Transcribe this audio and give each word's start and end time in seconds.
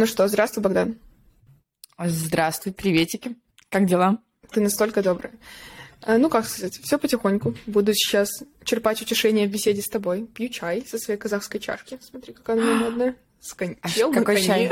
Ну 0.00 0.06
что, 0.06 0.26
здравствуй, 0.28 0.62
Богдан. 0.62 0.98
Здравствуй, 2.02 2.72
приветики. 2.72 3.36
Как 3.68 3.84
дела? 3.84 4.16
Ты 4.50 4.62
настолько 4.62 5.02
добрый. 5.02 5.30
А, 6.00 6.16
ну, 6.16 6.30
как 6.30 6.46
сказать, 6.46 6.80
все 6.82 6.98
потихоньку. 6.98 7.54
Буду 7.66 7.92
сейчас 7.92 8.30
черпать 8.64 9.02
утешение 9.02 9.46
в 9.46 9.50
беседе 9.50 9.82
с 9.82 9.88
тобой. 9.88 10.24
Пью 10.24 10.48
чай 10.48 10.86
со 10.88 10.96
своей 10.96 11.20
казахской 11.20 11.60
чашки. 11.60 11.98
Смотри, 12.00 12.32
какая 12.32 12.56
она 12.56 12.74
модная. 12.84 13.14
С 13.40 13.52
кон... 13.52 13.76
А 13.82 13.90
Ел 13.90 14.10
какой 14.10 14.36
коне. 14.36 14.46
чай? 14.46 14.70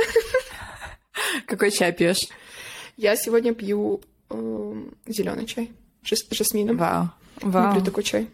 Какой 1.47 1.73
чай 1.73 1.93
пьешь? 1.93 2.27
Я 2.97 3.15
сегодня 3.15 3.53
пью 3.53 4.01
э, 4.31 4.83
зеленый 5.09 5.45
чай 5.45 5.71
с 6.03 6.27
жасмином. 6.31 6.79
Вау. 6.79 7.11
Вау. 7.43 7.75
Люблю 7.75 7.85
такой 7.85 8.03
чай. 8.03 8.31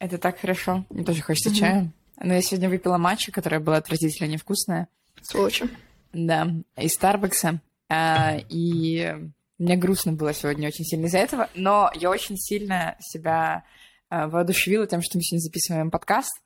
Это 0.00 0.18
так 0.18 0.40
хорошо. 0.40 0.84
Мне 0.90 1.04
тоже 1.04 1.22
хочется 1.22 1.50
mm-hmm. 1.50 1.54
чая. 1.54 1.92
Но 2.18 2.34
я 2.34 2.42
сегодня 2.42 2.68
выпила 2.68 2.98
матчу, 2.98 3.30
которая 3.30 3.60
была 3.60 3.76
отвратительно 3.76 4.26
невкусная. 4.26 4.88
Сволочи. 5.22 5.70
Да, 6.12 6.48
из 6.76 6.92
Старбакса. 6.92 7.60
А, 7.88 8.38
и 8.48 9.16
мне 9.58 9.76
грустно 9.76 10.12
было 10.12 10.32
сегодня 10.32 10.68
очень 10.68 10.84
сильно 10.84 11.06
из-за 11.06 11.18
этого, 11.18 11.50
но 11.54 11.90
я 11.94 12.10
очень 12.10 12.36
сильно 12.36 12.96
себя 13.00 13.64
а, 14.08 14.28
воодушевила 14.28 14.86
тем, 14.86 15.02
что 15.02 15.18
мы 15.18 15.22
сегодня 15.22 15.42
записываем 15.42 15.90
подкаст, 15.90 16.40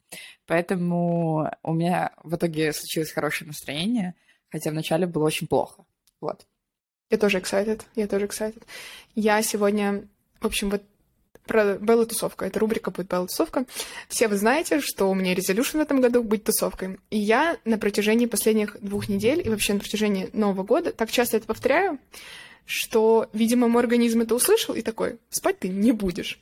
поэтому 0.47 1.51
у 1.63 1.73
меня 1.73 2.13
в 2.23 2.35
итоге 2.35 2.73
случилось 2.73 3.13
хорошее 3.13 3.49
настроение, 3.49 4.15
хотя 4.51 4.71
вначале 4.71 5.07
было 5.07 5.25
очень 5.25 5.47
плохо. 5.47 5.85
Вот. 6.21 6.47
Я 7.11 7.19
тоже 7.19 7.39
excited, 7.39 7.83
я 7.95 8.07
тоже 8.07 8.27
excited. 8.27 8.63
Я 9.15 9.43
сегодня, 9.43 10.09
в 10.41 10.47
общем, 10.47 10.71
вот 10.71 10.83
про 11.47 11.75
Белла 11.75 12.07
тусовка. 12.07 12.47
Это 12.47 12.59
рубрика 12.61 12.91
будет 12.91 13.09
Белла 13.09 13.27
тусовка. 13.27 13.65
Все 14.09 14.29
вы 14.29 14.37
знаете, 14.37 14.81
что 14.81 15.11
у 15.11 15.15
меня 15.15 15.35
резолюшн 15.35 15.79
в 15.79 15.81
этом 15.81 16.01
году 16.01 16.23
быть 16.23 16.45
тусовкой. 16.45 16.99
И 17.11 17.19
я 17.19 17.57
на 17.65 17.79
протяжении 17.79 18.27
последних 18.27 18.77
двух 18.81 19.09
недель 19.09 19.43
и 19.45 19.49
вообще 19.49 19.75
на 19.75 19.81
протяжении 19.81 20.31
Нового 20.33 20.63
года 20.63 20.93
так 20.93 21.11
часто 21.11 21.37
это 21.37 21.47
повторяю, 21.47 21.99
что, 22.67 23.29
видимо, 23.33 23.69
мой 23.69 23.83
организм 23.83 24.23
это 24.23 24.35
услышал 24.35 24.75
и 24.75 24.83
такой, 24.83 25.19
спать 25.29 25.59
ты 25.59 25.69
не 25.69 25.93
будешь. 25.93 26.39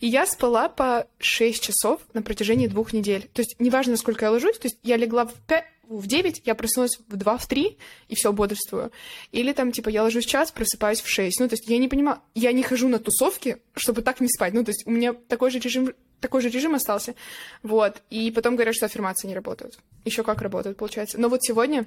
И 0.00 0.06
я 0.06 0.26
спала 0.26 0.68
по 0.68 1.06
6 1.18 1.62
часов 1.62 2.00
на 2.14 2.22
протяжении 2.22 2.68
двух 2.68 2.92
недель. 2.92 3.28
То 3.34 3.42
есть 3.42 3.56
неважно, 3.58 3.96
сколько 3.96 4.24
я 4.24 4.30
ложусь, 4.30 4.58
то 4.58 4.66
есть 4.66 4.78
я 4.82 4.96
легла 4.96 5.26
в 5.26 5.34
5, 5.34 5.64
в 5.88 6.06
9, 6.06 6.42
я 6.44 6.54
проснулась 6.54 6.98
в 7.08 7.16
2, 7.16 7.38
в 7.38 7.46
3, 7.46 7.78
и 8.08 8.14
все, 8.14 8.32
бодрствую. 8.32 8.92
Или 9.32 9.52
там, 9.52 9.72
типа, 9.72 9.88
я 9.88 10.02
ложусь 10.02 10.26
в 10.26 10.28
час, 10.28 10.50
просыпаюсь 10.50 11.00
в 11.00 11.08
6. 11.08 11.40
Ну, 11.40 11.48
то 11.48 11.54
есть 11.54 11.68
я 11.68 11.78
не 11.78 11.88
понимаю, 11.88 12.20
я 12.34 12.52
не 12.52 12.62
хожу 12.62 12.88
на 12.88 12.98
тусовки, 12.98 13.58
чтобы 13.74 14.02
так 14.02 14.20
не 14.20 14.28
спать. 14.28 14.52
Ну, 14.52 14.64
то 14.64 14.70
есть 14.70 14.86
у 14.86 14.90
меня 14.90 15.14
такой 15.14 15.50
же 15.50 15.58
режим, 15.58 15.94
такой 16.20 16.42
же 16.42 16.50
режим 16.50 16.74
остался. 16.74 17.14
Вот. 17.62 18.02
И 18.10 18.30
потом 18.30 18.56
говорят, 18.56 18.74
что 18.74 18.86
аффирмации 18.86 19.28
не 19.28 19.34
работают. 19.34 19.78
Еще 20.04 20.22
как 20.22 20.42
работают, 20.42 20.76
получается. 20.76 21.18
Но 21.18 21.28
вот 21.28 21.42
сегодня, 21.42 21.86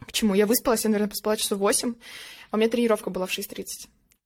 к 0.00 0.12
чему? 0.12 0.34
Я 0.34 0.46
выспалась, 0.46 0.84
я, 0.84 0.90
наверное, 0.90 1.10
поспала 1.10 1.36
часов 1.36 1.58
8, 1.58 1.94
а 2.50 2.56
у 2.56 2.58
меня 2.58 2.70
тренировка 2.70 3.10
была 3.10 3.26
в 3.26 3.36
6.30. 3.36 3.64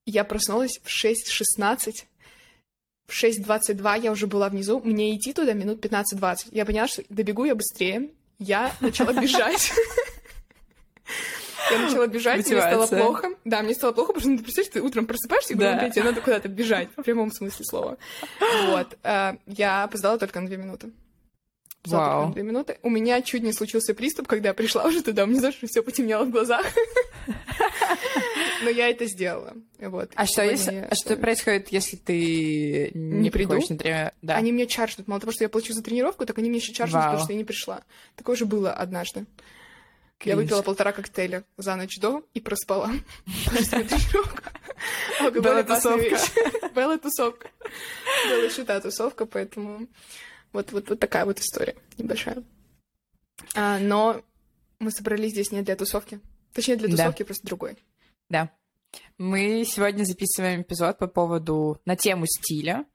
Я 0.07 0.25
проснулась 0.25 0.81
в 0.83 0.89
6.16, 0.89 2.05
в 3.07 3.23
6.22 3.23 4.03
я 4.03 4.13
уже 4.13 4.27
была 4.27 4.49
внизу, 4.49 4.81
мне 4.81 5.15
идти 5.17 5.33
туда 5.33 5.53
минут 5.53 5.85
15-20. 5.85 6.49
Я 6.53 6.65
поняла, 6.65 6.89
что 6.89 7.03
добегу 7.09 7.45
я 7.45 7.55
быстрее, 7.55 8.11
я 8.39 8.73
начала 8.81 9.13
бежать. 9.21 9.73
Я 11.71 11.79
начала 11.79 12.07
бежать, 12.07 12.47
мне 12.47 12.61
стало 12.61 12.87
плохо. 12.87 13.29
Да, 13.45 13.63
мне 13.63 13.75
стало 13.75 13.93
плохо, 13.93 14.13
потому 14.13 14.35
что 14.35 14.39
ты 14.39 14.45
представляешь, 14.45 14.73
ты 14.73 14.83
утром 14.83 15.07
просыпаешься 15.07 15.55
и 15.55 15.57
думаешь, 15.57 15.95
тебе 15.95 16.05
надо 16.05 16.21
куда-то 16.21 16.49
бежать, 16.49 16.89
в 16.97 17.03
прямом 17.03 17.33
смысле 17.33 17.65
слова. 17.65 17.99
Вот. 18.67 18.99
Э, 19.03 19.35
я 19.47 19.85
опоздала 19.85 20.19
только 20.19 20.41
на 20.41 20.47
две 20.47 20.57
минуты. 20.57 20.91
Вау. 21.85 22.33
две 22.33 22.43
минуты. 22.43 22.79
У 22.83 22.91
меня 22.91 23.21
чуть 23.23 23.43
не 23.43 23.53
случился 23.53 23.95
приступ, 23.95 24.29
когда 24.29 24.51
я 24.51 24.55
пришла 24.55 24.85
уже 24.85 25.03
туда, 25.03 25.25
у 25.25 25.27
меня 25.27 25.41
даже 25.41 25.67
все 25.67 25.83
потемнело 25.83 26.25
в 26.25 26.31
глазах. 26.31 26.65
Но 28.63 28.71
я 28.71 28.89
это 28.89 29.07
сделала. 29.07 29.55
Вот. 29.79 30.11
А 30.15 30.27
что, 30.27 30.43
если, 30.43 30.75
я... 30.75 30.85
а 30.85 30.95
что 30.95 31.17
происходит, 31.17 31.69
если 31.69 31.97
ты 31.97 32.91
не, 32.95 33.21
не 33.21 33.31
приду? 33.31 33.55
На 33.55 33.77
трени... 33.77 34.13
да. 34.23 34.37
Они 34.37 34.53
мне 34.53 34.67
чаржут. 34.67 35.09
Мало 35.09 35.21
того, 35.21 35.33
что 35.33 35.45
я 35.45 35.49
плачу 35.49 35.73
за 35.73 35.83
тренировку, 35.83 36.27
так 36.27 36.39
они 36.39 36.49
мне 36.49 36.59
еще 36.59 36.73
чаржут, 36.73 37.01
потому 37.01 37.19
что 37.19 37.33
я 37.33 37.39
не 37.39 37.45
пришла. 37.45 37.83
Такое 38.17 38.37
же 38.37 38.47
было 38.47 38.73
однажды. 38.73 39.27
Кринж. 40.19 40.37
Я 40.37 40.37
выпила 40.37 40.63
полтора 40.63 40.93
коктейля 40.93 41.43
за 41.57 41.75
ночь 41.75 41.99
до 41.99 42.25
и 42.33 42.41
проспала. 42.41 42.91
Была 45.21 45.63
тусовка. 45.65 46.19
Была 46.75 46.99
тусовка. 46.99 47.51
Была 48.29 48.45
еще 48.45 48.65
та 48.65 48.81
тусовка, 48.81 49.27
поэтому 49.27 49.89
вот, 50.53 50.71
вот, 50.71 50.91
вот 50.91 51.01
такая 51.01 51.25
вот 51.25 51.41
история 51.41 51.75
небольшая. 51.99 52.45
А, 53.57 53.81
но 53.81 54.23
мы 54.79 54.93
собрались 54.93 55.33
здесь 55.33 55.51
не 55.51 55.63
для 55.63 55.75
тусовки. 55.75 56.21
Точнее, 56.53 56.77
для 56.77 56.89
тусовки, 56.89 57.23
да. 57.23 57.25
просто 57.25 57.47
другой. 57.47 57.77
Да. 58.33 58.51
Мы 59.19 59.63
сегодня 59.67 60.05
записываем 60.05 60.63
эпизод 60.63 60.97
по 60.97 61.07
поводу 61.07 61.79
на 61.85 61.97
тему 61.97 62.25
стиля. 62.27 62.87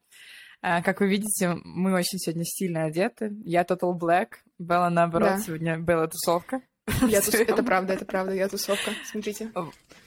А, 0.64 0.82
как 0.82 1.00
вы 1.00 1.10
видите, 1.10 1.60
мы 1.64 1.94
очень 1.94 2.18
сегодня 2.18 2.44
стильно 2.44 2.86
одеты. 2.86 3.38
Я 3.46 3.62
Total 3.62 3.96
Black, 3.96 4.30
Белла 4.58 4.90
наоборот, 4.90 5.34
да. 5.36 5.40
сегодня 5.40 5.78
Белла 5.78 6.08
тусовка. 6.08 6.62
Я 7.08 7.22
тус... 7.22 7.36
Это 7.36 7.62
правда, 7.62 7.94
это 7.94 8.06
правда, 8.06 8.34
я 8.34 8.50
тусовка. 8.50 8.90
Смотрите. 9.06 9.52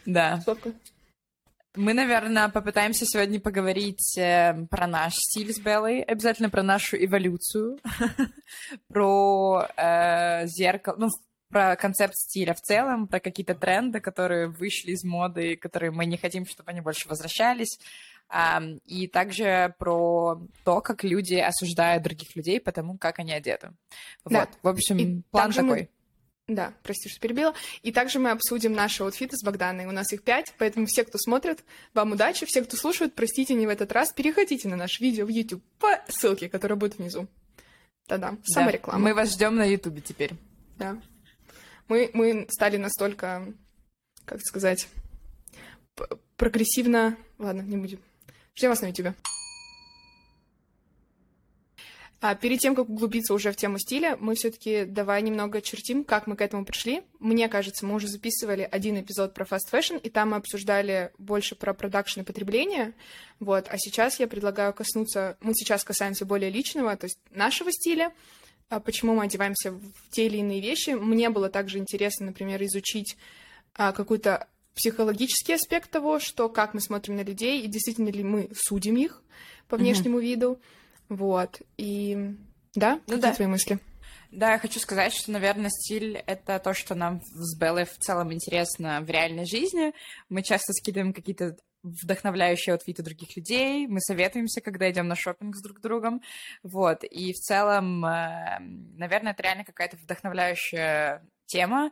Да. 0.05 0.39
Тусовка. 0.39 0.73
Мы, 1.77 1.95
наверное, 1.95 2.49
попытаемся 2.49 3.07
сегодня 3.07 3.39
поговорить 3.39 4.19
э, 4.19 4.67
про 4.69 4.89
наш 4.89 5.15
стиль 5.15 5.55
с 5.55 5.61
Беллой, 5.61 6.03
обязательно 6.03 6.51
про 6.51 6.65
нашу 6.65 6.97
эволюцию, 6.97 7.79
про 8.89 9.69
э, 9.77 10.47
зеркало, 10.49 10.97
ну, 10.99 11.09
про 11.50 11.77
концепт 11.77 12.15
стиля 12.16 12.55
в 12.55 12.61
целом, 12.61 13.06
про 13.06 13.21
какие-то 13.21 13.55
тренды, 13.55 14.00
которые 14.00 14.49
вышли 14.49 14.93
из 14.93 15.05
моды, 15.05 15.56
которые 15.56 15.91
мы 15.91 16.06
не 16.06 16.16
хотим, 16.16 16.47
чтобы 16.47 16.71
они 16.71 16.81
больше 16.81 17.09
возвращались, 17.09 17.78
и 18.87 19.09
также 19.09 19.75
про 19.78 20.41
то, 20.65 20.81
как 20.81 21.03
люди 21.03 21.34
осуждают 21.34 22.05
других 22.05 22.37
людей 22.37 22.61
по 22.61 22.71
тому, 22.71 22.97
как 22.97 23.19
они 23.19 23.33
одеты. 23.33 23.72
Да. 24.25 24.41
Вот, 24.41 24.49
в 24.62 24.69
общем, 24.69 24.99
и 24.99 25.22
план 25.31 25.53
такой. 25.53 25.69
Мы 25.69 25.88
да, 26.50 26.75
прости, 26.83 27.09
что 27.09 27.21
перебила. 27.21 27.55
И 27.82 27.93
также 27.93 28.19
мы 28.19 28.31
обсудим 28.31 28.72
наши 28.72 29.05
аутфиты 29.05 29.37
с 29.37 29.44
Богданой. 29.44 29.87
У 29.87 29.93
нас 29.93 30.12
их 30.12 30.25
пять, 30.25 30.53
поэтому 30.59 30.87
все, 30.87 31.05
кто 31.05 31.17
смотрит, 31.17 31.65
вам 31.94 32.12
удачи. 32.12 32.44
Все, 32.44 32.62
кто 32.62 32.77
слушает, 32.77 33.15
простите, 33.15 33.55
не 33.55 33.69
в 33.69 33.71
этот 33.71 33.93
раз. 33.93 34.12
Переходите 34.12 34.69
на 34.69 34.75
наше 34.75 35.00
видео 35.00 35.27
в 35.27 35.28
YouTube 35.28 35.62
по 35.78 36.00
ссылке, 36.09 36.49
которая 36.49 36.77
будет 36.77 36.99
внизу. 36.99 37.28
Да-да, 38.09 38.37
самореклама. 38.43 38.99
Да, 38.99 39.05
мы 39.05 39.15
вас 39.15 39.32
ждем 39.32 39.55
на 39.55 39.65
YouTube 39.65 40.03
теперь. 40.03 40.32
Да. 40.77 40.99
Мы, 41.91 42.09
мы 42.15 42.47
стали 42.49 42.77
настолько, 42.77 43.53
как 44.25 44.41
сказать, 44.43 44.87
прогрессивно... 46.37 47.17
Ладно, 47.37 47.62
не 47.62 47.77
будем. 47.77 47.99
Ждем 48.55 48.71
вас 48.71 48.81
на 48.81 48.87
YouTube. 48.87 49.17
А 52.21 52.37
перед 52.37 52.61
тем, 52.61 52.77
как 52.77 52.89
углубиться 52.89 53.34
уже 53.34 53.50
в 53.50 53.56
тему 53.56 53.81
стиля, 53.81 54.17
мы 54.21 54.37
все-таки 54.37 54.84
давай 54.84 55.21
немного 55.23 55.61
чертим, 55.61 56.05
как 56.05 56.29
мы 56.29 56.37
к 56.37 56.43
этому 56.43 56.65
пришли. 56.65 57.03
Мне 57.19 57.49
кажется, 57.49 57.84
мы 57.84 57.97
уже 57.97 58.06
записывали 58.06 58.69
один 58.71 59.00
эпизод 59.00 59.34
про 59.34 59.45
fast 59.45 59.69
fashion, 59.73 60.00
и 60.00 60.11
там 60.11 60.31
мы 60.31 60.37
обсуждали 60.37 61.11
больше 61.19 61.56
про 61.56 61.75
продакшн 61.75 62.21
и 62.21 62.25
потребление. 62.25 62.93
Вот. 63.41 63.67
А 63.69 63.77
сейчас 63.79 64.21
я 64.21 64.29
предлагаю 64.29 64.73
коснуться... 64.73 65.37
Мы 65.41 65.55
сейчас 65.55 65.83
касаемся 65.83 66.25
более 66.25 66.50
личного, 66.50 66.97
то 66.97 67.06
есть 67.06 67.19
нашего 67.33 67.73
стиля, 67.73 68.12
почему 68.78 69.14
мы 69.14 69.25
одеваемся 69.25 69.72
в 69.72 70.10
те 70.10 70.26
или 70.26 70.36
иные 70.36 70.60
вещи. 70.60 70.91
Мне 70.91 71.28
было 71.31 71.48
также 71.48 71.78
интересно, 71.78 72.26
например, 72.26 72.62
изучить 72.62 73.16
а, 73.75 73.91
какой-то 73.91 74.47
психологический 74.76 75.54
аспект 75.54 75.91
того, 75.91 76.20
что 76.20 76.48
как 76.48 76.72
мы 76.75 76.81
смотрим 76.81 77.16
на 77.16 77.22
людей, 77.22 77.62
и 77.62 77.66
действительно 77.66 78.10
ли 78.10 78.22
мы 78.22 78.48
судим 78.54 78.97
их 78.97 79.22
по 79.69 79.76
внешнему 79.76 80.20
mm-hmm. 80.20 80.22
виду. 80.22 80.60
Вот. 81.08 81.60
И 81.76 82.37
да, 82.75 83.00
ну, 83.06 83.14
какие 83.17 83.20
да. 83.20 83.34
твои 83.34 83.49
мысли? 83.49 83.78
Да, 84.31 84.52
я 84.52 84.58
хочу 84.58 84.78
сказать, 84.78 85.12
что, 85.12 85.32
наверное, 85.32 85.70
стиль— 85.70 86.16
это 86.26 86.61
то, 86.61 86.73
что 86.73 86.94
нам 86.94 87.20
с 87.25 87.58
Беллой 87.58 87.84
в 87.84 87.99
целом 87.99 88.32
интересно 88.32 89.00
в 89.00 89.11
реальной 89.11 89.44
жизни. 89.44 89.93
Мы 90.28 90.43
часто 90.43 90.73
скидываем 90.73 91.12
какие-то 91.12 91.56
вдохновляющие 91.82 92.73
аутфиты 92.73 93.03
других 93.03 93.37
людей, 93.37 93.87
мы 93.87 94.00
советуемся, 94.00 94.61
когда 94.61 94.91
идем 94.91 95.09
на 95.09 95.17
шопинг 95.17 95.56
с 95.56 95.62
друг 95.62 95.81
другом, 95.81 96.23
вот, 96.62 97.05
и 97.05 97.32
в 97.32 97.37
целом, 97.37 98.05
э, 98.05 98.59
наверное, 98.61 99.32
это 99.32 99.43
реально 99.43 99.65
какая-то 99.65 99.97
вдохновляющая 99.97 101.25
тема, 101.47 101.91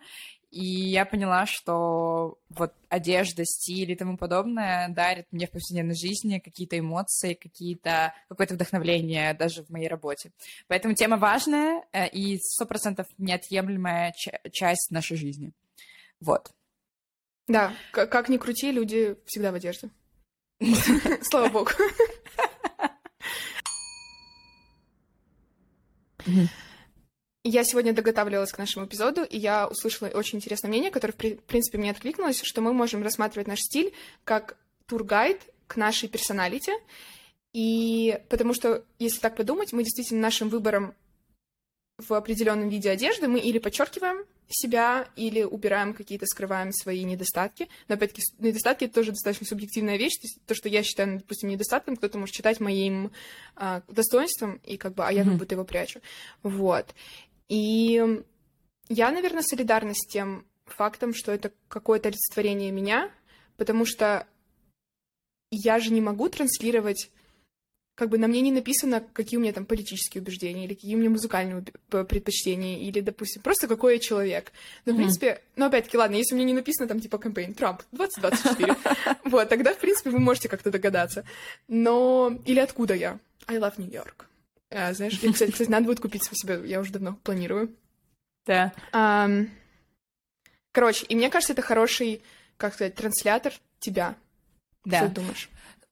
и 0.51 0.65
я 0.65 1.05
поняла, 1.05 1.45
что 1.45 2.39
вот 2.49 2.73
одежда, 2.89 3.45
стиль 3.45 3.93
и 3.93 3.97
тому 3.97 4.17
подобное 4.17 4.89
дарит 4.89 5.27
мне 5.31 5.47
в 5.47 5.51
повседневной 5.51 5.95
жизни 5.95 6.39
какие-то 6.39 6.79
эмоции, 6.79 7.35
какие-то, 7.35 8.15
какое-то 8.29 8.55
вдохновление 8.55 9.35
даже 9.35 9.63
в 9.63 9.69
моей 9.69 9.89
работе. 9.89 10.33
Поэтому 10.67 10.95
тема 10.95 11.19
важная 11.19 11.85
э, 11.93 12.09
и 12.09 12.39
сто 12.39 12.65
процентов 12.65 13.07
неотъемлемая 13.19 14.15
часть 14.51 14.91
нашей 14.91 15.19
жизни. 15.19 15.53
Вот. 16.21 16.51
Да, 17.49 17.75
как 17.93 18.29
ни 18.29 18.37
крути, 18.37 18.71
люди 18.71 19.17
всегда 19.27 19.51
в 19.53 19.55
одежде. 19.55 19.91
Слава 21.23 21.49
богу. 21.49 21.71
я 27.45 27.65
сегодня 27.65 27.95
доготавливалась 27.95 28.53
к 28.53 28.59
нашему 28.59 28.85
эпизоду, 28.87 29.25
и 29.25 29.39
я 29.39 29.67
услышала 29.67 30.09
очень 30.09 30.39
интересное 30.39 30.69
мнение, 30.69 30.91
которое, 30.91 31.15
в 31.15 31.17
принципе, 31.17 31.79
мне 31.79 31.91
откликнулось, 31.91 32.43
что 32.43 32.61
мы 32.61 32.75
можем 32.75 33.03
рассматривать 33.03 33.49
наш 33.49 33.61
стиль 33.61 33.95
как 34.25 34.57
тургайд 34.87 35.41
к 35.67 35.77
нашей 35.77 36.09
персоналити. 36.09 36.73
И 37.55 38.21
потому 38.29 38.53
что, 38.53 38.85
если 38.99 39.21
так 39.21 39.37
подумать, 39.37 39.73
мы 39.73 39.85
действительно 39.85 40.21
нашим 40.21 40.51
выбором 40.51 40.95
в 41.97 42.13
определенном 42.13 42.69
виде 42.69 42.91
одежды 42.91 43.27
мы 43.27 43.41
или 43.41 43.59
подчеркиваем 43.59 44.25
себя, 44.49 45.09
или 45.17 45.43
убираем 45.43 45.95
какие-то, 45.95 46.27
скрываем 46.27 46.73
свои 46.73 47.05
недостатки. 47.05 47.69
Но, 47.87 47.95
опять-таки, 47.95 48.23
недостатки— 48.39 48.85
это 48.87 48.95
тоже 48.95 49.11
достаточно 49.11 49.47
субъективная 49.47 49.97
вещь. 49.97 50.17
То, 50.17 50.25
есть, 50.25 50.41
то 50.47 50.55
что 50.55 50.69
я 50.69 50.83
считаю, 50.83 51.19
допустим, 51.19 51.49
недостатком, 51.49 51.97
кто-то 51.97 52.19
может 52.19 52.35
считать 52.35 52.61
моим 52.61 53.11
а, 53.57 53.83
достоинством, 53.89 54.61
и 54.65 54.77
как 54.77 54.95
бы, 54.95 55.07
а 55.07 55.13
я 55.13 55.25
как 55.25 55.35
будто 55.35 55.55
его 55.55 55.65
прячу. 55.65 56.01
Вот. 56.43 56.95
И 57.49 58.23
я, 58.89 59.11
наверное, 59.11 59.43
солидарна 59.43 59.95
с 59.95 60.07
тем 60.07 60.47
фактом, 60.67 61.15
что 61.15 61.33
это 61.33 61.53
какое-то 61.69 62.09
олицетворение 62.09 62.71
меня, 62.71 63.11
потому 63.57 63.85
что 63.85 64.27
я 65.51 65.79
же 65.79 65.93
не 65.93 66.01
могу 66.01 66.29
транслировать 66.29 67.11
как 67.99 68.11
бы 68.11 68.19
на 68.19 68.29
мне 68.29 68.41
не 68.43 68.53
написано, 68.53 69.03
какие 69.13 69.39
у 69.39 69.43
меня 69.43 69.53
там 69.53 69.67
политические 69.67 70.23
убеждения, 70.23 70.67
или 70.67 70.75
какие 70.75 70.95
у 70.95 70.99
меня 70.99 71.11
музыкальные 71.11 71.65
предпочтения, 71.89 72.79
или, 72.79 73.01
допустим, 73.01 73.43
просто 73.43 73.67
какой 73.67 73.95
я 73.95 73.99
человек. 73.99 74.53
Но, 74.85 74.93
в 74.93 74.95
mm-hmm. 74.95 74.99
принципе, 74.99 75.43
ну, 75.57 75.67
опять-таки, 75.67 75.97
ладно, 75.99 76.15
если 76.15 76.37
у 76.37 76.39
меня 76.39 76.47
не 76.47 76.55
написано 76.55 76.87
там, 76.87 77.01
типа, 77.01 77.19
кампейн 77.19 77.55
Трамп 77.55 77.83
2024, 77.91 78.77
вот, 79.25 79.49
тогда, 79.49 79.75
в 79.75 79.79
принципе, 79.79 80.11
вы 80.11 80.21
можете 80.21 80.49
как-то 80.49 80.71
догадаться. 80.71 81.25
Но... 81.67 82.39
Или 82.47 82.61
откуда 82.61 82.95
я? 82.95 83.19
I 83.49 83.57
love 83.57 83.75
New 83.79 83.91
York. 83.91 84.27
А, 84.71 84.95
знаешь, 84.95 85.19
и, 85.21 85.33
кстати, 85.33 85.51
кстати, 85.51 85.69
надо 85.69 85.87
будет 85.87 85.99
купить 85.99 86.23
себе, 86.23 86.63
я 86.67 86.79
уже 86.79 86.93
давно 86.93 87.19
планирую. 87.25 87.75
Да. 88.47 88.73
Um, 88.93 89.51
короче, 90.71 91.05
и 91.07 91.17
мне 91.17 91.31
кажется, 91.31 91.53
это 91.53 91.63
хороший, 91.63 92.23
как 92.59 92.75
сказать, 92.75 92.95
транслятор 92.95 93.55
тебя. 93.81 94.15
Да. 94.85 94.99
Что 94.99 95.09
ты 95.09 95.15
думаешь? 95.17 95.51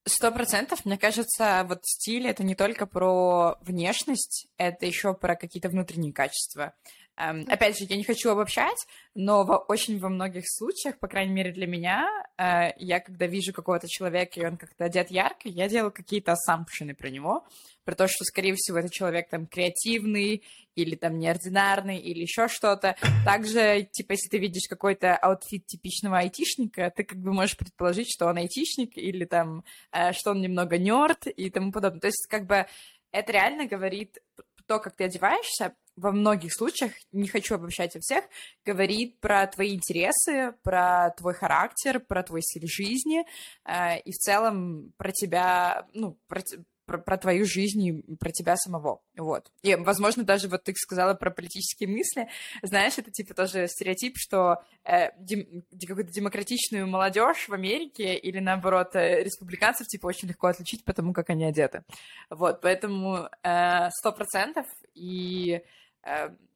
Сто 0.09 0.31
процентов. 0.31 0.85
Мне 0.85 0.97
кажется, 0.97 1.67
вот 1.69 1.81
стиль— 1.85 2.27
это 2.29 2.45
не 2.45 2.55
только 2.55 2.87
про 2.87 3.57
внешность, 3.61 4.47
это 4.57 4.87
еще 4.87 5.15
про 5.15 5.35
какие-то 5.35 5.69
внутренние 5.69 6.13
качества. 6.13 6.75
Um, 7.19 7.51
опять 7.51 7.79
же, 7.79 7.87
я 7.89 7.97
не 7.97 8.05
хочу 8.05 8.31
обобщать, 8.31 8.87
но 9.15 9.45
во, 9.45 9.57
очень 9.57 9.99
во 9.99 10.11
многих 10.11 10.45
случаях, 10.47 10.99
по 10.99 11.09
крайней 11.09 11.33
мере 11.33 11.51
для 11.51 11.67
меня, 11.67 12.07
uh, 12.39 12.73
я 12.77 13.01
когда 13.01 13.27
вижу 13.27 13.55
какого-то 13.55 13.89
человека, 13.89 14.39
и 14.39 14.45
он 14.45 14.59
как-то 14.59 14.85
одет 14.85 15.11
ярко, 15.11 15.49
я 15.49 15.67
делаю 15.69 15.93
какие-то 15.93 16.33
ассампшены 16.33 16.95
про 16.95 17.09
него, 17.09 17.47
про 17.85 17.95
то, 17.95 18.07
что, 18.07 18.25
скорее 18.25 18.55
всего, 18.55 18.79
этот 18.79 18.93
человек 18.93 19.31
там 19.31 19.47
креативный 19.47 20.43
или 20.75 20.95
там 20.95 21.19
неординарный 21.19 21.99
или 21.99 22.21
еще 22.21 22.49
что-то. 22.49 22.97
Также, 23.25 23.89
типа, 23.91 24.13
если 24.13 24.29
ты 24.29 24.39
видишь 24.39 24.69
какой-то 24.69 25.17
outfit 25.17 25.65
типичного 25.65 26.19
айтишника, 26.19 26.93
ты 26.95 27.05
как 27.05 27.19
бы 27.19 27.33
можешь 27.33 27.57
предположить, 27.57 28.13
что 28.13 28.27
он 28.27 28.37
айтишник 28.37 28.99
или 28.99 29.25
там, 29.25 29.65
uh, 29.93 30.13
что 30.13 30.33
он 30.33 30.43
немного 30.43 30.77
нерд 30.77 31.29
и 31.29 31.49
тому 31.49 31.73
подобное. 31.73 32.01
То 32.01 32.09
есть, 32.09 32.27
как 32.29 32.45
бы, 32.47 32.67
это 33.11 33.33
реально 33.33 33.67
говорит 33.67 34.19
то, 34.67 34.81
как 34.81 34.97
ты 34.97 35.05
одеваешься, 35.05 35.75
во 35.97 36.13
многих 36.13 36.53
случаях, 36.55 36.93
не 37.13 37.27
хочу 37.27 37.55
обобщать 37.55 37.97
о 37.97 38.01
всех, 38.01 38.25
говорит 38.65 39.19
про 39.19 39.47
твои 39.47 39.75
интересы, 39.75 40.55
про 40.63 41.11
твой 41.17 41.35
характер, 41.35 42.01
про 42.01 42.23
твой 42.23 42.43
стиль 42.43 42.69
жизни 42.69 43.25
э, 43.65 44.01
и 44.01 44.13
в 44.13 44.17
целом 44.17 44.93
про 44.99 45.11
тебя, 45.11 45.87
ну, 45.95 46.19
про, 46.29 46.43
про, 46.85 46.99
про 46.99 47.17
твою 47.17 47.47
жизнь 47.47 47.83
и 47.83 48.17
про 48.17 48.31
тебя 48.31 48.57
самого, 48.57 49.01
вот. 49.17 49.51
И, 49.63 49.75
возможно, 49.75 50.23
даже 50.23 50.49
вот 50.49 50.65
ты 50.65 50.75
сказала 50.77 51.15
про 51.15 51.31
политические 51.31 51.89
мысли, 51.89 52.29
знаешь, 52.63 52.99
это 52.99 53.11
типа 53.11 53.35
тоже 53.35 53.67
стереотип, 53.67 54.17
что 54.19 54.63
э, 54.85 55.11
дем, 55.19 55.65
какую-то 55.81 56.13
демократичную 56.13 56.87
молодежь 56.87 57.49
в 57.49 57.55
Америке 57.55 58.17
или, 58.17 58.39
наоборот, 58.39 58.95
э, 58.95 59.25
республиканцев, 59.25 59.87
типа, 59.87 60.07
очень 60.07 60.29
легко 60.29 60.49
отличить 60.49 60.85
по 60.85 60.93
тому, 60.93 61.15
как 61.15 61.31
они 61.31 61.45
одеты. 61.45 61.85
Вот, 62.29 62.61
поэтому 62.61 63.31
э, 63.43 63.89
сто 63.91 64.13
процентов 64.13 64.67
и 64.95 65.63
Э, 65.63 65.63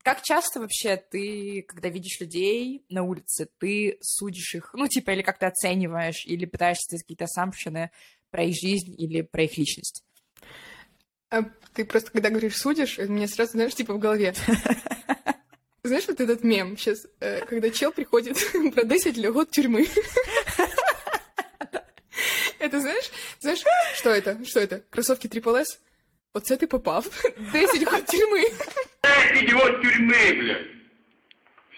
как 0.03 0.23
часто 0.23 0.61
вообще 0.61 0.97
ты, 0.97 1.65
когда 1.69 1.89
видишь 1.89 2.21
людей 2.21 2.85
на 2.89 3.03
улице, 3.03 3.49
ты 3.59 3.99
судишь 4.01 4.55
их, 4.55 4.71
ну, 4.75 4.89
типа, 4.89 5.11
или 5.11 5.23
как-то 5.23 5.47
оцениваешь, 5.49 6.25
или 6.27 6.47
пытаешься 6.47 6.85
сделать 6.89 7.03
какие-то 7.03 7.25
ассампшены 7.25 7.91
про 8.31 8.45
их 8.45 8.57
жизнь 8.61 8.95
или 8.97 9.23
про 9.23 9.43
их 9.45 9.59
личность? 9.59 10.05
А 11.31 11.45
ты 11.75 11.85
просто, 11.85 12.11
когда 12.11 12.31
говоришь 12.31 12.57
«судишь», 12.57 12.99
мне 12.99 13.29
сразу, 13.29 13.53
знаешь, 13.53 13.75
типа 13.75 13.95
в 13.95 13.99
голове. 13.99 14.35
Знаешь, 15.83 16.07
вот 16.09 16.21
этот 16.21 16.45
мем 16.45 16.77
сейчас, 16.77 17.07
э, 17.21 17.45
когда 17.47 17.71
чел 17.71 17.91
приходит 17.91 18.37
про 18.75 18.85
10 18.85 19.17
льгот 19.17 19.51
тюрьмы. 19.51 19.89
Это 22.59 22.81
знаешь, 22.81 23.11
знаешь, 23.41 23.65
что 23.95 24.11
это? 24.11 24.45
Что 24.45 24.61
это? 24.61 24.81
Кроссовки 24.91 25.27
Triple 25.27 25.63
S? 25.63 25.81
Оце 26.35 26.59
ти 26.59 26.67
попав. 26.67 27.07
10 27.53 27.85
год 27.85 28.07
тюрьмы. 28.07 28.45
10 29.33 29.53
год 29.53 29.83
тюрьмы, 29.83 30.35
блядь. 30.39 30.67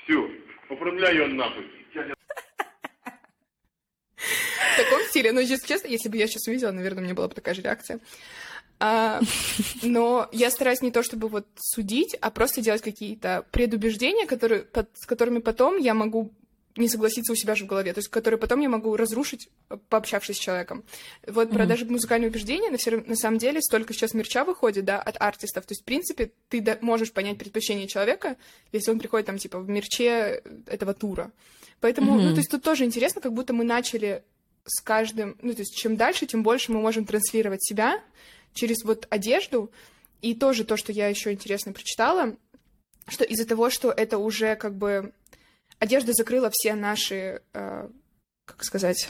Все, 0.02 0.30
оформляю 0.68 1.24
он 1.24 1.36
нахуй. 1.36 1.66
В 4.72 4.76
таком 4.76 5.02
стиле. 5.08 5.32
Но, 5.32 5.40
если 5.40 5.66
честно, 5.66 5.88
если 5.88 6.08
бы 6.08 6.16
я 6.16 6.26
сейчас 6.26 6.46
увидела, 6.46 6.72
наверное, 6.72 7.02
у 7.02 7.04
меня 7.04 7.14
была 7.14 7.28
бы 7.28 7.34
такая 7.34 7.54
же 7.54 7.62
реакция. 7.62 8.00
А, 8.80 9.20
но 9.82 10.28
я 10.32 10.50
стараюсь 10.50 10.82
не 10.82 10.90
то 10.90 11.02
чтобы 11.02 11.28
вот 11.28 11.46
судить, 11.56 12.16
а 12.20 12.30
просто 12.30 12.60
делать 12.60 12.82
какие-то 12.82 13.46
предубеждения, 13.52 14.26
которые, 14.26 14.62
под, 14.62 14.88
с 14.94 15.06
которыми 15.06 15.38
потом 15.38 15.76
я 15.78 15.94
могу 15.94 16.32
не 16.76 16.88
согласиться 16.88 17.32
у 17.32 17.36
себя 17.36 17.54
же 17.54 17.64
в 17.64 17.68
голове, 17.68 17.92
то 17.92 17.98
есть 17.98 18.08
которые 18.08 18.38
потом 18.38 18.60
я 18.60 18.68
могу 18.68 18.96
разрушить, 18.96 19.48
э, 19.68 19.76
пообщавшись 19.88 20.36
с 20.36 20.40
человеком. 20.40 20.84
Вот 21.26 21.48
mm-hmm. 21.48 21.54
про 21.54 21.66
даже 21.66 21.84
музыкальные 21.84 22.30
убеждения, 22.30 22.70
на, 22.70 22.78
все, 22.78 22.98
на 23.00 23.16
самом 23.16 23.38
деле, 23.38 23.60
столько 23.60 23.92
сейчас 23.92 24.14
мерча 24.14 24.44
выходит, 24.44 24.84
да, 24.84 25.00
от 25.00 25.20
артистов, 25.20 25.66
то 25.66 25.72
есть, 25.72 25.82
в 25.82 25.84
принципе, 25.84 26.32
ты 26.48 26.60
да, 26.60 26.78
можешь 26.80 27.12
понять 27.12 27.38
предпочтение 27.38 27.88
человека, 27.88 28.36
если 28.72 28.90
он 28.90 28.98
приходит 28.98 29.26
там, 29.26 29.38
типа, 29.38 29.58
в 29.58 29.68
мерче 29.68 30.42
этого 30.66 30.94
тура. 30.94 31.32
Поэтому, 31.80 32.14
mm-hmm. 32.14 32.22
ну, 32.22 32.30
то 32.30 32.38
есть 32.38 32.50
тут 32.50 32.62
тоже 32.62 32.84
интересно, 32.84 33.20
как 33.20 33.32
будто 33.32 33.52
мы 33.52 33.64
начали 33.64 34.22
с 34.64 34.80
каждым, 34.80 35.36
ну, 35.42 35.52
то 35.52 35.60
есть 35.60 35.76
чем 35.76 35.96
дальше, 35.96 36.26
тем 36.26 36.42
больше 36.42 36.72
мы 36.72 36.80
можем 36.80 37.04
транслировать 37.04 37.64
себя 37.64 38.00
через 38.54 38.84
вот 38.84 39.06
одежду, 39.10 39.70
и 40.20 40.34
тоже 40.34 40.64
то, 40.64 40.76
что 40.76 40.92
я 40.92 41.08
еще 41.08 41.32
интересно 41.32 41.72
прочитала, 41.72 42.36
что 43.08 43.24
из-за 43.24 43.44
того, 43.44 43.70
что 43.70 43.90
это 43.90 44.18
уже 44.18 44.54
как 44.54 44.76
бы 44.76 45.12
одежда 45.82 46.12
закрыла 46.12 46.48
все 46.52 46.74
наши, 46.74 47.42
э, 47.52 47.88
как 48.44 48.64
сказать... 48.64 49.08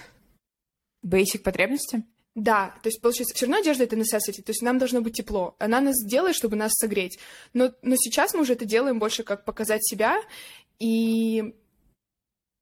Basic 1.05 1.41
потребности? 1.41 2.05
Да, 2.35 2.75
то 2.83 2.89
есть, 2.89 3.03
получается, 3.03 3.35
все 3.35 3.45
равно 3.45 3.59
одежда— 3.61 3.85
это 3.85 3.97
necessity, 3.97 4.41
то 4.41 4.53
есть 4.53 4.63
нам 4.63 4.79
должно 4.79 5.03
быть 5.03 5.15
тепло. 5.17 5.55
Она 5.59 5.83
нас 5.83 5.97
делает, 6.03 6.35
чтобы 6.35 6.57
нас 6.57 6.73
согреть. 6.73 7.19
Но, 7.53 7.75
но 7.83 7.97
сейчас 7.97 8.33
мы 8.33 8.41
уже 8.41 8.55
это 8.55 8.65
делаем 8.65 8.99
больше 8.99 9.23
как 9.23 9.45
показать 9.45 9.85
себя, 9.85 10.17
и 10.79 11.55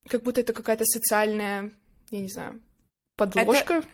как 0.08 0.22
будто 0.22 0.40
это 0.40 0.54
какая-то 0.54 0.84
социальная, 0.86 1.70
я 2.10 2.20
не 2.20 2.28
знаю, 2.28 2.60
подложка. 3.16 3.74
Это... 3.74 3.88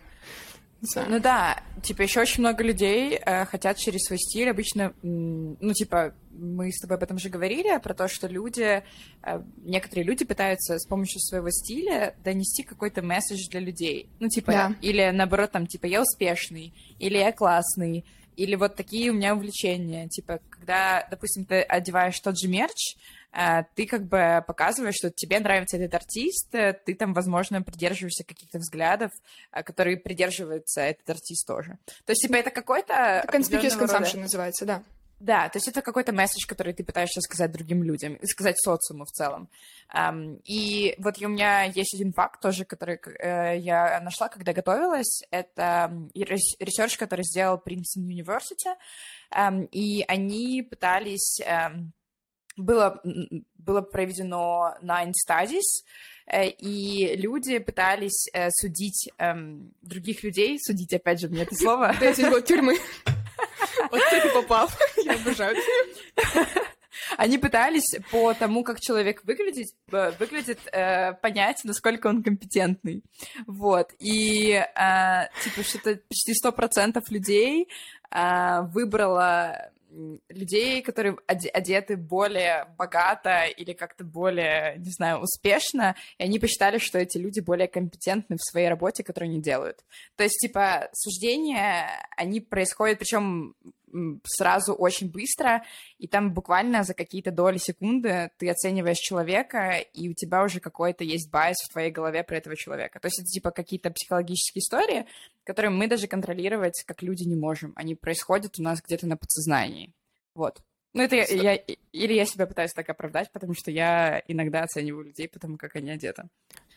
Ну 1.09 1.21
да, 1.21 1.63
типа 1.83 2.03
еще 2.03 2.21
очень 2.21 2.41
много 2.41 2.63
людей 2.63 3.15
э, 3.15 3.45
хотят 3.47 3.79
через 3.79 4.05
свой 4.05 4.19
стиль. 4.19 4.51
Обычно, 4.51 4.93
ну 5.03 5.73
типа 5.73 6.15
мы 6.31 6.71
с 6.71 6.81
тобой 6.81 6.99
об 6.99 7.03
этом 7.03 7.19
же 7.19 7.29
говорили 7.31 7.79
про 7.79 7.95
то, 7.95 8.09
что 8.09 8.27
люди, 8.27 8.83
э, 9.23 9.43
некоторые 9.65 10.05
люди 10.05 10.25
пытаются 10.25 10.79
с 10.79 10.87
помощью 10.87 11.21
своего 11.21 11.51
стиля 11.51 12.15
донести 12.23 12.63
какой-то 12.63 13.03
месседж 13.03 13.49
для 13.51 13.61
людей, 13.61 14.09
ну 14.21 14.29
типа 14.29 14.53
да. 14.53 14.75
или 14.83 15.11
наоборот 15.13 15.53
там 15.53 15.67
типа 15.67 15.87
я 15.87 16.03
успешный 16.03 16.75
или 16.99 17.17
я 17.17 17.33
классный 17.33 18.05
или 18.37 18.55
вот 18.55 18.77
такие 18.77 19.11
у 19.11 19.15
меня 19.15 19.35
увлечения, 19.35 20.09
типа 20.09 20.41
когда, 20.51 21.07
допустим, 21.11 21.45
ты 21.45 21.63
одеваешь 21.63 22.19
тот 22.21 22.39
же 22.39 22.49
мерч, 22.49 22.97
Э, 23.37 23.65
ты 23.75 23.87
как 23.87 24.07
бы 24.07 24.43
показываешь, 24.47 24.95
что 24.95 25.11
тебе 25.11 25.39
нравится 25.41 25.77
этот 25.77 25.95
артист, 25.95 26.55
э, 26.55 26.73
ты 26.73 26.95
там, 26.95 27.13
возможно, 27.13 27.61
придерживаешься 27.61 28.25
каких-то 28.25 28.59
взглядов, 28.59 29.11
э, 29.53 29.63
которые 29.63 29.99
придерживается 29.99 30.81
этот 30.81 31.11
артист 31.11 31.47
тоже. 31.47 31.79
То 32.07 32.13
есть, 32.13 32.23
типа, 32.23 32.37
это 32.37 32.51
какой-то... 32.51 33.25
Conspicuous 33.31 33.79
consumption 33.79 34.21
называется, 34.21 34.65
да. 34.65 34.83
Да, 35.19 35.49
то 35.49 35.57
есть 35.57 35.69
это 35.69 35.81
какой-то 35.83 36.13
месседж, 36.13 36.47
который 36.47 36.75
ты 36.75 36.85
пытаешься 36.85 37.21
сказать 37.21 37.51
другим 37.51 37.83
людям, 37.83 38.19
сказать 38.23 38.59
социуму 38.59 39.05
в 39.05 39.11
целом. 39.11 39.49
И 40.45 40.95
вот 40.99 41.23
у 41.23 41.29
меня 41.29 41.65
есть 41.65 41.95
один 41.95 42.13
факт 42.13 42.41
тоже, 42.41 42.65
который 42.65 42.99
э, 43.19 43.59
я 43.59 44.01
нашла, 44.01 44.29
когда 44.29 44.53
готовилась. 44.53 45.23
Это 45.31 45.91
research, 46.15 46.99
который 46.99 47.25
сделал 47.25 47.63
Princeton 47.65 48.07
University, 48.09 48.77
и 49.73 50.05
они 50.07 50.63
пытались 50.63 51.41
um, 51.41 51.93
было, 52.57 53.01
было 53.59 53.83
проведено 53.83 54.75
Nine 54.83 55.13
Studies, 55.13 55.85
э, 56.27 56.49
и 56.49 57.17
люди 57.17 57.59
пытались 57.59 58.29
э, 58.33 58.49
судить 58.51 59.11
эм, 59.19 59.73
других 59.83 60.23
людей, 60.23 60.59
судить, 60.61 60.93
опять 60.95 61.21
же, 61.21 61.29
мне 61.29 61.43
это 61.43 61.55
слово. 61.55 61.95
10 62.01 62.31
год 62.31 62.45
тюрьмы. 62.45 62.77
Вот 63.91 64.01
ты 64.11 64.29
попал. 64.31 64.69
Я 65.05 65.15
обожаю 65.15 65.57
Они 67.17 67.39
пытались 67.39 67.95
по 68.11 68.35
тому, 68.35 68.65
как 68.65 68.81
человек 68.81 69.23
выглядит, 69.25 69.69
э, 69.93 70.13
выглядит 70.19 70.59
э, 70.73 71.13
понять, 71.15 71.61
насколько 71.65 72.07
он 72.09 72.23
компетентный. 72.23 73.03
Вот. 73.47 73.93
И, 73.99 74.53
э, 74.53 75.29
типа, 75.45 75.63
что-то 75.63 76.01
почти 76.09 76.35
сто 76.35 76.53
процентов 76.53 77.11
людей 77.11 77.69
э, 78.11 78.63
выбрало 78.73 79.71
людей, 80.29 80.83
которые 80.83 81.17
одеты 81.27 81.97
более 81.97 82.67
богато 82.77 83.45
или 83.45 83.73
как-то 83.73 84.05
более, 84.05 84.77
не 84.79 84.91
знаю, 84.91 85.21
успешно, 85.21 85.97
и 86.19 86.25
они 86.25 86.39
посчитали, 86.39 86.79
что 86.79 86.99
эти 86.99 87.19
люди 87.19 87.41
более 87.41 87.69
компетентны 87.69 88.37
в 88.37 88.51
своей 88.51 88.69
работе, 88.69 89.05
которую 89.05 89.31
они 89.31 89.41
делают. 89.41 89.85
То 90.17 90.25
есть, 90.25 90.39
типа, 90.41 90.89
суждения, 90.93 91.89
они 92.17 92.41
происходят, 92.41 92.99
причем 92.99 93.55
сразу 94.25 94.75
очень 94.75 95.11
быстро, 95.11 95.65
и 95.99 96.07
там 96.07 96.33
буквально 96.33 96.85
за 96.85 96.95
какие-то 96.95 97.31
доли 97.31 97.59
секунды 97.59 98.31
ты 98.39 98.51
оцениваешь 98.51 98.99
человека, 98.99 99.79
и 99.79 100.09
у 100.09 100.15
тебя 100.15 100.43
уже 100.43 100.61
какой-то 100.61 101.05
есть 101.05 101.31
байс 101.31 101.57
в 101.63 101.73
твоей 101.73 101.91
голове 101.91 102.23
про 102.25 102.37
этого 102.37 102.57
человека. 102.57 103.01
То 103.01 103.07
есть 103.07 103.21
это 103.21 103.29
типа 103.29 103.51
какие-то 103.51 103.91
психологические 103.91 104.61
истории, 104.61 105.07
которые 105.45 105.71
мы 105.71 105.89
даже 105.89 106.07
контролировать 106.07 106.83
как 106.87 107.03
люди 107.03 107.25
не 107.25 107.37
можем. 107.37 107.73
Они 107.77 107.95
происходят 107.95 108.59
у 108.59 108.63
нас 108.63 108.83
где-то 108.83 109.07
на 109.07 109.17
подсознании. 109.17 109.93
Вот. 110.35 110.61
Ну, 110.97 111.03
это 111.03 111.15
я, 111.15 111.25
я, 111.25 111.55
или 111.93 112.15
я 112.15 112.25
себя 112.25 112.47
пытаюсь 112.47 112.73
так 112.73 112.89
оправдать, 112.89 113.31
потому 113.31 113.53
что 113.53 113.71
я 113.71 114.23
иногда 114.29 114.63
оцениваю 114.63 115.05
людей, 115.05 115.29
потому 115.29 115.59
как 115.59 115.77
они 115.77 115.91
одеты. 115.91 116.25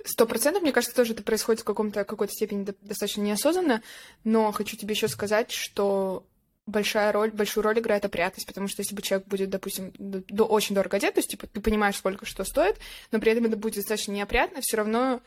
Сто 0.03 0.25
процентов, 0.25 0.61
мне 0.61 0.73
кажется, 0.73 0.93
тоже 0.93 1.13
это 1.13 1.23
происходит 1.23 1.61
в 1.61 1.63
каком-то 1.63 2.03
какой-то 2.03 2.33
степени 2.33 2.65
достаточно 2.81 3.21
неосознанно, 3.21 3.81
но 4.25 4.51
хочу 4.51 4.75
тебе 4.75 4.93
еще 4.93 5.07
сказать, 5.07 5.51
что 5.51 6.25
большая 6.69 7.11
роль, 7.11 7.31
большую 7.31 7.63
роль 7.63 7.79
играет 7.79 8.05
опрятность, 8.05 8.47
потому 8.47 8.67
что 8.67 8.81
если 8.81 8.95
бы 8.95 9.01
человек 9.01 9.27
будет, 9.27 9.49
допустим, 9.49 9.91
до, 9.97 10.23
до 10.27 10.45
очень 10.45 10.75
дорого 10.75 10.97
одет, 10.97 11.15
то 11.15 11.19
есть, 11.19 11.29
типа, 11.29 11.47
ты 11.47 11.61
понимаешь, 11.61 11.97
сколько 11.97 12.25
что 12.25 12.43
стоит, 12.43 12.77
но 13.11 13.19
при 13.19 13.31
этом 13.31 13.45
это 13.45 13.57
будет 13.57 13.75
достаточно 13.75 14.11
неопрятно, 14.11 14.61
все 14.61 14.77
равно 14.77 15.21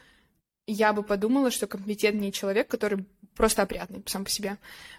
я 0.67 0.93
бы 0.93 1.03
подумала, 1.03 1.51
что 1.51 1.67
компетентнее 1.67 2.33
человек, 2.33 2.69
который 2.69 3.05
просто 3.35 3.63
опрятный 3.63 4.03
сам 4.07 4.25
по 4.25 4.31
себе. 4.31 4.59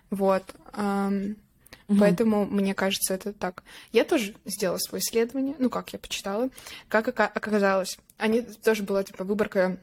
Вот. 0.09 0.43
Угу. 0.73 1.99
Поэтому, 1.99 2.45
мне 2.45 2.73
кажется, 2.73 3.13
это 3.13 3.33
так. 3.33 3.63
Я 3.91 4.03
тоже 4.03 4.35
сделала 4.45 4.77
свое 4.77 5.01
исследование, 5.01 5.55
ну, 5.59 5.69
как 5.69 5.93
я 5.93 5.99
почитала. 5.99 6.49
Как 6.89 7.07
оказалось, 7.07 7.97
они 8.17 8.41
тоже 8.41 8.83
была, 8.83 9.03
типа, 9.03 9.23
выборка 9.23 9.77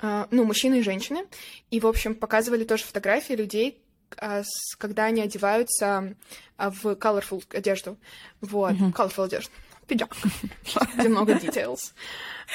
Uh, 0.00 0.28
ну, 0.30 0.44
мужчины 0.44 0.78
и 0.78 0.82
женщины. 0.82 1.24
И, 1.72 1.80
в 1.80 1.86
общем, 1.88 2.14
показывали 2.14 2.62
тоже 2.62 2.84
фотографии 2.84 3.32
людей, 3.32 3.82
а, 3.82 3.87
когда 4.78 5.04
они 5.04 5.20
одеваются 5.22 6.14
а, 6.56 6.70
в 6.70 6.86
colorful 6.86 7.44
одежду. 7.56 7.96
Вот, 8.40 8.72
mm-hmm. 8.72 8.92
colorful 8.92 9.24
одежду. 9.24 9.50
Пиджак. 9.86 10.16
Где 10.94 11.08
много 11.08 11.32
details. 11.34 11.92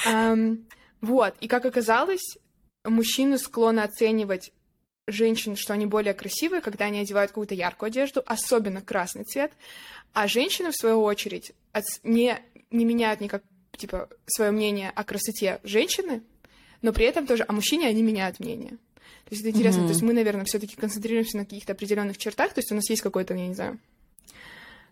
Um, 0.07 0.65
вот, 1.01 1.35
и 1.41 1.47
как 1.47 1.65
оказалось, 1.65 2.37
мужчины 2.83 3.37
склонны 3.37 3.81
оценивать 3.81 4.51
женщин, 5.07 5.55
что 5.55 5.73
они 5.73 5.85
более 5.85 6.13
красивые, 6.13 6.61
когда 6.61 6.85
они 6.85 6.99
одевают 6.99 7.31
какую-то 7.31 7.55
яркую 7.55 7.87
одежду, 7.87 8.23
особенно 8.25 8.81
красный 8.81 9.23
цвет, 9.23 9.51
а 10.13 10.27
женщины, 10.27 10.71
в 10.71 10.75
свою 10.75 11.01
очередь, 11.01 11.53
не, 12.03 12.39
не 12.71 12.85
меняют 12.85 13.19
никак, 13.19 13.43
типа, 13.75 14.09
свое 14.25 14.51
мнение 14.51 14.91
о 14.91 15.03
красоте 15.03 15.59
женщины, 15.63 16.23
но 16.81 16.93
при 16.93 17.05
этом 17.05 17.27
тоже 17.27 17.43
о 17.47 17.51
мужчине 17.53 17.87
они 17.87 18.01
меняют 18.01 18.39
мнение. 18.39 18.77
То 19.25 19.31
есть 19.31 19.41
это 19.41 19.49
интересно. 19.49 19.81
Mm-hmm. 19.81 19.87
То 19.87 19.91
есть 19.91 20.01
мы, 20.01 20.13
наверное, 20.13 20.45
все-таки 20.45 20.75
концентрируемся 20.75 21.37
на 21.37 21.45
каких-то 21.45 21.73
определенных 21.73 22.17
чертах. 22.17 22.53
То 22.53 22.59
есть 22.59 22.71
у 22.71 22.75
нас 22.75 22.89
есть 22.89 23.01
какой-то, 23.01 23.33
я 23.33 23.47
не 23.47 23.53
знаю, 23.53 23.79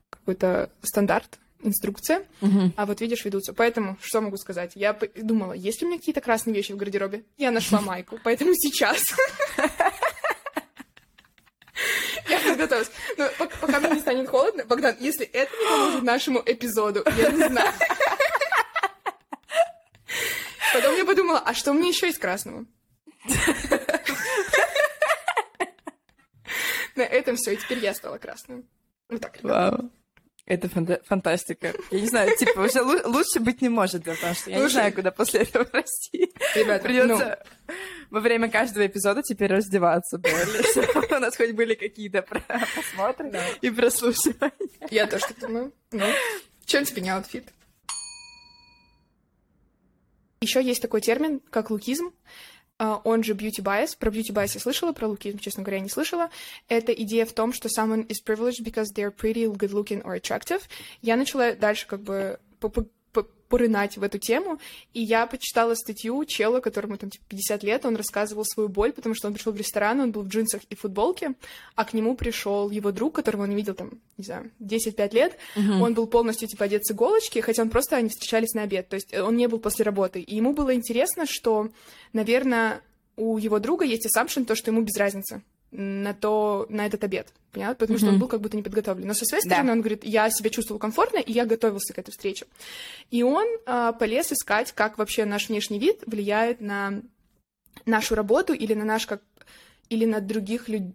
какой-то 0.10 0.72
стандарт, 0.82 1.40
инструкция, 1.64 2.24
uh-huh. 2.42 2.72
а 2.76 2.86
вот 2.86 3.02
видишь, 3.02 3.24
ведутся. 3.26 3.54
Поэтому, 3.54 3.98
что 4.02 4.22
могу 4.22 4.38
сказать? 4.38 4.72
Я 4.76 4.98
думала, 5.16 5.54
есть 5.54 5.82
ли 5.82 5.88
у 5.88 5.90
меня 5.90 6.00
какие-то 6.00 6.22
красные 6.22 6.56
вещи 6.56 6.72
в 6.72 6.78
гардеробе? 6.78 7.24
Я 7.38 7.52
нашла 7.52 7.82
майку, 7.86 8.20
поэтому 8.24 8.54
сейчас. 8.56 9.04
Я 12.30 12.40
подготовилась. 12.40 12.92
Но 13.18 13.30
пока 13.38 13.80
мне 13.80 13.92
не 13.92 14.00
станет 14.00 14.30
холодно, 14.30 14.66
Богдан, 14.66 14.96
если 15.00 15.26
это 15.26 15.52
не 15.52 15.68
поможет 15.68 16.04
нашему 16.04 16.42
эпизоду, 16.46 17.04
я 17.18 17.32
не 17.32 17.48
знаю. 17.48 17.74
Потом 20.74 20.96
я 20.96 21.06
подумала, 21.06 21.40
а 21.40 21.54
что 21.54 21.74
мне 21.74 21.90
еще 21.90 22.10
из 22.10 22.18
красного? 22.18 22.66
На 27.02 27.06
этом 27.06 27.36
все, 27.36 27.54
и 27.54 27.58
теперь 27.58 27.80
я 27.80 27.96
стала 27.96 28.20
красным. 28.20 28.70
Вот 29.10 29.22
так, 29.22 29.38
ребята. 29.38 29.76
Вау. 29.78 29.92
Это 30.46 30.68
фанта- 30.70 31.02
фантастика. 31.04 31.74
Я 31.90 32.00
не 32.00 32.06
знаю, 32.06 32.38
типа, 32.38 32.60
уже 32.60 32.84
лучше 32.84 33.40
быть 33.40 33.60
не 33.64 33.70
может, 33.70 34.04
потому 34.04 34.36
что 34.36 34.52
я 34.52 34.58
Слушай, 34.58 34.68
не 34.68 34.70
знаю, 34.70 34.94
куда 34.94 35.10
после 35.10 35.40
этого 35.42 35.66
расти. 35.74 36.32
Ребята, 36.54 36.84
Придется 36.84 37.44
ну... 37.68 37.74
во 38.12 38.20
время 38.20 38.52
каждого 38.52 38.86
эпизода 38.86 39.24
теперь 39.24 39.52
раздеваться, 39.52 40.18
У 40.22 41.20
нас 41.20 41.36
хоть 41.36 41.54
были 41.54 41.74
какие-то 41.74 42.22
просмотры 42.22 43.32
и 43.62 43.72
прослушивания. 43.72 44.52
Я 44.92 45.08
тоже 45.08 45.26
так 45.28 45.40
думаю. 45.40 45.74
Ну, 45.92 46.06
чем 46.66 46.86
тебе 46.86 47.02
не 47.02 47.10
outfit? 47.10 47.52
Еще 50.42 50.64
есть 50.64 50.84
такой 50.84 51.02
термин, 51.02 51.40
как 51.50 51.72
лукизм. 51.72 52.14
А, 52.84 53.00
он 53.04 53.24
же 53.24 53.34
beauty 53.34 53.62
bias. 53.62 53.96
Про 53.96 54.10
beauty 54.10 54.34
bias 54.34 54.56
я 54.56 54.60
слышала, 54.60 54.92
про 54.92 55.08
лукизм, 55.08 55.38
честно 55.38 55.62
говоря, 55.62 55.80
не 55.80 55.90
слышала. 55.90 56.32
Это 56.68 56.92
идея 56.92 57.28
в 57.28 57.32
том, 57.32 57.54
что 57.54 57.70
someone 57.70 58.08
is 58.08 58.16
privileged 58.26 58.64
because 58.64 58.88
they're 58.96 59.16
pretty, 59.16 59.46
good 59.46 59.72
looking 59.72 60.02
or 60.02 60.20
attractive. 60.20 60.64
Я 61.04 61.16
начала 61.16 61.54
дальше 61.54 61.86
как 61.86 62.02
бы 62.02 62.40
порынать 63.52 63.98
в 63.98 64.04
эту 64.04 64.18
тему, 64.18 64.60
и 64.94 65.02
я 65.04 65.28
почитала 65.28 65.76
статью 65.76 66.24
чела, 66.24 66.62
которому 66.62 66.98
там 66.98 67.10
типа 67.10 67.26
50 67.28 67.64
лет, 67.64 67.86
он 67.86 67.98
рассказывал 67.98 68.46
свою 68.46 68.70
боль, 68.70 68.94
потому 68.94 69.14
что 69.14 69.28
он 69.28 69.34
пришел 69.34 69.52
в 69.52 69.58
ресторан, 69.58 70.00
он 70.00 70.12
был 70.12 70.22
в 70.22 70.30
джинсах 70.30 70.62
и 70.70 70.76
футболке, 70.76 71.34
а 71.76 71.84
к 71.84 71.94
нему 71.94 72.16
пришел 72.16 72.70
его 72.70 72.94
друг, 72.94 73.14
которого 73.14 73.44
он 73.44 73.50
не 73.50 73.58
видел 73.58 73.74
там, 73.74 73.92
не 74.18 74.24
знаю, 74.24 74.52
10-5 74.62 75.14
лет, 75.14 75.38
uh-huh. 75.58 75.82
он 75.82 75.94
был 75.94 76.08
полностью 76.08 76.48
типа 76.48 76.66
одет 76.66 76.86
с 76.86 76.92
иголочки, 76.92 77.40
хотя 77.40 77.62
он 77.62 77.70
просто, 77.70 77.98
они 77.98 78.08
встречались 78.08 78.54
на 78.54 78.62
обед, 78.62 78.88
то 78.88 78.96
есть 78.96 79.14
он 79.14 79.36
не 79.36 79.48
был 79.48 79.60
после 79.60 79.84
работы, 79.84 80.22
и 80.22 80.36
ему 80.36 80.54
было 80.54 80.74
интересно, 80.74 81.26
что, 81.26 81.70
наверное, 82.14 82.82
у 83.18 83.38
его 83.38 83.60
друга 83.60 83.84
есть 83.84 84.08
assumption, 84.08 84.46
то, 84.46 84.56
что 84.56 84.72
ему 84.72 84.82
без 84.82 84.96
разницы 84.98 85.42
на 85.72 86.14
то, 86.14 86.66
на 86.70 86.86
этот 86.86 87.04
обед, 87.04 87.34
понятно? 87.52 87.76
Потому 87.76 87.98
mm-hmm. 87.98 88.02
что 88.02 88.10
он 88.10 88.20
был 88.20 88.28
как 88.28 88.42
будто 88.42 88.58
не 88.58 88.64
подготовлен. 88.64 89.08
Но 89.08 89.14
со 89.14 89.26
своей 89.26 89.42
стороны 89.42 89.68
да. 89.68 89.72
он 89.74 89.80
говорит, 89.80 90.04
я 90.04 90.30
себя 90.30 90.50
чувствовал 90.50 90.80
комфортно, 90.80 91.18
и 91.18 91.32
я 91.32 91.46
готовился 91.46 91.94
к 91.94 92.00
этой 92.00 92.12
встрече. 92.12 92.46
И 93.10 93.24
он 93.24 93.46
а, 93.66 93.94
полез 93.94 94.32
искать, 94.32 94.74
как 94.74 94.98
вообще 94.98 95.26
наш 95.26 95.50
внешний 95.50 95.80
вид 95.80 96.04
влияет 96.06 96.62
на 96.62 97.02
нашу 97.86 98.16
работу 98.16 98.54
или 98.54 98.74
на 98.74 98.86
наш 98.86 99.08
как 99.08 99.22
или 99.90 100.06
на 100.06 100.22
других 100.22 100.68
людей 100.68 100.94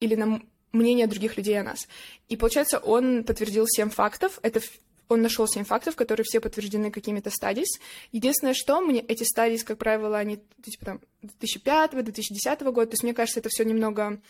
или 0.00 0.14
на 0.14 0.40
мнение 0.72 1.06
других 1.06 1.36
людей 1.36 1.58
о 1.58 1.64
нас. 1.64 1.88
И 2.28 2.36
получается, 2.36 2.78
он 2.78 3.24
подтвердил 3.24 3.66
семь 3.66 3.90
фактов. 3.90 4.38
Это 4.42 4.60
он 5.08 5.22
нашел 5.22 5.46
семь 5.46 5.64
фактов, 5.64 5.96
которые 5.96 6.24
все 6.24 6.40
подтверждены 6.40 6.90
какими-то 6.90 7.30
стадис. 7.30 7.68
Единственное, 8.12 8.54
что 8.54 8.80
мне 8.80 9.00
эти 9.00 9.24
стадии, 9.24 9.58
как 9.58 9.78
правило, 9.78 10.18
они 10.18 10.40
типа 10.62 10.84
там 10.84 11.00
2005-2010 11.22 12.72
года, 12.72 12.86
то 12.86 12.94
есть 12.94 13.02
мне 13.02 13.14
кажется, 13.14 13.40
это 13.40 13.48
все 13.48 13.64
немного 13.64 14.20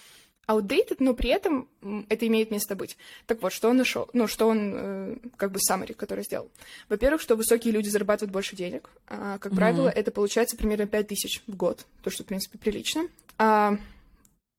outdated, 0.49 0.97
но 1.01 1.15
при 1.15 1.31
этом 1.31 1.69
это 2.09 2.27
имеет 2.27 2.51
место 2.51 2.77
быть. 2.77 2.97
Так 3.27 3.43
вот, 3.43 3.53
что 3.53 3.69
он 3.69 3.79
нашел, 3.79 4.09
ну, 4.13 4.29
что 4.29 4.47
он, 4.47 4.73
э, 4.75 5.17
как 5.37 5.51
бы, 5.51 5.59
summary, 5.59 5.95
который 5.95 6.25
сделал. 6.25 6.51
Во-первых, 6.89 7.21
что 7.21 7.37
высокие 7.37 7.73
люди 7.73 7.89
зарабатывают 7.89 8.33
больше 8.33 8.55
денег. 8.55 8.89
А, 9.09 9.39
как 9.39 9.53
mm-hmm. 9.53 9.57
правило, 9.57 9.89
это 9.89 10.11
получается 10.11 10.57
примерно 10.57 10.87
5 10.87 11.09
тысяч 11.09 11.43
в 11.47 11.57
год, 11.57 11.85
то, 12.03 12.11
что, 12.11 12.23
в 12.23 12.27
принципе, 12.27 12.59
прилично. 12.59 13.09
А, 13.39 13.77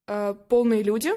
а, 0.07 0.33
полные 0.33 0.83
люди 0.83 1.11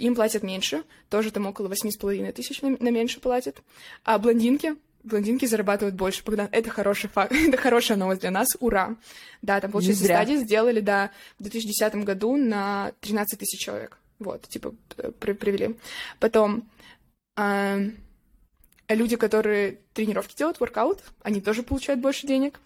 им 0.00 0.14
платят 0.14 0.42
меньше, 0.42 0.84
тоже 1.08 1.30
там 1.30 1.46
около 1.46 1.68
восьми 1.68 1.92
с 1.92 1.96
половиной 1.96 2.32
тысяч 2.32 2.62
на, 2.62 2.70
на 2.70 2.90
меньше 2.90 3.20
платят. 3.20 3.62
А 4.04 4.18
блондинки, 4.18 4.76
блондинки 5.04 5.44
зарабатывают 5.44 5.94
больше. 5.94 6.24
Богдан, 6.24 6.48
это 6.52 6.70
хороший 6.70 7.08
факт, 7.08 7.32
это 7.48 7.56
хорошая 7.56 7.98
новость 7.98 8.22
для 8.22 8.30
нас, 8.30 8.48
ура. 8.60 8.96
Да, 9.42 9.60
там, 9.60 9.70
получается, 9.70 10.04
стадии 10.04 10.36
сделали, 10.36 10.80
да, 10.80 11.10
в 11.38 11.42
2010 11.42 11.94
году 12.04 12.36
на 12.36 12.92
13 13.00 13.38
тысяч 13.38 13.60
человек. 13.60 13.98
Вот, 14.18 14.48
типа, 14.48 14.74
при 15.18 15.32
привели. 15.32 15.76
Потом, 16.18 16.68
э, 17.36 17.90
люди, 18.88 19.16
которые 19.16 19.78
тренировки 19.94 20.36
делают, 20.36 20.60
воркаут, 20.60 21.02
они 21.22 21.40
тоже 21.40 21.62
получают 21.62 22.00
больше 22.00 22.26
денег. 22.26 22.60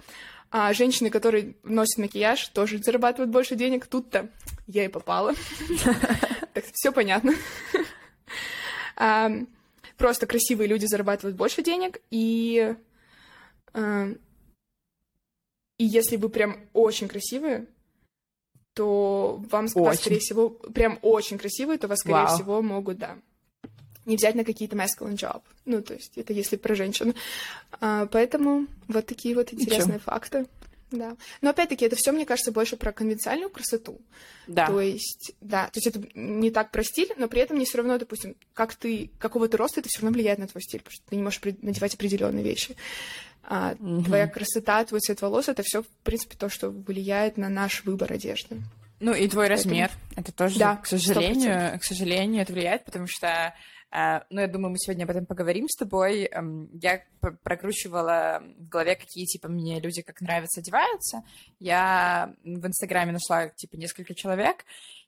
А 0.50 0.72
женщины, 0.72 1.10
которые 1.10 1.54
носят 1.64 1.98
макияж, 1.98 2.46
тоже 2.48 2.78
зарабатывают 2.78 3.30
больше 3.32 3.56
денег. 3.56 3.86
Тут-то 3.86 4.28
я 4.68 4.84
и 4.84 4.88
попала. 4.88 5.34
Так 6.54 6.64
все 6.72 6.92
понятно. 6.92 7.34
Просто 9.98 10.26
красивые 10.26 10.66
люди 10.68 10.86
зарабатывают 10.86 11.36
больше 11.36 11.62
денег, 11.62 12.00
и 12.10 12.74
и 15.76 15.84
если 15.84 16.16
вы 16.16 16.28
прям 16.28 16.68
очень 16.72 17.08
красивые, 17.08 17.66
то 18.74 19.42
вам, 19.50 19.66
очень. 19.74 20.00
скорее 20.00 20.18
всего, 20.20 20.50
прям 20.50 20.98
очень 21.02 21.38
красивые, 21.38 21.78
то 21.78 21.88
вас, 21.88 22.00
скорее 22.00 22.24
Вау. 22.24 22.36
всего, 22.36 22.62
могут, 22.62 22.98
да, 22.98 23.18
не 24.04 24.16
взять 24.16 24.34
на 24.34 24.44
какие-то 24.44 24.76
masculine 24.76 25.16
job. 25.16 25.42
Ну, 25.64 25.82
то 25.82 25.94
есть 25.94 26.16
это 26.16 26.32
если 26.32 26.56
про 26.56 26.74
женщин. 26.74 27.14
А, 27.80 28.06
поэтому 28.06 28.66
вот 28.88 29.06
такие 29.06 29.34
вот 29.34 29.52
интересные 29.52 29.94
Ничего. 29.94 30.12
факты. 30.12 30.46
Да. 30.94 31.16
Но 31.40 31.50
опять-таки, 31.50 31.84
это 31.84 31.96
все, 31.96 32.12
мне 32.12 32.26
кажется, 32.26 32.52
больше 32.52 32.76
про 32.76 32.92
конвенциальную 32.92 33.50
красоту. 33.50 34.00
Да. 34.46 34.66
То 34.66 34.80
есть, 34.80 35.32
да, 35.40 35.66
то 35.66 35.78
есть 35.78 35.86
это 35.86 36.00
не 36.14 36.50
так 36.50 36.70
про 36.70 36.82
стиль, 36.84 37.12
но 37.16 37.28
при 37.28 37.40
этом 37.40 37.58
не 37.58 37.64
все 37.64 37.78
равно, 37.78 37.98
допустим, 37.98 38.36
как 38.52 38.74
ты, 38.74 39.10
какого 39.18 39.48
ты 39.48 39.56
роста, 39.56 39.80
это 39.80 39.88
все 39.88 40.00
равно 40.00 40.14
влияет 40.14 40.38
на 40.38 40.46
твой 40.46 40.62
стиль, 40.62 40.80
потому 40.80 40.94
что 40.94 41.08
ты 41.08 41.16
не 41.16 41.22
можешь 41.22 41.40
надевать 41.62 41.94
определенные 41.94 42.44
вещи. 42.44 42.76
А 43.42 43.74
угу. 43.78 44.04
твоя 44.04 44.26
красота, 44.26 44.84
твой 44.84 45.00
цвет 45.00 45.20
волос 45.20 45.48
это 45.48 45.62
все, 45.62 45.82
в 45.82 45.86
принципе, 46.02 46.36
то, 46.36 46.48
что 46.48 46.70
влияет 46.70 47.36
на 47.36 47.48
наш 47.48 47.84
выбор 47.84 48.12
одежды. 48.12 48.62
Ну 49.00 49.12
и 49.12 49.28
твой 49.28 49.48
размер, 49.48 49.90
Поэтому... 49.90 50.22
это 50.22 50.32
тоже, 50.32 50.58
да, 50.58 50.76
к 50.76 50.86
сожалению, 50.86 51.74
100%. 51.74 51.78
к 51.78 51.84
сожалению, 51.84 52.42
это 52.42 52.52
влияет, 52.52 52.84
потому 52.84 53.06
что 53.06 53.54
а, 53.96 54.24
ну, 54.28 54.40
я 54.40 54.48
думаю, 54.48 54.72
мы 54.72 54.78
сегодня 54.78 55.04
об 55.04 55.10
этом 55.10 55.24
поговорим 55.24 55.68
с 55.68 55.76
тобой. 55.76 56.28
Я 56.82 57.04
прокручивала 57.44 58.42
в 58.58 58.68
голове, 58.68 58.96
какие, 58.96 59.24
типа, 59.24 59.46
мне 59.46 59.78
люди 59.78 60.02
как 60.02 60.20
нравятся 60.20 60.60
одеваются. 60.60 61.22
Я 61.60 62.34
в 62.42 62.66
Инстаграме 62.66 63.12
нашла, 63.12 63.50
типа, 63.50 63.76
несколько 63.76 64.16
человек, 64.16 64.64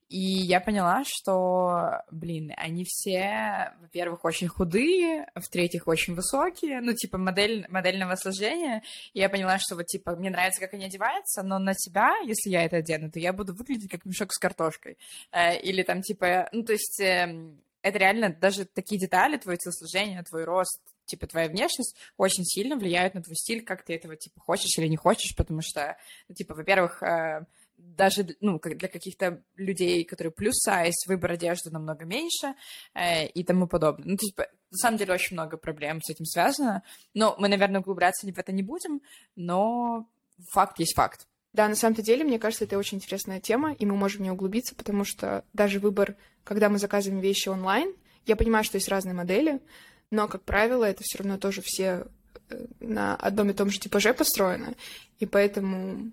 и 0.09 0.21
я 0.21 0.61
поняла, 0.61 1.03
что, 1.05 2.03
блин, 2.13 2.53
они 2.57 2.85
все, 2.87 3.73
во-первых, 3.81 4.25
очень 4.25 4.47
худые, 4.47 5.27
в-третьих, 5.35 5.89
очень 5.89 6.15
высокие, 6.15 6.81
ну, 6.81 6.93
типа, 6.93 7.19
модель, 7.19 7.67
модельного 7.69 8.15
сложения. 8.15 8.85
И 9.15 9.19
я 9.19 9.29
поняла, 9.29 9.59
что 9.59 9.75
вот, 9.75 9.87
типа, 9.87 10.15
мне 10.15 10.31
нравится, 10.31 10.61
как 10.61 10.75
они 10.75 10.85
одеваются, 10.85 11.43
но 11.43 11.59
на 11.59 11.75
тебя, 11.75 12.17
если 12.25 12.51
я 12.51 12.65
это 12.65 12.77
одену, 12.77 13.11
то 13.11 13.19
я 13.19 13.33
буду 13.33 13.53
выглядеть 13.53 13.91
как 13.91 14.05
мешок 14.05 14.33
с 14.33 14.39
картошкой. 14.39 14.97
Э, 15.33 15.59
или 15.59 15.83
там, 15.83 16.03
типа, 16.03 16.49
ну, 16.53 16.63
то 16.63 16.73
есть 16.73 17.01
эм, 17.01 17.61
это 17.87 17.99
реально 17.99 18.31
даже 18.31 18.65
такие 18.65 19.01
детали, 19.01 19.37
твое 19.37 19.59
телосложение, 19.59 20.23
твой 20.25 20.45
рост, 20.45 20.81
типа, 21.05 21.29
твоя 21.29 21.49
внешность 21.49 21.95
очень 22.17 22.45
сильно 22.45 22.77
влияют 22.77 23.15
на 23.15 23.23
твой 23.23 23.37
стиль, 23.37 23.65
как 23.65 23.85
ты 23.85 23.95
этого, 23.95 24.17
типа, 24.17 24.41
хочешь 24.41 24.77
или 24.77 24.89
не 24.89 24.97
хочешь, 24.97 25.37
потому 25.37 25.61
что, 25.63 25.97
ну, 26.29 26.35
типа, 26.35 26.55
во-первых, 26.55 27.01
э, 27.05 27.47
даже, 27.77 28.27
ну, 28.41 28.59
для 28.59 28.89
каких-то 28.89 29.41
людей, 29.55 30.05
которые 30.05 30.33
плюс 30.33 30.57
сайз, 30.57 30.95
выбор 31.07 31.33
одежды 31.33 31.71
намного 31.71 32.05
меньше 32.05 32.55
э, 32.95 33.27
и 33.29 33.45
тому 33.45 33.69
подобное. 33.69 34.09
Ну, 34.09 34.17
типа, 34.17 34.49
на 34.73 34.77
самом 34.79 34.99
деле 34.99 35.15
очень 35.15 35.37
много 35.37 35.57
проблем 35.57 36.01
с 36.03 36.11
этим 36.11 36.25
связано. 36.25 36.83
Но 37.15 37.37
мы, 37.39 37.49
наверное, 37.49 37.81
углубляться 37.81 38.27
в 38.27 38.39
это 38.39 38.51
не 38.51 38.65
будем, 38.65 39.01
но 39.37 40.09
факт 40.51 40.81
есть 40.81 40.97
факт. 40.97 41.29
Да, 41.57 41.69
на 41.69 41.75
самом-то 41.75 42.03
деле, 42.03 42.23
мне 42.23 42.39
кажется, 42.39 42.67
это 42.67 42.77
очень 42.77 42.99
интересная 42.99 43.41
тема, 43.41 43.73
и 43.73 43.87
мы 43.87 43.97
можем 43.97 44.19
в 44.19 44.23
нее 44.25 44.35
углубиться, 44.35 44.75
потому 44.75 45.07
что 45.07 45.43
даже 45.55 45.81
выбор, 45.81 46.15
когда 46.45 46.69
мы 46.69 46.79
заказываем 46.79 47.23
вещи 47.23 47.49
онлайн, 47.49 47.95
я 48.27 48.37
понимаю, 48.37 48.63
что 48.63 48.77
есть 48.77 48.91
разные 48.91 49.15
модели, 49.15 49.63
но, 50.11 50.29
как 50.29 50.43
правило, 50.43 50.85
это 50.85 51.03
все 51.03 51.17
равно 51.17 51.39
тоже 51.39 51.63
все 51.65 52.09
э, 52.51 52.67
на 52.81 53.17
одном 53.17 53.49
и 53.49 53.55
том 53.55 53.71
же 53.71 53.81
типаже 53.81 54.13
построено, 54.13 54.75
и 55.19 55.25
поэтому... 55.25 56.13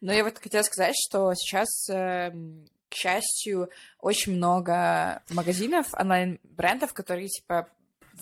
Но 0.00 0.12
я 0.12 0.24
вот 0.24 0.38
хотела 0.38 0.62
сказать, 0.64 0.96
что 0.98 1.32
сейчас, 1.34 1.88
эм, 1.88 2.66
к 2.88 2.94
счастью, 2.96 3.70
очень 4.00 4.32
много 4.32 5.22
магазинов, 5.30 5.86
онлайн-брендов, 5.94 6.94
которые, 6.94 7.28
типа, 7.28 7.68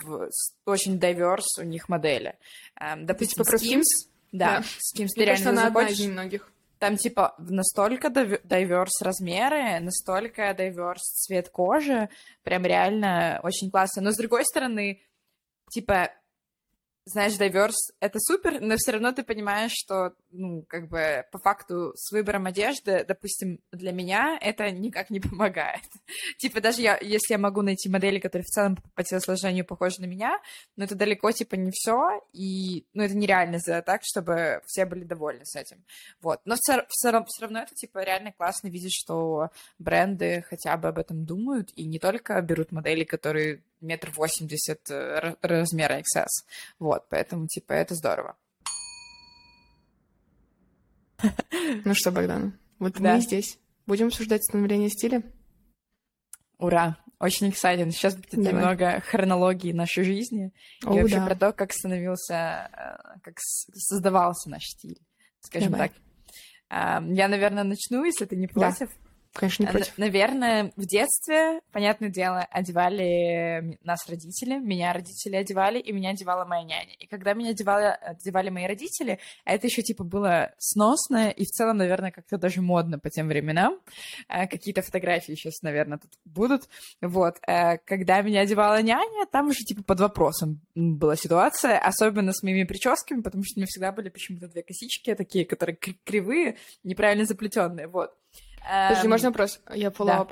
в... 0.02 0.28
очень 0.66 0.98
diverse 0.98 1.60
у 1.60 1.62
них 1.62 1.88
модели. 1.88 2.36
Эм, 2.78 3.06
допустим, 3.06 3.42
типа 3.42 3.56
Skims, 3.56 4.10
да, 4.32 4.58
да. 4.58 4.60
Skims, 4.60 5.08
Мне 5.16 5.24
кажется, 5.24 5.48
она 5.48 5.68
одна 5.68 5.88
из 5.88 5.98
немногих. 5.98 6.52
Там, 6.78 6.96
типа, 6.96 7.34
настолько 7.38 8.10
дайверс 8.10 9.02
размеры, 9.02 9.80
настолько 9.80 10.54
дайверс 10.54 11.02
цвет 11.02 11.48
кожи, 11.48 12.08
прям 12.42 12.64
реально 12.64 13.40
очень 13.42 13.70
классно. 13.70 14.02
Но, 14.02 14.12
с 14.12 14.16
другой 14.16 14.44
стороны, 14.44 15.02
типа, 15.70 16.10
знаешь, 17.08 17.36
дайверс— 17.36 17.92
это 18.00 18.18
супер, 18.20 18.60
но 18.60 18.76
все 18.76 18.92
равно 18.92 19.12
ты 19.12 19.22
понимаешь, 19.22 19.72
что, 19.74 20.14
ну, 20.30 20.62
как 20.68 20.88
бы, 20.88 21.24
по 21.32 21.38
факту 21.38 21.92
с 21.96 22.12
выбором 22.12 22.46
одежды, 22.46 23.04
допустим, 23.06 23.60
для 23.72 23.92
меня 23.92 24.38
это 24.40 24.70
никак 24.70 25.10
не 25.10 25.20
помогает. 25.20 25.80
типа, 26.38 26.60
даже 26.60 26.82
я, 26.82 26.98
если 27.00 27.34
я 27.34 27.38
могу 27.38 27.62
найти 27.62 27.88
модели, 27.88 28.18
которые 28.18 28.44
в 28.44 28.50
целом 28.50 28.76
по 28.94 29.02
телосложению 29.02 29.64
похожи 29.64 30.00
на 30.00 30.06
меня, 30.06 30.38
но 30.76 30.84
это 30.84 30.94
далеко, 30.94 31.32
типа, 31.32 31.54
не 31.54 31.70
все, 31.72 32.20
и, 32.32 32.86
ну, 32.92 33.02
это 33.02 33.16
нереально 33.16 33.58
сделать 33.58 33.86
так, 33.86 34.02
чтобы 34.04 34.60
все 34.66 34.84
были 34.84 35.04
довольны 35.04 35.44
с 35.44 35.56
этим. 35.56 35.84
Вот. 36.20 36.40
Но 36.44 36.56
все, 36.56 36.84
все, 36.88 37.24
все 37.26 37.42
равно 37.42 37.60
это, 37.60 37.74
типа, 37.74 38.04
реально 38.04 38.32
классно 38.32 38.68
видеть, 38.68 38.94
что 38.94 39.50
бренды 39.78 40.44
хотя 40.48 40.76
бы 40.76 40.88
об 40.88 40.98
этом 40.98 41.24
думают, 41.24 41.70
и 41.74 41.86
не 41.86 41.98
только 41.98 42.40
берут 42.42 42.70
модели, 42.70 43.04
которые 43.04 43.62
метр 43.80 44.10
восемьдесят 44.10 44.90
э, 44.90 45.36
размера 45.42 46.00
XS. 46.00 46.44
Вот, 46.78 47.08
поэтому, 47.08 47.46
типа, 47.46 47.72
это 47.72 47.94
здорово. 47.94 48.36
Ну 51.84 51.94
что, 51.94 52.10
Богдан, 52.12 52.58
вот 52.78 52.94
да. 52.94 53.14
мы 53.14 53.20
здесь. 53.20 53.58
Будем 53.86 54.06
обсуждать 54.06 54.44
становление 54.44 54.88
стиля? 54.88 55.22
Ура! 56.58 56.96
Очень 57.20 57.48
exciting. 57.48 57.90
Сейчас 57.90 58.14
будет 58.14 58.30
Давай. 58.30 58.52
немного 58.52 59.00
хронологии 59.00 59.72
нашей 59.72 60.04
жизни 60.04 60.52
О, 60.84 60.94
и 60.94 61.00
вообще 61.00 61.16
да. 61.16 61.26
про 61.26 61.34
то, 61.34 61.52
как 61.52 61.72
становился, 61.72 62.70
э, 62.72 63.18
как 63.22 63.34
создавался 63.38 64.50
наш 64.50 64.62
стиль, 64.64 65.00
скажем 65.40 65.72
Давай. 65.72 65.88
так. 65.88 65.98
Я, 66.70 67.28
наверное, 67.28 67.64
начну, 67.64 68.04
если 68.04 68.26
ты 68.26 68.36
не 68.36 68.46
против. 68.46 68.88
Да. 68.90 69.07
Конечно, 69.32 69.64
не 69.64 69.70
против. 69.70 69.98
Наверное, 69.98 70.72
в 70.76 70.86
детстве, 70.86 71.60
понятное 71.72 72.08
дело, 72.08 72.40
одевали 72.50 73.78
нас 73.82 74.08
родители, 74.08 74.58
меня 74.58 74.92
родители 74.92 75.36
одевали, 75.36 75.78
и 75.78 75.92
меня 75.92 76.10
одевала 76.10 76.44
моя 76.44 76.62
няня. 76.62 76.94
И 76.98 77.06
когда 77.06 77.34
меня 77.34 77.50
одевали, 77.50 77.96
одевали 78.00 78.50
мои 78.50 78.66
родители, 78.66 79.18
это 79.44 79.66
еще 79.66 79.82
типа 79.82 80.04
было 80.04 80.52
сносно 80.58 81.30
и 81.30 81.44
в 81.44 81.48
целом, 81.48 81.76
наверное, 81.76 82.10
как-то 82.10 82.38
даже 82.38 82.62
модно 82.62 82.98
по 82.98 83.10
тем 83.10 83.28
временам. 83.28 83.78
Э, 84.28 84.46
какие-то 84.46 84.82
фотографии 84.82 85.32
сейчас, 85.32 85.62
наверное, 85.62 85.98
тут 85.98 86.10
будут. 86.24 86.68
Вот. 87.00 87.36
Э, 87.46 87.78
когда 87.78 88.22
меня 88.22 88.40
одевала 88.40 88.82
няня, 88.82 89.26
там 89.30 89.48
уже 89.48 89.60
типа 89.60 89.82
под 89.82 90.00
вопросом 90.00 90.60
была 90.74 91.16
ситуация, 91.16 91.78
особенно 91.78 92.32
с 92.32 92.42
моими 92.42 92.64
прическами, 92.64 93.20
потому 93.20 93.44
что 93.44 93.58
у 93.58 93.60
меня 93.60 93.66
всегда 93.66 93.92
были 93.92 94.08
почему-то 94.08 94.48
две 94.48 94.62
косички 94.62 95.14
такие, 95.14 95.44
которые 95.44 95.76
кривые, 95.76 96.56
неправильно 96.82 97.24
заплетенные. 97.24 97.86
Вот. 97.86 98.14
Подожди, 98.68 99.06
эм... 99.06 99.10
можно 99.10 99.28
вопрос? 99.30 99.60
Я 99.74 99.88
follow 99.88 100.06
Да. 100.06 100.28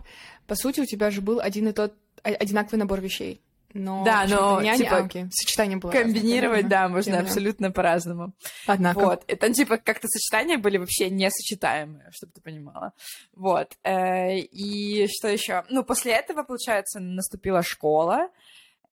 По 0.47 0.55
сути, 0.55 0.81
у 0.81 0.85
тебя 0.85 1.11
же 1.11 1.23
был 1.23 1.41
один 1.41 1.69
и 1.69 1.73
тот 1.73 1.95
одинаковый 2.23 2.79
набор 2.79 3.01
вещей. 3.01 3.41
Но 3.73 4.05
да, 4.05 4.25
но 4.27 4.61
няня, 4.63 4.79
типа, 4.79 4.99
а, 4.99 5.29
сочетание 5.31 5.77
было 5.77 5.91
комбинировать, 5.91 6.63
разное, 6.63 6.71
да, 6.71 6.89
можно 6.89 7.19
абсолютно 7.19 7.71
по-разному. 7.71 8.33
Однако. 8.67 9.01
Вот, 9.01 9.25
и 9.27 9.37
там 9.37 9.53
типа 9.53 9.77
как-то 9.77 10.09
сочетания 10.09 10.57
были 10.57 10.79
вообще 10.79 11.11
несочетаемые, 11.11 12.11
чтобы 12.11 12.33
ты 12.33 12.41
понимала. 12.41 12.93
Вот, 13.35 13.77
э, 13.83 14.39
и 14.39 15.07
что 15.09 15.29
еще? 15.29 15.65
Ну, 15.69 15.85
после 15.85 16.13
этого, 16.13 16.43
получается, 16.43 17.01
наступила 17.01 17.63
школа, 17.63 18.29
Э, 18.29 18.31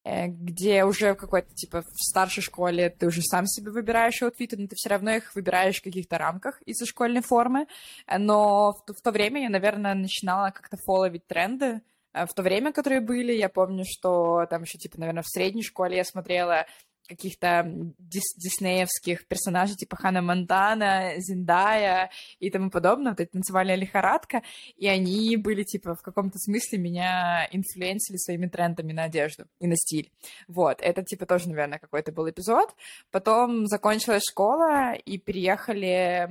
где 0.05 0.85
уже 0.85 1.15
в 1.15 1.17
какой-то, 1.17 1.55
типа, 1.55 1.83
в 1.83 2.03
старшей 2.03 2.43
школе 2.43 2.91
ты 2.91 3.07
уже 3.07 3.23
сам 3.23 3.47
себе 3.47 3.71
выбираешь 3.71 4.21
аутфиты, 4.23 4.57
но 4.59 4.67
ты 4.67 4.77
все 4.77 4.91
равно 4.91 5.13
их 5.13 5.35
выбираешь 5.35 5.81
в 5.81 5.85
каких-то 5.85 6.19
рамках 6.19 6.61
из-за 6.63 6.85
школьной 6.85 7.23
формы. 7.23 7.67
Э, 8.07 8.19
но 8.19 8.73
в, 8.73 8.93
в 8.93 9.01
то 9.01 9.11
время 9.11 9.43
я, 9.43 9.49
наверное, 9.49 9.95
начинала 9.95 10.51
как-то 10.51 10.77
фолловить 10.77 11.27
тренды, 11.27 11.81
э, 12.13 12.27
в 12.27 12.35
то 12.35 12.43
время, 12.43 12.73
которые 12.73 13.01
были, 13.01 13.33
я 13.33 13.49
помню, 13.49 13.85
что 13.87 14.47
там 14.51 14.63
еще, 14.63 14.77
типа, 14.79 15.01
наверное, 15.01 15.23
в 15.23 15.29
средней 15.29 15.63
школе 15.63 15.97
я 15.97 16.05
смотрела 16.05 16.67
каких-то 17.09 17.65
дис 17.99 18.35
диснеевских 18.37 19.27
персонажей 19.27 19.77
типа 19.77 19.97
Хана 19.97 20.23
Монтана, 20.23 21.15
Зиндая 21.19 22.11
и 22.39 22.51
тому 22.51 22.71
подобное, 22.71 23.13
вот 23.13 23.21
эта 23.21 23.33
танцевальная 23.33 23.77
лихорадка, 23.77 24.43
и 24.77 24.87
они 24.87 25.37
были, 25.37 25.63
типа, 25.63 25.95
в 25.95 26.03
каком-то 26.03 26.39
смысле 26.39 26.79
меня 26.79 27.49
инфлюенсили 27.51 28.17
своими 28.17 28.47
трендами 28.47 28.93
на 28.93 29.05
одежду 29.05 29.47
и 29.61 29.67
на 29.67 29.77
стиль. 29.77 30.11
Вот, 30.49 30.81
это, 30.81 31.03
типа, 31.03 31.27
тоже, 31.27 31.49
наверное, 31.49 31.79
какой-то 31.79 32.13
был 32.13 32.29
эпизод. 32.29 32.75
Потом 33.11 33.67
закончилась 33.67 34.23
школа, 34.29 34.95
и 34.95 35.19
переехали 35.19 36.29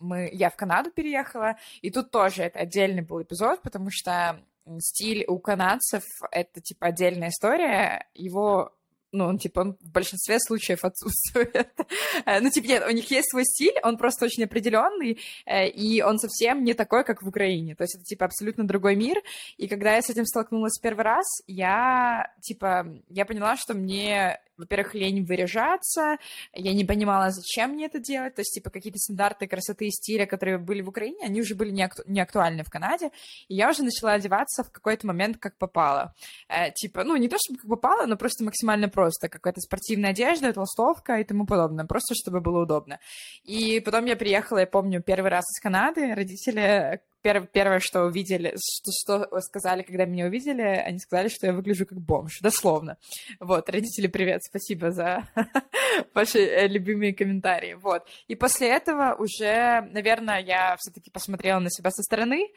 мы... 0.00 0.30
Я 0.32 0.50
в 0.50 0.56
Канаду 0.56 0.90
переехала, 0.90 1.56
и 1.82 1.90
тут 1.90 2.10
тоже 2.10 2.42
это 2.44 2.60
отдельный 2.60 3.02
был 3.02 3.22
эпизод, 3.22 3.62
потому 3.62 3.88
что 3.90 4.40
стиль 4.78 5.24
у 5.26 5.38
канадцев— 5.38 6.04
это, 6.30 6.60
типа, 6.60 6.86
отдельная 6.86 7.28
история. 7.28 8.08
Его 8.14 8.74
ну, 9.14 9.26
он, 9.26 9.38
типа, 9.38 9.60
он 9.60 9.76
в 9.80 9.92
большинстве 9.92 10.38
случаев 10.40 10.84
отсутствует. 10.84 11.54
Э, 12.26 12.40
ну, 12.40 12.50
типа, 12.50 12.66
нет, 12.66 12.84
у 12.88 12.90
них 12.90 13.10
есть 13.10 13.30
свой 13.30 13.44
стиль, 13.44 13.74
он 13.82 13.96
просто 13.96 14.24
очень 14.24 14.44
определенный, 14.44 15.18
э, 15.46 15.68
и 15.68 16.02
он 16.02 16.18
совсем 16.18 16.64
не 16.64 16.74
такой, 16.74 17.04
как 17.04 17.22
в 17.22 17.28
Украине. 17.28 17.74
То 17.74 17.84
есть 17.84 17.96
это, 17.96 18.04
типа, 18.04 18.24
абсолютно 18.26 18.66
другой 18.66 18.96
мир. 18.96 19.16
И 19.56 19.68
когда 19.68 19.94
я 19.94 20.02
с 20.02 20.10
этим 20.10 20.24
столкнулась 20.24 20.78
первый 20.80 21.04
раз, 21.04 21.26
я, 21.46 22.32
типа, 22.40 22.86
я 23.08 23.24
поняла, 23.26 23.56
что 23.56 23.74
мне 23.74 24.40
во-первых, 24.56 24.94
лень 24.94 25.24
выряжаться, 25.24 26.18
я 26.52 26.72
не 26.72 26.84
понимала, 26.84 27.30
зачем 27.30 27.72
мне 27.72 27.86
это 27.86 27.98
делать, 27.98 28.34
то 28.34 28.40
есть, 28.40 28.54
типа, 28.54 28.70
какие-то 28.70 28.98
стандарты 28.98 29.46
красоты 29.46 29.86
и 29.86 29.90
стиля, 29.90 30.26
которые 30.26 30.58
были 30.58 30.82
в 30.82 30.88
Украине, 30.88 31.24
они 31.24 31.40
уже 31.40 31.54
были 31.54 31.70
не, 31.70 31.82
акту- 31.82 32.04
не 32.06 32.20
актуальны 32.20 32.64
в 32.64 32.70
Канаде, 32.70 33.10
и 33.48 33.54
я 33.54 33.70
уже 33.70 33.82
начала 33.82 34.12
одеваться 34.12 34.62
в 34.64 34.70
какой-то 34.70 35.06
момент 35.06 35.38
как 35.38 35.56
попало. 35.58 36.14
Э, 36.48 36.70
типа, 36.72 37.04
ну, 37.04 37.16
не 37.16 37.28
то 37.28 37.36
чтобы 37.38 37.58
как 37.60 37.70
попало, 37.70 38.06
но 38.06 38.16
просто 38.16 38.44
максимально 38.44 38.88
просто, 38.88 39.28
какая-то 39.28 39.60
спортивная 39.60 40.10
одежда, 40.10 40.52
толстовка 40.52 41.18
и 41.18 41.24
тому 41.24 41.46
подобное, 41.46 41.84
просто 41.84 42.14
чтобы 42.14 42.40
было 42.40 42.62
удобно. 42.62 43.00
И 43.44 43.80
потом 43.80 44.04
я 44.06 44.16
приехала, 44.16 44.58
я 44.58 44.66
помню, 44.66 45.02
первый 45.02 45.30
раз 45.30 45.44
из 45.44 45.60
Канады, 45.60 46.14
родители 46.14 47.00
перв, 47.24 47.48
первое, 47.50 47.80
что 47.80 48.04
увидели, 48.04 48.54
что, 48.58 48.92
что 48.92 49.40
сказали, 49.40 49.82
когда 49.82 50.04
меня 50.04 50.26
увидели, 50.26 50.60
они 50.60 50.98
сказали, 50.98 51.28
что 51.28 51.46
я 51.46 51.54
выгляжу 51.54 51.86
как 51.86 51.98
бомж, 51.98 52.40
дословно. 52.40 52.98
Вот, 53.40 53.70
родители, 53.70 54.08
привет, 54.08 54.44
спасибо 54.44 54.90
за 54.90 55.26
ваши 56.14 56.38
э, 56.38 56.68
любимые 56.68 57.14
комментарии. 57.14 57.74
Вот. 57.74 58.06
И 58.28 58.34
после 58.34 58.68
этого 58.68 59.16
уже, 59.18 59.80
наверное, 59.90 60.40
я 60.40 60.76
все-таки 60.78 61.10
посмотрела 61.10 61.60
на 61.60 61.70
себя 61.70 61.90
со 61.90 62.02
стороны, 62.02 62.52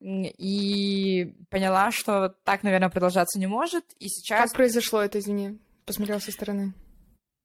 и 0.00 1.32
поняла, 1.48 1.92
что 1.92 2.28
так, 2.44 2.64
наверное, 2.64 2.88
продолжаться 2.90 3.38
не 3.38 3.46
может. 3.46 3.84
И 4.00 4.08
сейчас... 4.08 4.50
Как 4.50 4.52
произошло 4.56 5.00
это, 5.00 5.18
извини? 5.20 5.60
Посмотрела 5.84 6.18
со 6.18 6.32
стороны. 6.32 6.74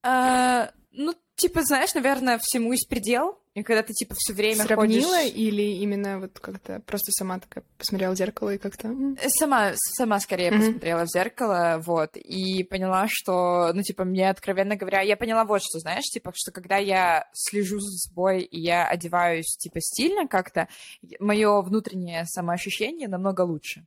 А, 0.04 0.72
ну, 0.92 1.14
типа, 1.38 1.62
знаешь, 1.64 1.94
наверное, 1.94 2.40
всему 2.42 2.74
есть 2.74 2.90
предел. 2.90 3.40
И 3.54 3.64
когда 3.64 3.82
ты, 3.82 3.92
типа, 3.94 4.14
все 4.16 4.34
время 4.34 4.66
Сравнила 4.66 5.18
ходишь... 5.18 5.34
или 5.34 5.64
именно 5.82 6.20
вот 6.20 6.40
как-то 6.40 6.80
просто 6.82 7.12
сама 7.12 7.40
такая 7.40 7.64
посмотрела 7.78 8.14
в 8.14 8.18
зеркало 8.18 8.54
и 8.54 8.60
как-то... 8.60 8.94
Сама, 9.30 9.72
сама 9.98 10.20
скорее 10.20 10.52
mm-hmm. 10.52 10.60
посмотрела 10.60 11.06
в 11.06 11.10
зеркало, 11.10 11.82
вот, 11.84 12.18
и 12.18 12.64
поняла, 12.64 13.08
что, 13.10 13.72
ну, 13.74 13.82
типа, 13.82 14.04
мне, 14.04 14.30
откровенно 14.30 14.76
говоря, 14.76 15.02
я 15.02 15.18
поняла 15.18 15.44
вот 15.44 15.64
что, 15.64 15.80
знаешь, 15.80 16.06
типа, 16.06 16.34
что 16.36 16.52
когда 16.52 16.78
я 16.78 17.28
слежу 17.34 17.80
за 17.80 17.98
собой 17.98 18.44
и 18.44 18.60
я 18.60 18.88
одеваюсь, 18.88 19.58
типа, 19.58 19.80
стильно 19.82 20.28
как-то, 20.28 20.68
мое 21.20 21.60
внутреннее 21.62 22.26
самоощущение 22.26 23.08
намного 23.08 23.42
лучше. 23.42 23.86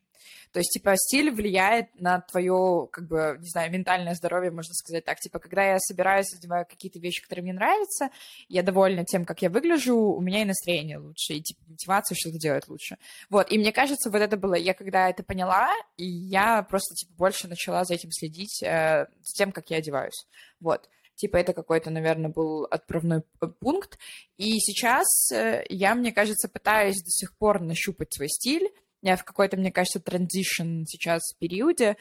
То 0.52 0.60
есть, 0.60 0.70
типа, 0.70 0.94
стиль 0.96 1.30
влияет 1.30 1.88
на 2.00 2.20
твое, 2.20 2.88
как 2.90 3.06
бы, 3.06 3.36
не 3.40 3.48
знаю, 3.48 3.70
ментальное 3.70 4.14
здоровье, 4.14 4.50
можно 4.50 4.74
сказать 4.74 5.04
так. 5.04 5.18
Типа, 5.20 5.38
когда 5.38 5.64
я 5.64 5.78
собираюсь, 5.78 6.34
одеваю 6.34 6.66
какие-то 6.66 6.98
вещи, 6.98 7.22
которые 7.22 7.44
мне 7.44 7.52
нравятся, 7.52 8.10
я 8.48 8.62
довольна 8.62 9.04
тем, 9.04 9.24
как 9.24 9.42
я 9.42 9.50
выгляжу, 9.50 9.96
у 9.96 10.20
меня 10.20 10.42
и 10.42 10.44
настроение 10.44 10.98
лучше, 10.98 11.34
и, 11.34 11.42
типа, 11.42 11.60
мотивация 11.68 12.16
что-то 12.16 12.38
делать 12.38 12.68
лучше. 12.68 12.96
Вот, 13.28 13.50
и 13.50 13.58
мне 13.58 13.72
кажется, 13.72 14.10
вот 14.10 14.20
это 14.20 14.36
было, 14.36 14.54
я 14.54 14.74
когда 14.74 15.08
это 15.08 15.22
поняла, 15.22 15.70
и 15.96 16.04
я 16.04 16.62
просто, 16.62 16.94
типа, 16.94 17.12
больше 17.16 17.48
начала 17.48 17.84
за 17.84 17.94
этим 17.94 18.10
следить, 18.10 18.62
э, 18.62 19.06
с 19.22 19.32
тем, 19.34 19.52
как 19.52 19.70
я 19.70 19.78
одеваюсь. 19.78 20.26
Вот. 20.60 20.88
Типа 21.20 21.36
это 21.36 21.52
какой-то, 21.52 21.90
наверное, 21.90 22.30
был 22.30 22.64
отправной 22.64 23.22
пункт. 23.60 23.98
И 24.38 24.58
сейчас 24.58 25.30
э, 25.30 25.64
я, 25.68 25.94
мне 25.94 26.12
кажется, 26.12 26.48
пытаюсь 26.48 27.02
до 27.02 27.10
сих 27.10 27.36
пор 27.36 27.60
нащупать 27.60 28.14
свой 28.14 28.28
стиль, 28.30 28.70
я 29.02 29.16
в 29.16 29.24
какой-то, 29.24 29.56
мне 29.56 29.72
кажется, 29.72 30.00
транзишн 30.00 30.84
сейчас 30.86 31.20
периоде, 31.38 31.96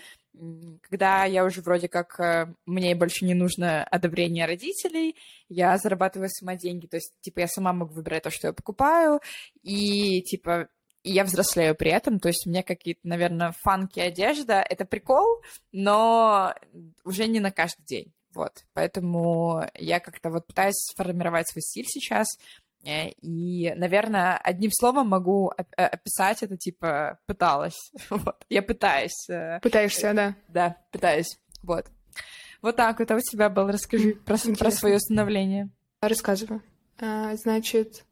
когда 0.82 1.26
я 1.26 1.46
уже 1.46 1.62
вроде 1.62 1.88
как, 1.88 2.20
э, 2.20 2.54
мне 2.66 2.96
больше 2.96 3.26
не 3.26 3.34
нужно 3.34 3.84
одобрение 3.84 4.46
родителей, 4.46 5.16
я 5.50 5.78
зарабатываю 5.78 6.30
сама 6.30 6.56
деньги, 6.56 6.88
то 6.88 6.98
есть, 6.98 7.14
типа, 7.22 7.42
я 7.42 7.48
сама 7.48 7.74
могу 7.74 7.94
выбирать 7.94 8.24
то, 8.24 8.30
что 8.30 8.48
я 8.48 8.54
покупаю, 8.54 9.20
и, 9.64 10.22
типа, 10.22 10.70
и 11.04 11.12
я 11.12 11.24
взрослею 11.24 11.76
при 11.76 11.92
этом, 11.92 12.20
то 12.20 12.28
есть 12.28 12.46
у 12.46 12.50
меня 12.50 12.64
какие-то, 12.64 13.02
наверное, 13.04 13.54
фанки 13.62 14.00
одежда, 14.00 14.62
это 14.62 14.86
прикол, 14.86 15.42
но 15.72 16.54
уже 17.04 17.28
не 17.28 17.40
на 17.40 17.52
каждый 17.52 17.84
день, 17.86 18.14
вот, 18.34 18.64
поэтому 18.74 19.66
я 19.76 20.00
как-то 20.00 20.30
вот 20.30 20.48
пытаюсь 20.48 20.76
сформировать 20.76 21.50
свой 21.50 21.62
стиль 21.62 21.86
сейчас, 21.88 22.28
Э, 22.38 22.69
и, 22.84 23.74
наверное, 23.76 24.38
одним 24.38 24.72
словом 24.72 25.10
могу 25.10 25.52
э, 25.58 25.64
описать 25.84 26.44
это, 26.44 26.58
типа, 26.58 27.20
пыталась. 27.26 27.92
Вот. 28.10 28.46
Я 28.50 28.62
пытаюсь. 28.62 29.30
Э, 29.30 29.60
Пытаешься, 29.62 30.14
да? 30.14 30.36
Да, 30.48 30.78
пытаюсь. 30.92 31.40
Вот. 31.62 31.86
Вот 32.62 32.76
так 32.76 33.00
вот. 33.00 33.12
А 33.12 33.16
у 33.16 33.20
тебя 33.20 33.50
был. 33.50 33.68
Расскажи 33.68 34.16
про, 34.26 34.38
про 34.58 34.72
свое 34.72 35.00
становление. 35.00 35.70
Рассказываю. 36.02 36.64
А, 37.00 37.36
значит, 37.36 38.06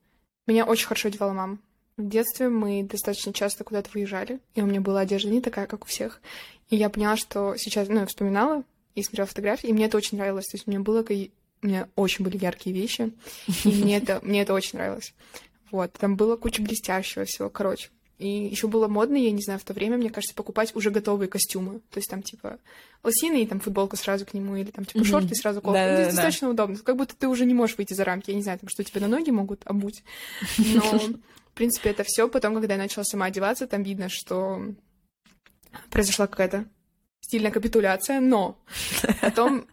меня 0.45 0.65
очень 0.65 0.87
хорошо 0.87 1.07
одевала 1.07 1.33
мама. 1.33 1.59
В 1.97 2.07
детстве 2.07 2.47
мы 2.49 2.83
достаточно 2.83 3.33
часто 3.33 3.63
куда-то 3.63 3.89
выезжали, 3.93 4.39
и 4.53 4.61
у 4.61 4.67
меня 4.67 4.81
была 4.81 4.99
одежда 4.99 5.29
не 5.29 5.41
такая, 5.41 5.65
как 5.65 5.83
у 5.83 5.87
всех. 5.87 6.21
И 6.69 6.75
я 6.75 6.89
поняла, 6.89 7.17
что 7.17 7.55
сейчас, 7.57 7.87
ну, 7.87 8.01
я 8.01 8.05
вспоминала 8.05 8.63
и 8.93 9.01
смотрела 9.01 9.27
фотографии, 9.27 9.67
и 9.67 9.73
мне 9.73 9.85
это 9.85 9.97
очень 9.97 10.17
нравилось. 10.17 10.45
То 10.45 10.57
есть 10.57 10.67
у 10.67 10.71
меня 10.71 10.81
было 10.81 11.03
у 11.61 11.67
меня 11.67 11.87
очень 11.95 12.23
были 12.23 12.37
яркие 12.37 12.75
вещи, 12.75 13.11
и 13.63 13.69
мне 13.69 13.97
это, 13.97 14.19
мне 14.23 14.41
это 14.41 14.53
очень 14.53 14.77
нравилось. 14.77 15.13
Вот, 15.71 15.93
там 15.93 16.15
было 16.15 16.37
куча 16.37 16.61
блестящего 16.61 17.25
всего, 17.25 17.49
короче. 17.49 17.89
И 18.17 18.27
еще 18.27 18.67
было 18.67 18.87
модно, 18.87 19.15
я 19.15 19.31
не 19.31 19.43
знаю, 19.43 19.59
в 19.59 19.63
то 19.63 19.73
время, 19.73 19.97
мне 19.97 20.09
кажется, 20.09 20.35
покупать 20.35 20.75
уже 20.75 20.89
готовые 20.89 21.29
костюмы. 21.29 21.81
То 21.91 21.99
есть 21.99 22.09
там, 22.09 22.23
типа, 22.23 22.57
лосины 23.03 23.43
и 23.43 23.45
там 23.45 23.59
футболка 23.59 23.95
сразу 23.95 24.25
к 24.25 24.33
нему, 24.33 24.55
или 24.55 24.71
там, 24.71 24.85
типа, 24.85 25.05
шорты 25.05 25.33
и 25.33 25.35
сразу 25.35 25.61
кофта. 25.61 25.73
Да, 25.79 25.91
ну, 25.91 25.97
да, 25.97 26.05
достаточно 26.05 26.47
да. 26.47 26.51
удобно. 26.53 26.77
Как 26.83 26.97
будто 26.97 27.15
ты 27.15 27.27
уже 27.27 27.45
не 27.45 27.53
можешь 27.53 27.77
выйти 27.77 27.93
за 27.93 28.05
рамки. 28.05 28.31
Я 28.31 28.35
не 28.35 28.41
знаю, 28.41 28.57
там, 28.57 28.69
что 28.69 28.83
тебе 28.83 29.01
на 29.01 29.07
ноги 29.07 29.29
могут 29.29 29.61
обуть. 29.65 30.03
Но, 30.57 30.99
в 30.99 31.53
принципе, 31.53 31.91
это 31.91 32.03
все. 32.03 32.27
Потом, 32.27 32.55
когда 32.55 32.73
я 32.73 32.79
начала 32.79 33.03
сама 33.03 33.27
одеваться, 33.27 33.67
там 33.67 33.83
видно, 33.83 34.09
что 34.09 34.63
произошла 35.91 36.25
какая-то 36.25 36.65
стильная 37.21 37.51
капитуляция, 37.51 38.19
но 38.19 38.57
потом 39.21 39.67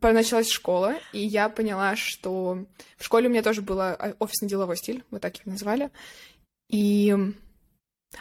началась 0.00 0.50
школа, 0.50 0.94
и 1.12 1.20
я 1.20 1.48
поняла, 1.48 1.96
что 1.96 2.64
в 2.98 3.04
школе 3.04 3.28
у 3.28 3.30
меня 3.30 3.42
тоже 3.42 3.62
был 3.62 3.80
а, 3.80 4.14
офисно-деловой 4.18 4.76
стиль, 4.76 5.04
вот 5.10 5.22
так 5.22 5.36
их 5.36 5.46
назвали. 5.46 5.90
И... 6.68 7.14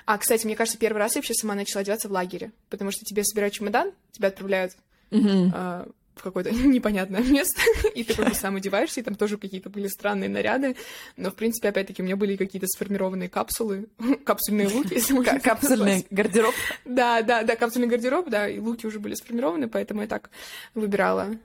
А, 0.05 0.17
кстати, 0.17 0.45
мне 0.45 0.55
кажется, 0.55 0.79
первый 0.79 0.97
раз 0.97 1.15
я 1.15 1.19
вообще 1.19 1.33
сама 1.33 1.55
начала 1.55 1.81
одеваться 1.81 2.09
в 2.09 2.11
лагере, 2.11 2.51
потому 2.69 2.91
что 2.91 3.05
тебе 3.05 3.23
собирают 3.23 3.53
чемодан, 3.53 3.91
тебя 4.11 4.29
отправляют 4.29 4.73
mm-hmm. 5.11 5.51
а, 5.53 5.87
в 6.15 6.23
какое-то 6.23 6.51
непонятное 6.53 7.21
место, 7.21 7.61
и 7.93 8.03
ты 8.03 8.13
просто 8.15 8.35
сам 8.35 8.55
одеваешься, 8.55 9.01
и 9.01 9.03
там 9.03 9.15
тоже 9.15 9.37
какие-то 9.37 9.69
были 9.69 9.87
странные 9.87 10.29
наряды, 10.29 10.75
но, 11.17 11.29
в 11.29 11.35
принципе, 11.35 11.69
опять-таки, 11.69 12.01
у 12.01 12.05
меня 12.05 12.15
были 12.15 12.35
какие-то 12.35 12.67
сформированные 12.67 13.29
капсулы, 13.29 13.87
капсульные 14.25 14.67
луки, 14.67 14.99
Капсульный 15.39 16.07
гардероб? 16.09 16.55
Да, 16.85 17.21
да, 17.21 17.43
да, 17.43 17.55
капсульный 17.55 17.87
гардероб, 17.87 18.29
да, 18.29 18.49
и 18.49 18.59
луки 18.59 18.87
уже 18.87 18.99
были 18.99 19.13
сформированы, 19.13 19.67
поэтому 19.67 20.01
я 20.01 20.07
так 20.07 20.29
выбирала 20.73 21.37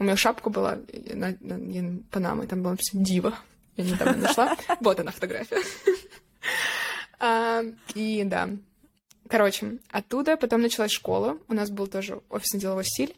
у 0.00 0.04
меня 0.04 0.16
шапка 0.16 0.48
была 0.48 0.78
на, 1.12 1.36
на, 1.40 1.58
на 1.58 2.02
Панамы, 2.10 2.46
там 2.46 2.62
была 2.62 2.72
написано 2.72 3.04
«Дива». 3.04 3.34
Я 3.76 3.84
недавно 3.84 4.16
нашла. 4.16 4.56
Вот 4.80 4.98
она 4.98 5.12
фотография. 5.12 5.62
А, 7.22 7.62
и 7.94 8.24
да, 8.24 8.48
Короче, 9.30 9.78
оттуда 9.90 10.36
потом 10.36 10.60
началась 10.60 10.90
школа. 10.90 11.38
У 11.46 11.54
нас 11.54 11.70
был 11.70 11.86
тоже 11.86 12.20
офисно-деловой 12.30 12.84
стиль. 12.84 13.14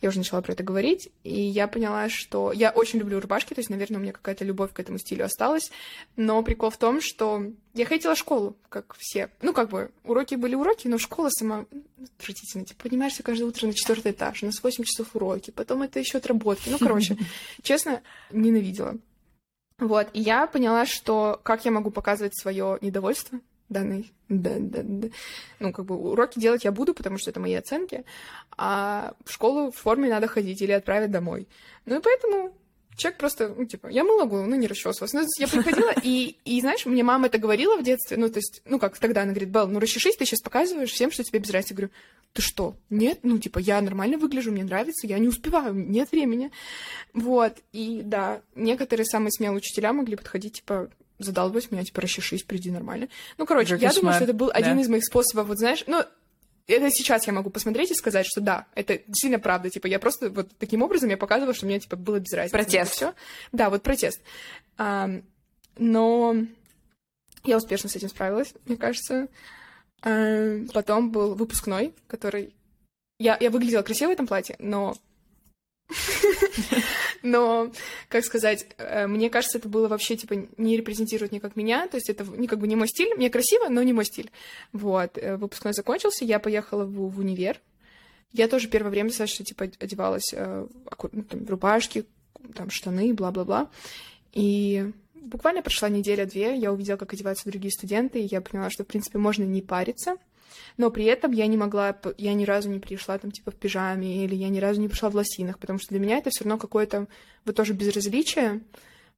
Я 0.00 0.08
уже 0.08 0.18
начала 0.18 0.42
про 0.42 0.54
это 0.54 0.64
говорить. 0.64 1.08
И 1.22 1.40
я 1.40 1.68
поняла, 1.68 2.08
что 2.08 2.50
я 2.50 2.70
очень 2.72 2.98
люблю 2.98 3.20
рубашки. 3.20 3.54
То 3.54 3.60
есть, 3.60 3.70
наверное, 3.70 3.98
у 3.98 4.02
меня 4.02 4.12
какая-то 4.12 4.44
любовь 4.44 4.72
к 4.72 4.80
этому 4.80 4.98
стилю 4.98 5.24
осталась. 5.24 5.70
Но 6.16 6.42
прикол 6.42 6.70
в 6.70 6.78
том, 6.78 7.00
что 7.00 7.44
я 7.74 7.86
ходила 7.86 8.16
в 8.16 8.18
школу, 8.18 8.56
как 8.68 8.96
все. 8.98 9.30
Ну, 9.40 9.52
как 9.52 9.70
бы, 9.70 9.92
уроки 10.02 10.34
были 10.34 10.56
уроки, 10.56 10.88
но 10.88 10.98
школа 10.98 11.28
сама 11.30 11.64
отвратительно. 12.18 12.64
Ты 12.64 12.74
поднимаешься 12.74 13.22
каждое 13.22 13.44
утро 13.44 13.68
на 13.68 13.74
четвертый 13.74 14.10
этаж, 14.10 14.42
у 14.42 14.46
нас 14.46 14.60
8 14.60 14.82
часов 14.82 15.14
уроки, 15.14 15.52
потом 15.52 15.82
это 15.82 16.00
еще 16.00 16.18
отработки. 16.18 16.70
Ну, 16.70 16.78
короче, 16.78 17.16
честно, 17.62 18.02
ненавидела. 18.32 18.96
Вот, 19.78 20.08
и 20.12 20.20
я 20.20 20.48
поняла, 20.48 20.86
что 20.86 21.40
как 21.44 21.64
я 21.64 21.70
могу 21.70 21.92
показывать 21.92 22.36
свое 22.36 22.78
недовольство 22.80 23.38
данный, 23.72 24.12
да, 24.28 24.52
да, 24.58 24.80
да. 24.82 25.08
ну, 25.58 25.72
как 25.72 25.84
бы 25.84 25.96
уроки 25.96 26.38
делать 26.38 26.64
я 26.64 26.72
буду, 26.72 26.94
потому 26.94 27.18
что 27.18 27.30
это 27.30 27.40
мои 27.40 27.54
оценки, 27.54 28.04
а 28.56 29.14
в 29.24 29.32
школу 29.32 29.70
в 29.70 29.76
форме 29.76 30.08
надо 30.08 30.26
ходить 30.28 30.62
или 30.62 30.72
отправить 30.72 31.10
домой. 31.10 31.48
Ну, 31.86 31.98
и 31.98 32.02
поэтому 32.02 32.54
человек 32.96 33.18
просто, 33.18 33.54
ну, 33.56 33.64
типа, 33.64 33.88
я 33.88 34.04
мыла 34.04 34.24
голову, 34.24 34.46
ну, 34.46 34.56
не 34.56 34.66
расчесывалась. 34.66 35.12
Ну, 35.12 35.24
я 35.38 35.48
приходила, 35.48 35.92
и, 36.02 36.36
и, 36.44 36.60
знаешь, 36.60 36.86
мне 36.86 37.02
мама 37.02 37.26
это 37.26 37.38
говорила 37.38 37.76
в 37.76 37.82
детстве, 37.82 38.16
ну, 38.16 38.28
то 38.28 38.38
есть, 38.38 38.62
ну, 38.64 38.78
как 38.78 38.98
тогда 38.98 39.22
она 39.22 39.32
говорит, 39.32 39.50
Белл, 39.50 39.68
ну, 39.68 39.80
расчешись, 39.80 40.16
ты 40.16 40.24
сейчас 40.24 40.40
показываешь 40.40 40.90
всем, 40.90 41.10
что 41.10 41.24
тебе 41.24 41.38
без 41.38 41.50
разницы. 41.50 41.72
Я 41.72 41.76
говорю, 41.76 41.92
ты 42.32 42.42
что? 42.42 42.76
Нет? 42.90 43.20
Ну, 43.22 43.38
типа, 43.38 43.58
я 43.58 43.80
нормально 43.80 44.18
выгляжу, 44.18 44.52
мне 44.52 44.64
нравится, 44.64 45.06
я 45.06 45.18
не 45.18 45.28
успеваю, 45.28 45.74
нет 45.74 46.12
времени. 46.12 46.50
Вот, 47.12 47.58
и 47.72 48.02
да, 48.04 48.42
некоторые 48.54 49.06
самые 49.06 49.32
смелые 49.32 49.58
учителя 49.58 49.92
могли 49.92 50.16
подходить, 50.16 50.54
типа, 50.54 50.90
задалбывать 51.24 51.70
меня, 51.70 51.84
типа, 51.84 52.00
расчешись, 52.00 52.42
приди 52.42 52.70
нормально. 52.70 53.08
Ну, 53.38 53.46
короче, 53.46 53.76
я 53.76 53.92
думаю, 53.92 54.14
что 54.14 54.24
это 54.24 54.32
был 54.32 54.48
да. 54.48 54.54
один 54.54 54.78
из 54.78 54.88
моих 54.88 55.04
способов, 55.04 55.48
вот 55.48 55.58
знаешь, 55.58 55.84
ну, 55.86 56.04
это 56.66 56.90
сейчас 56.90 57.26
я 57.26 57.32
могу 57.32 57.50
посмотреть 57.50 57.90
и 57.90 57.94
сказать, 57.94 58.26
что 58.26 58.40
да, 58.40 58.66
это 58.74 58.98
действительно 59.06 59.40
правда. 59.40 59.70
Типа, 59.70 59.86
я 59.86 59.98
просто 59.98 60.30
вот 60.30 60.50
таким 60.58 60.82
образом 60.82 61.10
я 61.10 61.16
показывала, 61.16 61.54
что 61.54 61.66
мне, 61.66 61.80
типа, 61.80 61.96
было 61.96 62.18
без 62.18 62.32
разницы. 62.32 62.52
Протест. 62.52 62.92
Все. 62.92 63.14
Да, 63.50 63.70
вот 63.70 63.82
протест. 63.82 64.20
А, 64.78 65.10
но 65.76 66.36
я 67.44 67.56
успешно 67.56 67.88
с 67.88 67.96
этим 67.96 68.08
справилась, 68.08 68.54
мне 68.66 68.76
кажется. 68.76 69.28
А, 70.02 70.58
потом 70.72 71.10
был 71.10 71.34
выпускной, 71.34 71.94
который... 72.06 72.54
Я, 73.18 73.36
я 73.40 73.50
выглядела 73.50 73.82
красиво 73.82 74.08
в 74.10 74.12
этом 74.12 74.26
платье, 74.26 74.56
но 74.58 74.96
Но, 77.22 77.70
как 78.08 78.24
сказать, 78.24 78.66
э, 78.78 79.06
мне 79.06 79.30
кажется, 79.30 79.58
это 79.58 79.68
было 79.68 79.88
вообще, 79.88 80.16
типа, 80.16 80.34
не 80.56 80.76
репрезентирует 80.76 81.32
никак 81.32 81.56
меня, 81.56 81.86
то 81.86 81.96
есть 81.96 82.10
это, 82.10 82.24
ну, 82.24 82.46
как 82.46 82.58
бы 82.58 82.66
не 82.66 82.76
мой 82.76 82.88
стиль, 82.88 83.14
мне 83.14 83.30
красиво, 83.30 83.68
но 83.68 83.82
не 83.82 83.92
мой 83.92 84.04
стиль. 84.04 84.30
Вот, 84.72 85.16
э, 85.18 85.36
выпускной 85.36 85.72
закончился, 85.72 86.24
я 86.24 86.38
поехала 86.38 86.84
в, 86.84 87.10
в 87.10 87.18
универ, 87.18 87.60
я 88.32 88.48
тоже 88.48 88.68
первое 88.68 88.90
время 88.90 89.10
достаточно, 89.10 89.44
типа, 89.44 89.70
одевалась 89.78 90.32
э, 90.32 90.66
ну, 91.12 91.22
там, 91.22 91.46
рубашки, 91.46 92.06
там, 92.54 92.70
штаны, 92.70 93.14
бла-бла-бла, 93.14 93.70
и 94.32 94.90
буквально 95.14 95.62
прошла 95.62 95.88
неделя-две, 95.88 96.56
я 96.56 96.72
увидела, 96.72 96.96
как 96.96 97.12
одеваются 97.12 97.48
другие 97.48 97.70
студенты, 97.70 98.20
и 98.20 98.28
я 98.30 98.40
поняла, 98.40 98.70
что, 98.70 98.84
в 98.84 98.86
принципе, 98.88 99.18
можно 99.18 99.44
не 99.44 99.62
париться, 99.62 100.16
но 100.76 100.90
при 100.90 101.04
этом 101.04 101.32
я 101.32 101.46
не 101.46 101.56
могла, 101.56 101.96
я 102.18 102.34
ни 102.34 102.44
разу 102.44 102.68
не 102.68 102.78
пришла 102.78 103.18
там 103.18 103.30
типа 103.30 103.50
в 103.50 103.56
пижаме, 103.56 104.24
или 104.24 104.34
я 104.34 104.48
ни 104.48 104.58
разу 104.58 104.80
не 104.80 104.88
пришла 104.88 105.10
в 105.10 105.14
лосинах, 105.14 105.58
потому 105.58 105.78
что 105.78 105.88
для 105.90 106.00
меня 106.00 106.18
это 106.18 106.30
все 106.30 106.44
равно 106.44 106.58
какое-то 106.58 107.06
вот 107.44 107.56
тоже 107.56 107.72
безразличие. 107.72 108.60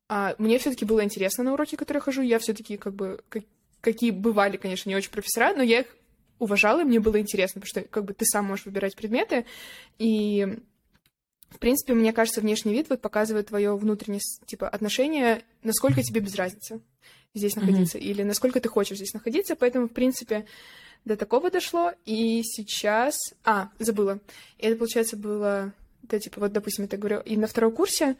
А 0.09 0.35
мне 0.39 0.59
все-таки 0.59 0.85
было 0.85 1.03
интересно 1.03 1.45
на 1.45 1.55
уроки, 1.55 1.77
которые 1.77 2.01
хожу, 2.01 2.23
я 2.23 2.39
все-таки 2.39 2.77
как 2.77 2.95
бы 2.95 3.21
как, 3.29 3.45
какие 3.81 4.11
бывали, 4.11 4.57
конечно, 4.57 4.89
не 4.89 4.97
очень 4.97 5.11
профессора, 5.11 5.55
но 5.55 5.63
я 5.63 5.81
их 5.81 5.87
уважала, 6.39 6.81
и 6.81 6.85
мне 6.85 7.01
было 7.01 7.19
интересно, 7.21 7.61
потому 7.61 7.69
что 7.69 7.89
как 7.89 8.05
бы 8.05 8.13
ты 8.13 8.25
сам 8.27 8.45
можешь 8.47 8.67
выбирать 8.67 8.97
предметы, 8.97 9.47
и 9.99 10.59
в 11.55 11.59
принципе, 11.59 11.95
мне 11.95 12.13
кажется, 12.13 12.41
внешний 12.41 12.73
вид 12.73 12.89
вот 12.91 13.01
показывает 13.01 13.47
твое 13.47 13.77
внутреннее 13.77 14.21
типа 14.45 14.69
отношение, 14.69 15.45
насколько 15.63 16.03
тебе 16.03 16.21
без 16.21 16.35
разницы 16.35 16.81
здесь 17.33 17.55
находиться, 17.55 17.97
mm-hmm. 17.97 18.03
или 18.03 18.23
насколько 18.25 18.61
ты 18.61 18.69
хочешь 18.69 18.97
здесь 18.97 19.15
находиться, 19.15 19.55
поэтому, 19.55 19.89
в 19.89 19.93
принципе, 19.93 20.47
до 21.05 21.17
такого 21.17 21.51
дошло, 21.51 21.93
и 22.05 22.43
сейчас... 22.43 23.17
А, 23.45 23.71
забыла. 23.79 24.21
И 24.59 24.67
это, 24.67 24.77
получается, 24.77 25.17
было... 25.17 25.73
Да, 26.03 26.19
типа, 26.19 26.41
вот, 26.41 26.53
допустим, 26.53 26.89
я 26.91 26.99
говорю, 26.99 27.21
и 27.21 27.37
на 27.37 27.47
втором 27.47 27.73
курсе... 27.73 28.17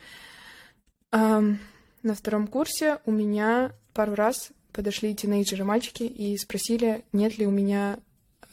Эм, 1.13 1.59
на 2.03 2.15
втором 2.15 2.47
курсе 2.47 2.99
у 3.07 3.13
меня 3.13 3.73
пару 3.95 4.15
раз 4.15 4.51
подошли 4.73 5.15
тинейджеры, 5.15 5.65
мальчики, 5.65 6.03
и 6.03 6.37
спросили, 6.37 7.05
нет 7.13 7.39
ли 7.39 7.47
у 7.47 7.51
меня 7.51 7.99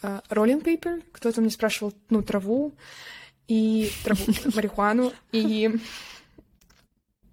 э, 0.02 0.20
пейпер. 0.30 1.02
Кто-то 1.12 1.42
мне 1.42 1.50
спрашивал, 1.50 1.94
ну, 2.10 2.22
траву, 2.22 2.74
и 3.48 3.90
траву, 4.04 4.24
марихуану, 4.56 5.12
и... 5.32 5.72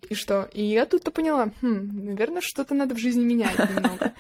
И 0.09 0.15
что? 0.15 0.49
И 0.55 0.65
я 0.65 0.87
тут-то 0.87 1.11
поняла, 1.11 1.53
хм, 1.61 2.07
наверное, 2.07 2.41
что-то 2.41 2.75
надо 2.75 2.95
в 2.95 2.99
жизни 2.99 3.23
менять 3.23 3.59
немного. 3.59 4.15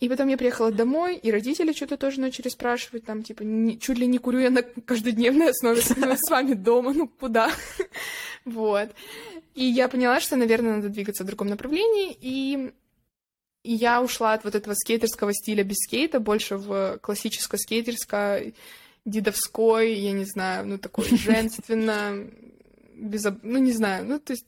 И 0.00 0.08
потом 0.08 0.28
я 0.28 0.38
приехала 0.38 0.72
домой, 0.72 1.16
и 1.16 1.30
родители 1.30 1.72
что-то 1.72 1.98
тоже 1.98 2.20
начали 2.20 2.48
спрашивать, 2.48 3.04
там, 3.04 3.22
типа, 3.22 3.42
не, 3.42 3.78
чуть 3.78 3.98
ли 3.98 4.06
не 4.06 4.16
курю 4.16 4.38
я 4.38 4.50
на 4.50 4.62
каждодневной 4.62 5.50
основе 5.50 5.82
с 5.82 5.90
вами 6.30 6.54
дома, 6.54 6.94
ну 6.94 7.06
куда? 7.06 7.52
вот. 8.46 8.90
И 9.54 9.64
я 9.64 9.88
поняла, 9.88 10.20
что, 10.20 10.36
наверное, 10.36 10.76
надо 10.76 10.88
двигаться 10.88 11.22
в 11.22 11.26
другом 11.26 11.48
направлении, 11.48 12.16
и 12.18 12.72
и 13.62 13.74
я 13.74 14.00
ушла 14.00 14.32
от 14.32 14.44
вот 14.44 14.54
этого 14.54 14.72
скейтерского 14.74 15.34
стиля 15.34 15.64
без 15.64 15.76
скейта 15.86 16.18
больше 16.18 16.56
в 16.56 16.98
классическо-скейтерское, 17.02 18.54
дедовской, 19.04 19.94
я 19.94 20.12
не 20.12 20.24
знаю, 20.24 20.66
ну, 20.66 20.78
такой 20.78 21.04
женственно, 21.10 22.26
без... 22.94 23.26
ну, 23.42 23.58
не 23.58 23.72
знаю, 23.72 24.06
ну, 24.06 24.18
то 24.18 24.32
есть 24.32 24.46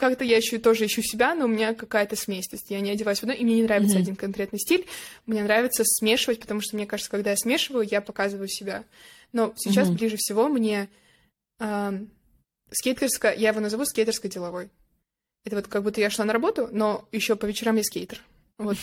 как-то 0.00 0.24
я 0.24 0.38
еще 0.38 0.58
тоже 0.58 0.86
ищу 0.86 1.02
себя, 1.02 1.34
но 1.34 1.44
у 1.44 1.48
меня 1.48 1.74
какая-то 1.74 2.16
смесь. 2.16 2.48
То 2.48 2.56
есть 2.56 2.70
я 2.70 2.80
не 2.80 2.90
одеваюсь 2.90 3.20
в 3.20 3.22
одно, 3.22 3.34
и 3.34 3.44
мне 3.44 3.56
не 3.56 3.62
нравится 3.62 3.96
mm-hmm. 3.96 4.02
один 4.02 4.16
конкретный 4.16 4.58
стиль. 4.58 4.86
Мне 5.26 5.44
нравится 5.44 5.84
смешивать, 5.84 6.40
потому 6.40 6.60
что 6.60 6.74
мне 6.74 6.86
кажется, 6.86 7.10
когда 7.10 7.30
я 7.30 7.36
смешиваю, 7.36 7.86
я 7.88 8.00
показываю 8.00 8.48
себя. 8.48 8.84
Но 9.32 9.52
сейчас 9.56 9.88
mm-hmm. 9.88 9.94
ближе 9.94 10.16
всего 10.16 10.48
мне 10.48 10.88
э, 11.60 12.00
скейтерская, 12.72 13.34
я 13.34 13.50
его 13.50 13.60
назову 13.60 13.84
скейтерской 13.84 14.30
деловой. 14.30 14.70
Это 15.44 15.56
вот 15.56 15.68
как 15.68 15.82
будто 15.82 16.00
я 16.00 16.10
шла 16.10 16.24
на 16.24 16.32
работу, 16.32 16.68
но 16.72 17.08
еще 17.12 17.36
по 17.36 17.46
вечерам 17.46 17.76
я 17.76 17.84
скейтер. 17.84 18.22
Вот 18.58 18.76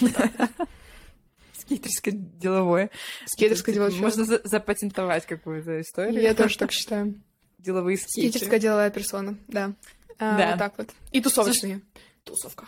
Скейтерское 1.54 2.14
деловое. 2.14 2.90
Скейтерское 3.26 3.76
деловое. 3.76 4.00
Можно 4.00 4.24
запатентовать 4.26 5.26
какую-то 5.26 5.82
историю. 5.82 6.22
Я 6.22 6.34
тоже 6.34 6.58
так 6.58 6.72
считаю. 6.72 7.22
Деловые 7.58 7.98
скейтеры. 7.98 8.30
Скейтерская 8.30 8.60
деловая 8.60 8.90
персона, 8.90 9.38
да. 9.48 9.74
А, 10.20 10.38
да. 10.38 10.50
Вот 10.50 10.60
так 10.60 10.78
вот. 10.78 10.90
И 11.12 11.22
тусовочные. 11.22 11.82
Тусовка. 12.24 12.66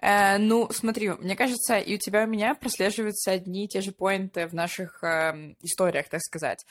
Э, 0.00 0.38
ну, 0.38 0.68
смотри, 0.70 1.10
мне 1.10 1.34
кажется, 1.34 1.78
и 1.78 1.96
у 1.96 1.98
тебя, 1.98 2.22
и 2.22 2.26
у 2.26 2.28
меня 2.28 2.54
прослеживаются 2.54 3.32
одни 3.32 3.64
и 3.64 3.68
те 3.68 3.80
же 3.80 3.92
поинты 3.92 4.46
в 4.46 4.54
наших 4.54 5.02
э, 5.02 5.54
историях, 5.60 6.08
так 6.08 6.20
сказать. 6.20 6.64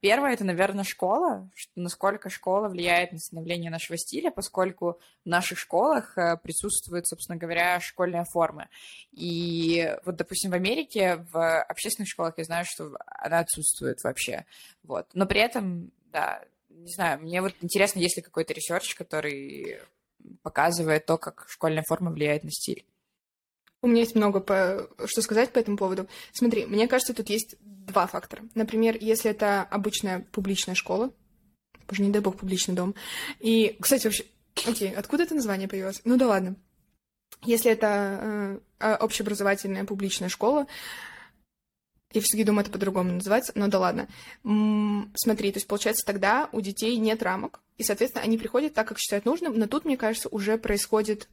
Первое— 0.00 0.32
это, 0.34 0.44
наверное, 0.44 0.84
школа, 0.84 1.48
что, 1.54 1.72
насколько 1.76 2.28
школа 2.28 2.68
влияет 2.68 3.12
на 3.12 3.18
становление 3.18 3.70
нашего 3.70 3.96
стиля, 3.96 4.30
поскольку 4.30 5.00
в 5.24 5.28
наших 5.28 5.58
школах 5.58 6.18
э, 6.18 6.36
присутствуют, 6.36 7.06
собственно 7.06 7.38
говоря, 7.38 7.80
школьные 7.80 8.24
формы. 8.24 8.68
И 9.12 9.96
вот, 10.04 10.16
допустим, 10.16 10.50
в 10.50 10.54
Америке 10.54 11.24
в 11.32 11.62
общественных 11.62 12.10
школах 12.10 12.34
я 12.36 12.44
знаю, 12.44 12.64
что 12.66 12.90
она 13.06 13.38
отсутствует 13.38 14.02
вообще. 14.04 14.44
Вот. 14.82 15.06
Но 15.14 15.24
при 15.24 15.40
этом, 15.40 15.92
да, 16.12 16.42
не 16.76 16.92
знаю, 16.92 17.20
мне 17.20 17.42
вот 17.42 17.54
интересно, 17.60 17.98
есть 18.00 18.16
ли 18.16 18.22
какой-то 18.22 18.52
research, 18.54 18.94
который 18.94 19.78
показывает 20.42 21.06
то, 21.06 21.18
как 21.18 21.46
школьная 21.48 21.84
форма 21.86 22.10
влияет 22.10 22.44
на 22.44 22.50
стиль. 22.50 22.84
У 23.82 23.88
меня 23.88 24.00
есть 24.00 24.14
много 24.14 24.40
по... 24.40 24.88
что 25.06 25.22
сказать 25.22 25.52
по 25.52 25.58
этому 25.58 25.76
поводу. 25.76 26.08
Смотри, 26.32 26.66
мне 26.66 26.88
кажется, 26.88 27.14
тут 27.14 27.28
есть 27.28 27.56
два 27.60 28.06
фактора. 28.06 28.42
Например, 28.54 28.96
если 28.98 29.30
это 29.30 29.62
обычная 29.62 30.26
публичная 30.32 30.74
школа, 30.74 31.12
боже, 31.88 32.02
не 32.02 32.10
дай 32.10 32.20
бог, 32.20 32.36
публичный 32.36 32.74
дом. 32.74 32.94
И, 33.38 33.76
кстати, 33.80 34.06
вообще, 34.06 34.24
окей, 34.66 34.94
откуда 34.94 35.22
это 35.24 35.34
название 35.34 35.68
появилось? 35.68 36.00
Ну 36.04 36.16
да 36.16 36.26
ладно. 36.26 36.56
Если 37.44 37.70
это 37.70 38.60
э, 38.80 38.94
общеобразовательная 38.96 39.84
публичная 39.84 40.28
школа, 40.28 40.66
я 42.16 42.22
все-таки 42.22 42.44
думаю, 42.44 42.62
это 42.62 42.70
по-другому 42.70 43.12
называется, 43.12 43.52
но 43.54 43.68
да 43.68 43.78
ладно. 43.78 44.08
М-м, 44.44 45.12
смотри, 45.14 45.52
то 45.52 45.58
есть 45.58 45.66
получается 45.66 46.04
тогда 46.04 46.48
у 46.52 46.60
детей 46.60 46.96
нет 46.96 47.22
рамок, 47.22 47.60
и, 47.78 47.82
соответственно, 47.82 48.24
они 48.24 48.38
приходят 48.38 48.74
так, 48.74 48.88
как 48.88 48.98
считают 48.98 49.24
нужным, 49.24 49.58
но 49.58 49.66
тут, 49.66 49.84
мне 49.84 49.96
кажется, 49.96 50.28
уже 50.28 50.58
происходит... 50.58 51.28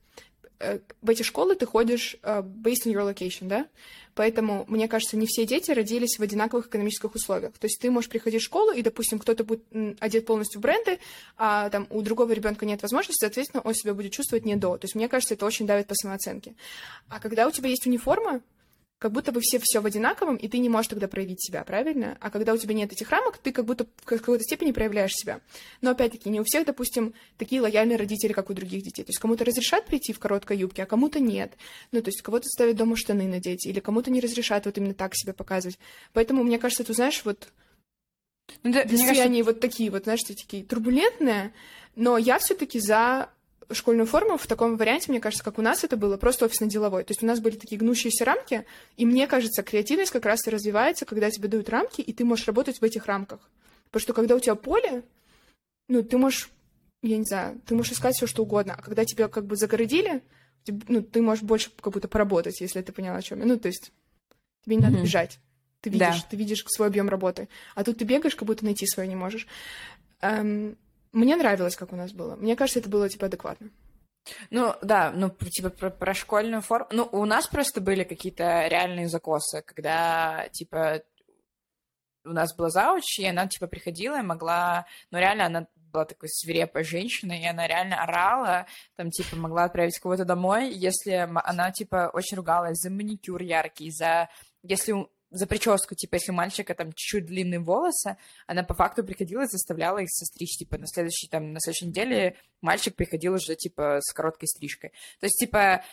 Э, 0.60 0.80
в 1.02 1.10
эти 1.10 1.24
школы 1.24 1.56
ты 1.56 1.66
ходишь 1.66 2.18
uh, 2.22 2.44
based 2.44 2.86
on 2.86 2.94
your 2.94 3.14
location, 3.14 3.48
да? 3.48 3.68
Поэтому, 4.16 4.66
мне 4.68 4.88
кажется, 4.88 5.18
не 5.18 5.26
все 5.26 5.46
дети 5.46 5.72
родились 5.72 6.20
в 6.20 6.22
одинаковых 6.22 6.68
экономических 6.68 7.16
условиях. 7.16 7.58
То 7.58 7.66
есть 7.66 7.80
ты 7.82 7.90
можешь 7.90 8.10
приходить 8.10 8.42
в 8.42 8.46
школу, 8.46 8.72
и, 8.72 8.82
допустим, 8.82 9.18
кто-то 9.20 9.44
будет 9.44 9.64
одет 10.00 10.26
полностью 10.26 10.60
в 10.60 10.62
бренды, 10.62 11.00
а 11.38 11.70
там 11.70 11.88
у 11.90 12.02
другого 12.02 12.32
ребенка 12.32 12.66
нет 12.66 12.82
возможности, 12.82 13.22
соответственно, 13.22 13.62
он 13.62 13.74
себя 13.74 13.94
будет 13.94 14.12
чувствовать 14.12 14.46
не 14.46 14.56
до. 14.56 14.78
То 14.78 14.86
есть, 14.86 14.96
мне 14.96 15.08
кажется, 15.08 15.34
это 15.34 15.46
очень 15.46 15.66
давит 15.66 15.88
по 15.88 15.96
самооценке. 15.96 16.56
А 17.10 17.20
когда 17.20 17.48
у 17.48 17.52
тебя 17.52 17.70
есть 17.70 17.88
униформа, 17.88 18.42
как 19.00 19.12
будто 19.12 19.34
бы 19.34 19.42
все 19.42 19.60
все 19.62 19.82
в 19.82 19.86
одинаковом, 19.86 20.38
и 20.38 20.48
ты 20.48 20.60
не 20.60 20.70
можешь 20.70 20.88
тогда 20.88 21.10
проявить 21.10 21.44
себя, 21.44 21.64
правильно? 21.66 22.18
А 22.22 22.30
когда 22.30 22.54
у 22.54 22.58
тебя 22.58 22.74
нет 22.74 22.94
этих 22.94 23.10
рамок, 23.10 23.38
ты 23.38 23.52
как 23.52 23.66
будто 23.66 23.86
в 23.98 24.06
какой-то 24.06 24.44
степени 24.44 24.72
проявляешь 24.72 25.12
себя. 25.14 25.42
Но 25.82 25.92
опять-таки, 25.92 26.30
не 26.30 26.40
у 26.40 26.44
всех, 26.46 26.66
допустим, 26.66 27.14
такие 27.38 27.62
лояльные 27.62 27.98
родители, 27.98 28.32
как 28.32 28.50
у 28.50 28.54
других 28.54 28.82
детей. 28.82 29.04
То 29.04 29.10
есть 29.10 29.20
кому-то 29.20 29.44
разрешат 29.44 29.86
прийти 29.86 30.14
в 30.14 30.20
короткой 30.20 30.58
юбке, 30.58 30.84
а 30.84 30.86
кому-то 30.86 31.20
нет. 31.20 31.52
Ну, 31.92 32.02
то 32.02 32.08
есть 32.10 32.22
кого-то 32.22 32.46
ставят 32.48 32.78
дома 32.78 32.96
штаны 32.96 33.28
надеть, 33.28 33.66
или 33.66 33.82
кому-то 33.82 34.10
не 34.10 34.22
разрешат 34.22 34.66
вот 34.66 34.78
именно 34.78 34.94
так 34.94 35.16
себя 35.16 35.34
показывать. 35.34 35.78
Поэтому, 36.14 36.44
мне 36.44 36.58
кажется, 36.58 36.86
ты 36.86 36.94
знаешь, 36.94 37.24
вот 37.26 37.50
ну, 38.64 38.72
да, 38.72 38.86
все 38.88 38.98
кажется... 38.98 39.24
они 39.24 39.44
вот 39.44 39.60
такие 39.60 39.90
вот, 39.90 40.04
знаешь, 40.04 40.22
такие 40.22 40.64
турбулентные, 40.64 41.54
но 41.96 42.18
я 42.18 42.40
все-таки 42.40 42.80
за 42.80 43.30
школьную 43.74 44.06
форму 44.06 44.38
в 44.38 44.48
таком 44.48 44.78
варианте, 44.78 45.12
мне 45.12 45.20
кажется, 45.20 45.44
как 45.44 45.58
у 45.58 45.62
нас 45.62 45.84
это 45.84 45.98
было, 45.98 46.18
просто 46.18 46.46
офисно-деловой. 46.46 47.04
То 47.04 47.12
есть 47.12 47.24
у 47.24 47.26
нас 47.26 47.40
были 47.40 47.56
такие 47.56 47.78
гнущиеся 47.78 48.26
рамки, 48.26 48.66
и 48.98 49.06
мне 49.06 49.28
кажется, 49.28 49.64
креативность 49.64 50.12
как 50.12 50.26
раз 50.26 50.46
и 50.48 50.50
развивается, 50.50 51.06
когда 51.06 51.30
тебе 51.30 51.48
дают 51.48 51.70
рамки, 51.70 52.02
и 52.02 52.14
ты 52.14 52.26
можешь 52.26 52.48
работать 52.48 52.80
в 52.80 52.84
этих 52.84 53.06
рамках. 53.06 53.40
Потому 53.86 54.02
что 54.02 54.14
когда 54.14 54.36
у 54.36 54.40
тебя 54.40 54.56
поле, 54.56 55.04
ну, 55.88 56.04
ты 56.04 56.18
можешь, 56.18 56.50
я 57.02 57.18
не 57.18 57.26
знаю, 57.26 57.62
ты 57.66 57.76
можешь 57.76 57.94
искать 57.94 58.16
все 58.16 58.28
что 58.28 58.44
угодно, 58.44 58.76
а 58.78 58.82
когда 58.82 59.06
тебя 59.06 59.28
как 59.28 59.46
бы 59.46 59.56
загородили, 59.56 60.24
ну, 60.88 61.02
ты 61.02 61.22
можешь 61.22 61.44
больше 61.44 61.72
как 61.82 61.94
будто 61.94 62.08
поработать, 62.08 62.62
если 62.62 62.82
ты 62.82 62.92
поняла, 62.92 63.18
о 63.18 63.22
чем 63.22 63.40
я. 63.40 63.46
Ну, 63.46 63.60
то 63.60 63.68
есть 63.68 63.92
тебе 64.64 64.78
не 64.78 64.82
mm-hmm. 64.82 64.90
надо 64.90 65.04
бежать. 65.04 65.40
Ты 65.82 65.90
видишь, 65.90 66.22
да. 66.22 66.28
ты 66.30 66.38
видишь 66.38 66.64
свой 66.68 66.88
объем 66.88 67.10
работы. 67.10 67.50
А 67.76 67.84
тут 67.84 67.98
ты 67.98 68.06
бегаешь, 68.06 68.36
как 68.36 68.48
будто 68.48 68.64
найти 68.64 68.88
свое 68.88 69.08
не 69.08 69.18
можешь. 69.18 69.48
Эм, 70.22 70.78
мне 71.14 71.36
нравилось, 71.36 71.76
как 71.76 71.94
у 71.94 71.96
нас 71.96 72.12
было. 72.12 72.36
Мне 72.36 72.56
кажется, 72.56 72.80
это 72.80 72.90
было, 72.90 73.08
типа, 73.08 73.28
адекватно. 73.28 73.70
Ну, 74.50 74.74
да, 74.82 75.12
ну, 75.12 75.30
типа, 75.30 75.70
про, 75.70 75.90
про 75.90 76.14
школьную 76.14 76.62
форму. 76.62 76.88
Ну, 76.92 77.10
у 77.12 77.26
нас 77.26 77.48
просто 77.48 77.82
были 77.82 78.04
какие-то 78.04 78.68
реальные 78.68 79.10
закосы, 79.10 79.62
когда, 79.62 80.48
типа, 80.52 81.04
у 82.26 82.30
нас 82.30 82.56
была 82.56 82.70
зауч, 82.70 83.20
и 83.20 83.26
она, 83.26 83.48
типа, 83.48 83.68
приходила 83.68 84.20
и 84.20 84.24
могла... 84.24 84.86
Ну, 85.12 85.20
реально, 85.20 85.46
она 85.46 85.68
была 85.76 86.06
такой 86.06 86.30
свирепой 86.30 86.84
женщиной, 86.84 87.42
и 87.42 87.48
она 87.48 87.68
реально 87.68 88.02
орала, 88.02 88.66
там, 88.96 89.12
типа, 89.12 89.36
могла 89.36 89.66
отправить 89.66 90.00
кого-то 90.00 90.26
домой, 90.26 90.72
если 90.74 91.12
она, 91.12 91.72
типа, 91.72 92.10
очень 92.14 92.38
ругалась 92.38 92.80
за 92.80 92.90
маникюр 92.90 93.42
яркий, 93.42 93.92
за... 93.92 94.30
Если 94.64 94.96
за 95.34 95.48
прическу, 95.48 95.96
типа, 95.96 96.16
если 96.16 96.32
у 96.32 96.36
мальчика 96.36 96.76
там 96.76 96.94
чуть-чуть 96.94 97.26
длинные 97.26 97.60
волосы, 97.60 98.18
она 98.46 98.64
по 98.64 98.76
факту 98.76 99.04
приходила 99.04 99.44
и 99.44 99.48
заставляла 99.48 99.98
их 99.98 100.10
состричь, 100.12 100.58
типа, 100.58 100.78
на 100.78 100.88
следующей, 100.88 101.28
там, 101.28 101.54
на 101.54 101.60
следующей 101.60 101.88
неделе 101.88 102.38
мальчик 102.62 102.96
приходил 102.96 103.34
уже, 103.34 103.56
типа, 103.56 104.00
с 104.02 104.14
короткой 104.14 104.48
стрижкой. 104.48 104.92
То 105.20 105.26
есть, 105.26 105.40
типа, 105.40 105.84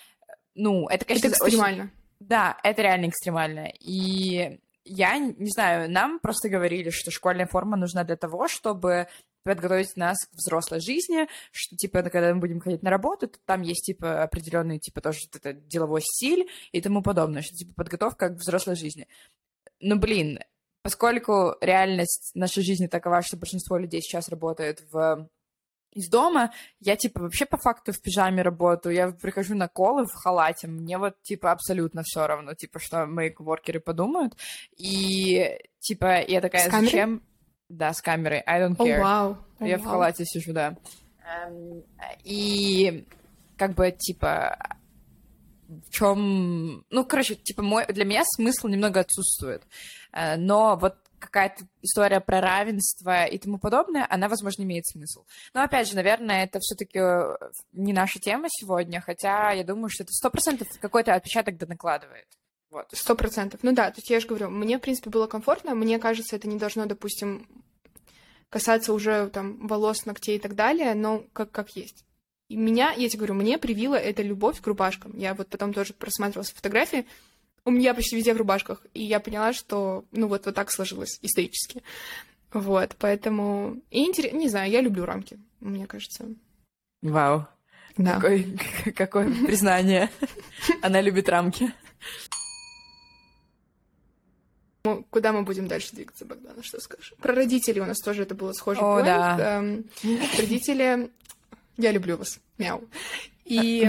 ну, 0.55 0.87
это, 0.89 1.07
конечно... 1.07 1.29
Это 1.29 1.37
экстремально. 1.37 1.85
Очень... 1.85 1.93
Да, 2.21 2.59
это 2.63 2.83
реально 2.83 3.09
экстремально. 3.09 3.73
И 3.81 4.61
я 4.85 5.19
не 5.19 5.51
знаю, 5.51 5.91
нам 5.91 6.19
просто 6.19 6.51
говорили, 6.51 6.91
что 6.91 7.11
школьная 7.11 7.47
форма 7.47 7.79
нужна 7.79 8.05
для 8.05 8.17
того, 8.17 8.47
чтобы 8.47 9.09
подготовить 9.43 9.97
нас 9.97 10.19
к 10.27 10.35
взрослой 10.35 10.81
жизни, 10.81 11.29
что, 11.53 11.77
типа, 11.77 12.03
когда 12.03 12.33
мы 12.35 12.41
будем 12.41 12.61
ходить 12.61 12.83
на 12.83 12.91
работу, 12.91 13.29
то 13.29 13.39
там 13.45 13.63
есть, 13.63 13.85
типа, 13.85 14.23
определенный, 14.23 14.79
типа, 14.79 15.01
тоже 15.01 15.21
это 15.35 15.53
деловой 15.53 16.03
стиль 16.03 16.49
и 16.73 16.81
тому 16.81 17.03
подобное, 17.03 17.43
что, 17.43 17.55
типа, 17.55 17.75
подготовка 17.75 18.29
к 18.29 18.39
взрослой 18.39 18.77
жизни. 18.77 19.09
Ну, 19.81 19.99
блин, 19.99 20.41
поскольку 20.83 21.57
реальность 21.61 22.33
нашей 22.35 22.63
жизни 22.63 22.87
такова, 22.87 23.23
что 23.23 23.37
большинство 23.37 23.79
людей 23.79 24.01
сейчас 24.01 24.29
работает 24.29 24.83
в 24.93 25.29
из 25.93 26.09
дома, 26.09 26.53
я, 26.79 26.97
типа, 26.97 27.23
вообще 27.23 27.47
по 27.47 27.57
факту 27.57 27.93
в 27.93 28.01
пижаме 28.01 28.43
работаю, 28.43 28.95
я 28.95 29.11
прихожу 29.11 29.57
на 29.57 29.67
колы 29.67 30.05
в 30.07 30.13
халате, 30.13 30.69
мне 30.69 30.99
вот, 30.99 31.21
типа, 31.23 31.51
абсолютно 31.51 32.03
все 32.05 32.27
равно, 32.27 32.55
типа, 32.55 32.79
что 32.79 33.07
мои 33.07 33.31
кворкеры 33.31 33.81
подумают, 33.81 34.37
и, 34.77 35.59
типа, 35.81 36.23
я 36.23 36.41
такая, 36.41 36.71
зачем... 36.71 37.23
Да, 37.71 37.93
с 37.93 38.03
камерой. 38.03 38.43
I 38.47 38.61
don't 38.61 38.77
care. 38.77 38.99
Oh, 38.99 39.03
wow. 39.03 39.37
oh, 39.61 39.69
Я 39.69 39.77
wow. 39.77 39.79
в 39.79 39.85
халате 39.85 40.25
сижу, 40.25 40.53
да. 40.53 40.77
Um, 41.25 41.85
и 42.25 43.07
как 43.57 43.75
бы, 43.75 43.93
типа, 43.93 44.59
в 45.69 45.91
чем... 45.91 46.85
Ну, 46.91 47.05
короче, 47.05 47.37
типа, 47.37 47.63
мой... 47.63 47.87
для 47.87 48.05
меня 48.05 48.25
смысл 48.25 48.67
немного 48.67 48.99
отсутствует. 48.99 49.63
Uh, 50.13 50.37
но 50.37 50.77
вот 50.77 50.97
какая-то 51.21 51.65
история 51.81 52.19
про 52.19 52.41
равенство 52.41 53.25
и 53.25 53.39
тому 53.39 53.59
подобное, 53.59 54.05
она, 54.11 54.29
возможно, 54.29 54.63
имеет 54.63 54.87
смысл. 54.89 55.25
Но, 55.55 55.63
опять 55.63 55.89
же, 55.89 55.95
наверное, 55.95 56.45
это 56.45 56.59
все 56.59 56.75
таки 56.75 56.99
не 57.73 57.93
наша 57.93 58.19
тема 58.19 58.49
сегодня, 58.49 59.01
хотя 59.01 59.53
я 59.53 59.63
думаю, 59.63 59.91
что 59.91 60.03
это 60.03 60.13
сто 60.13 60.29
процентов 60.29 60.67
какой-то 60.81 61.15
отпечаток 61.15 61.57
да 61.57 61.67
накладывает. 61.69 62.27
Вот. 62.71 62.89
Сто 62.93 63.17
процентов. 63.17 63.61
Ну 63.63 63.73
да, 63.73 63.91
то 63.91 63.99
есть 63.99 64.11
я 64.11 64.21
же 64.21 64.29
говорю, 64.29 64.49
мне, 64.49 64.79
в 64.79 64.81
принципе, 64.81 65.11
было 65.11 65.27
комфортно. 65.27 65.75
Мне 65.75 65.99
кажется, 65.99 66.37
это 66.37 66.49
не 66.49 66.57
должно, 66.57 66.87
допустим, 66.87 67.49
касаться 68.49 68.93
уже 68.93 69.29
там 69.29 69.67
волос, 69.67 70.07
ногтей 70.07 70.37
и 70.37 70.41
так 70.41 70.55
далее, 70.55 70.95
но 70.95 71.25
как, 71.33 71.51
как 71.51 71.71
есть. 71.71 72.05
И 72.49 72.57
меня, 72.57 72.93
я 72.93 73.09
тебе 73.09 73.19
говорю, 73.19 73.35
мне 73.35 73.59
привила 73.59 73.97
эта 73.97 74.23
любовь 74.23 74.61
к 74.61 74.67
рубашкам. 74.67 75.17
Я 75.17 75.35
вот 75.35 75.49
потом 75.49 75.73
тоже 75.73 75.95
просматривала 75.95 76.45
фотографии. 76.45 77.07
У 77.65 77.71
меня 77.71 77.95
почти 77.95 78.17
везде 78.17 78.35
в 78.35 78.39
рубашках. 78.39 78.85
И 78.95 79.05
я 79.05 79.21
поняла, 79.21 79.53
что, 79.53 80.05
ну, 80.11 80.27
вот, 80.27 80.47
вот 80.47 80.55
так 80.55 80.71
сложилось 80.71 81.19
исторически. 81.23 81.83
Вот, 82.53 82.97
поэтому... 82.99 83.81
И 83.91 84.05
интерес... 84.05 84.33
Не 84.33 84.49
знаю, 84.49 84.71
я 84.71 84.81
люблю 84.81 85.05
рамки, 85.05 85.39
мне 85.61 85.87
кажется. 85.87 86.27
Вау. 87.03 87.47
Да. 87.97 88.15
Какое, 88.15 88.45
какое 88.97 89.33
признание. 89.47 90.11
Она 90.83 91.01
любит 91.01 91.29
рамки. 91.29 91.73
Куда 94.83 95.33
мы 95.33 95.43
будем 95.43 95.69
дальше 95.69 95.93
двигаться, 95.93 96.25
Богдана, 96.25 96.63
что 96.63 96.81
скажешь? 96.81 97.13
Про 97.21 97.35
родителей 97.35 97.81
у 97.81 97.87
нас 97.87 97.99
тоже 97.99 98.23
это 98.23 98.35
было 98.35 98.53
схоже. 98.53 98.81
О, 98.81 99.03
да. 99.03 99.59
Эм, 99.59 99.85
родители... 100.39 101.11
Я 101.77 101.93
люблю 101.93 102.17
вас. 102.17 102.41
Мяу. 102.59 102.85
И 103.45 103.89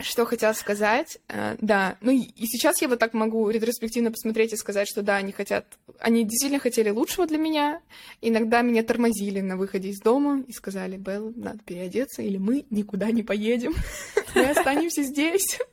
что 0.00 0.26
хотела 0.26 0.52
сказать, 0.54 1.18
э, 1.28 1.56
да, 1.60 1.96
ну 2.00 2.10
и 2.10 2.46
сейчас 2.46 2.82
я 2.82 2.88
вот 2.88 2.98
так 2.98 3.14
могу 3.14 3.48
ретроспективно 3.48 4.10
посмотреть 4.10 4.52
и 4.52 4.56
сказать, 4.56 4.88
что 4.88 5.02
да, 5.02 5.16
они 5.16 5.30
хотят, 5.30 5.78
они 6.00 6.24
действительно 6.24 6.60
хотели 6.60 6.90
лучшего 6.90 7.26
для 7.26 7.38
меня. 7.38 7.80
Иногда 8.20 8.62
меня 8.62 8.82
тормозили 8.82 9.40
на 9.40 9.56
выходе 9.56 9.90
из 9.90 10.00
дома 10.00 10.42
и 10.48 10.52
сказали, 10.52 10.96
Белл, 10.96 11.32
надо 11.36 11.60
переодеться, 11.60 12.22
или 12.22 12.38
мы 12.38 12.66
никуда 12.70 13.12
не 13.12 13.22
поедем, 13.22 13.74
мы 14.34 14.50
останемся 14.50 15.02
здесь. 15.02 15.58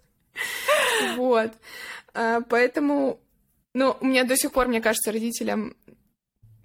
Вот. 1.17 1.51
Э, 2.13 2.41
поэтому 2.47 3.19
но 3.73 3.97
у 4.01 4.05
меня 4.05 4.23
до 4.23 4.35
сих 4.35 4.51
пор, 4.51 4.67
мне 4.67 4.81
кажется, 4.81 5.11
родителям, 5.11 5.75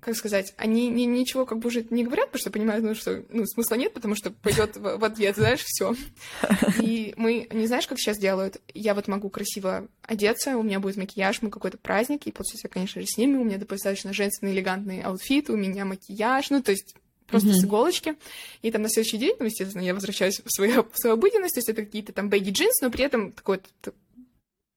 как 0.01 0.15
сказать, 0.15 0.55
они 0.57 0.89
ни, 0.89 1.03
ничего 1.03 1.47
как 1.47 1.59
бы 1.59 1.67
уже 1.67 1.85
не 1.91 2.05
говорят, 2.05 2.27
потому 2.27 2.41
что 2.41 2.51
понимают, 2.51 2.85
ну, 2.85 2.95
что 2.95 3.25
ну, 3.29 3.45
смысла 3.45 3.75
нет, 3.75 3.93
потому 3.93 4.15
что 4.15 4.31
пойдет 4.31 4.77
в, 4.77 4.99
в 4.99 5.05
ответ, 5.05 5.35
знаешь, 5.37 5.65
все. 5.65 5.97
И 6.81 7.13
мы, 7.17 7.49
не 7.53 7.67
знаешь, 7.67 7.89
как 7.89 7.99
сейчас 7.99 8.19
делают? 8.19 8.61
Я 8.73 8.95
вот 8.95 9.09
могу 9.09 9.31
красиво 9.31 9.89
одеться, 10.03 10.59
у 10.59 10.63
меня 10.63 10.79
будет 10.79 10.97
макияж, 10.97 11.43
мы 11.43 11.51
какой-то 11.51 11.79
праздник, 11.79 12.27
и 12.27 12.33
после 12.33 12.59
себя, 12.59 12.71
конечно 12.71 13.01
же, 13.01 13.07
с 13.09 13.17
ними, 13.17 13.37
у 13.37 13.45
меня 13.45 13.59
достаточно 13.59 14.13
женственный 14.13 14.53
элегантный 14.53 15.03
outfit, 15.03 15.51
у 15.51 15.57
меня 15.57 15.85
макияж, 15.85 16.51
ну, 16.51 16.63
то 16.63 16.71
есть 16.71 16.95
просто 17.27 17.49
mm-hmm. 17.49 17.61
с 17.61 17.65
иголочки. 17.65 18.15
И 18.63 18.71
там 18.71 18.83
на 18.83 18.89
следующий 18.89 19.19
день, 19.19 19.35
ну, 19.39 19.47
естественно, 19.47 19.83
я 19.83 19.95
возвращаюсь 19.95 20.41
в 20.45 20.51
свою, 20.55 20.87
в 20.93 20.99
свою 20.99 21.15
обыденность, 21.15 21.55
то 21.55 21.59
есть 21.59 21.69
это 21.69 21.85
какие-то 21.85 22.13
там 22.13 22.29
baggy 22.29 22.51
джинсы, 22.51 22.85
но 22.85 22.91
при 22.91 23.05
этом 23.05 23.33
такой 23.33 23.61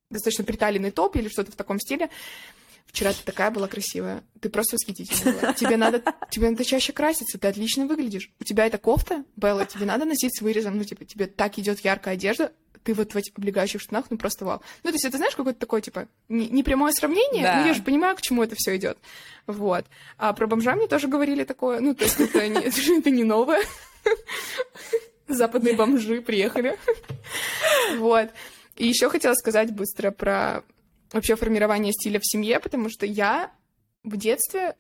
достаточно 0.10 0.44
приталенный 0.44 0.92
топ 0.92 1.16
или 1.16 1.30
что-то 1.30 1.52
в 1.52 1.56
таком 1.56 1.80
стиле. 1.80 2.10
Вчера 2.88 3.14
ты 3.14 3.24
такая 3.24 3.52
была 3.52 3.68
красивая. 3.68 4.24
Ты 4.42 4.50
просто 4.50 4.76
восхитительная 4.76 5.40
была. 5.40 5.54
Тебе 5.54 5.78
надо, 5.78 6.02
тебе 6.32 6.50
надо 6.50 6.66
чаще 6.66 6.92
краситься, 6.92 7.38
ты 7.38 7.48
отлично 7.48 7.86
выглядишь. 7.86 8.32
У 8.40 8.44
тебя 8.44 8.66
эта 8.66 8.80
кофта, 8.80 9.24
Белла, 9.36 9.66
тебе 9.66 9.86
надо 9.86 10.06
носить 10.06 10.36
с 10.36 10.42
вырезом, 10.42 10.78
ну, 10.78 10.84
типа, 10.84 11.06
тебе 11.06 11.28
так 11.28 11.60
идет 11.60 11.82
яркая 11.82 12.16
одежда, 12.16 12.52
ты 12.84 12.96
вот 12.96 13.14
в 13.14 13.18
этих 13.18 13.38
облегающих 13.38 13.82
штанах, 13.82 14.06
ну, 14.10 14.18
просто 14.18 14.46
вау. 14.46 14.62
Ну, 14.84 14.90
то 14.90 14.96
есть 14.96 15.06
это, 15.06 15.18
знаешь, 15.18 15.36
какое-то 15.36 15.60
такое, 15.60 15.82
типа, 15.82 16.08
не, 16.30 16.48
не 16.48 16.64
сравнение, 16.94 17.44
да. 17.44 17.62
но 17.62 17.68
я 17.68 17.74
же 17.74 17.84
понимаю, 17.84 18.16
к 18.16 18.22
чему 18.22 18.42
это 18.42 18.56
все 18.58 18.76
идет. 18.76 18.98
Вот. 19.46 19.86
А 20.18 20.34
про 20.34 20.48
бомжа 20.48 20.76
мне 20.76 20.88
тоже 20.88 21.08
говорили 21.08 21.44
такое, 21.44 21.82
ну, 21.82 21.94
то 21.94 22.06
есть 22.06 22.20
это 22.20 22.48
не, 22.48 22.60
это 23.00 23.10
не 23.12 23.24
новое. 23.24 23.62
Западные 25.28 25.76
бомжи 25.76 26.22
приехали. 26.22 26.80
Вот. 27.98 28.30
И 28.80 28.88
еще 28.88 29.10
хотела 29.10 29.34
сказать 29.36 29.72
быстро 29.72 30.10
про 30.10 30.64
вообще 31.12 31.36
формирование 31.36 31.92
стиля 31.92 32.20
в 32.20 32.26
семье, 32.26 32.60
потому 32.62 32.90
что 32.90 33.06
я 33.06 33.52
в 34.04 34.16
детстве 34.16 34.76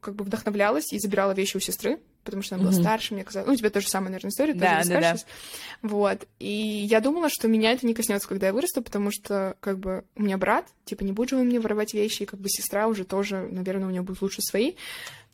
как 0.00 0.14
бы 0.14 0.24
вдохновлялась 0.24 0.92
и 0.92 0.98
забирала 0.98 1.32
вещи 1.32 1.58
у 1.58 1.60
сестры, 1.60 2.00
потому 2.24 2.42
что 2.42 2.54
она 2.54 2.64
была 2.64 2.72
mm-hmm. 2.72 2.80
старше, 2.80 3.14
мне 3.14 3.22
казалось. 3.22 3.46
Ну, 3.46 3.52
у 3.52 3.56
тебя 3.56 3.68
тоже 3.68 3.88
самая, 3.88 4.10
наверное, 4.10 4.30
история, 4.30 4.54
да, 4.54 4.78
тоже 4.78 4.88
да, 4.88 5.00
да. 5.00 5.16
Вот. 5.82 6.26
И 6.38 6.48
я 6.48 7.00
думала, 7.00 7.28
что 7.28 7.46
меня 7.46 7.72
это 7.72 7.86
не 7.86 7.92
коснется, 7.92 8.26
когда 8.26 8.46
я 8.46 8.54
вырасту, 8.54 8.80
потому 8.80 9.10
что, 9.10 9.56
как 9.60 9.78
бы, 9.78 10.04
у 10.16 10.22
меня 10.22 10.38
брат, 10.38 10.66
типа, 10.86 11.04
не 11.04 11.12
будет 11.12 11.30
же 11.30 11.36
он 11.36 11.46
мне 11.46 11.60
воровать 11.60 11.92
вещи, 11.92 12.22
и, 12.22 12.26
как 12.26 12.40
бы, 12.40 12.48
сестра 12.48 12.86
уже 12.86 13.04
тоже, 13.04 13.46
наверное, 13.50 13.88
у 13.88 13.90
нее 13.90 14.02
будут 14.02 14.22
лучше 14.22 14.40
свои. 14.40 14.74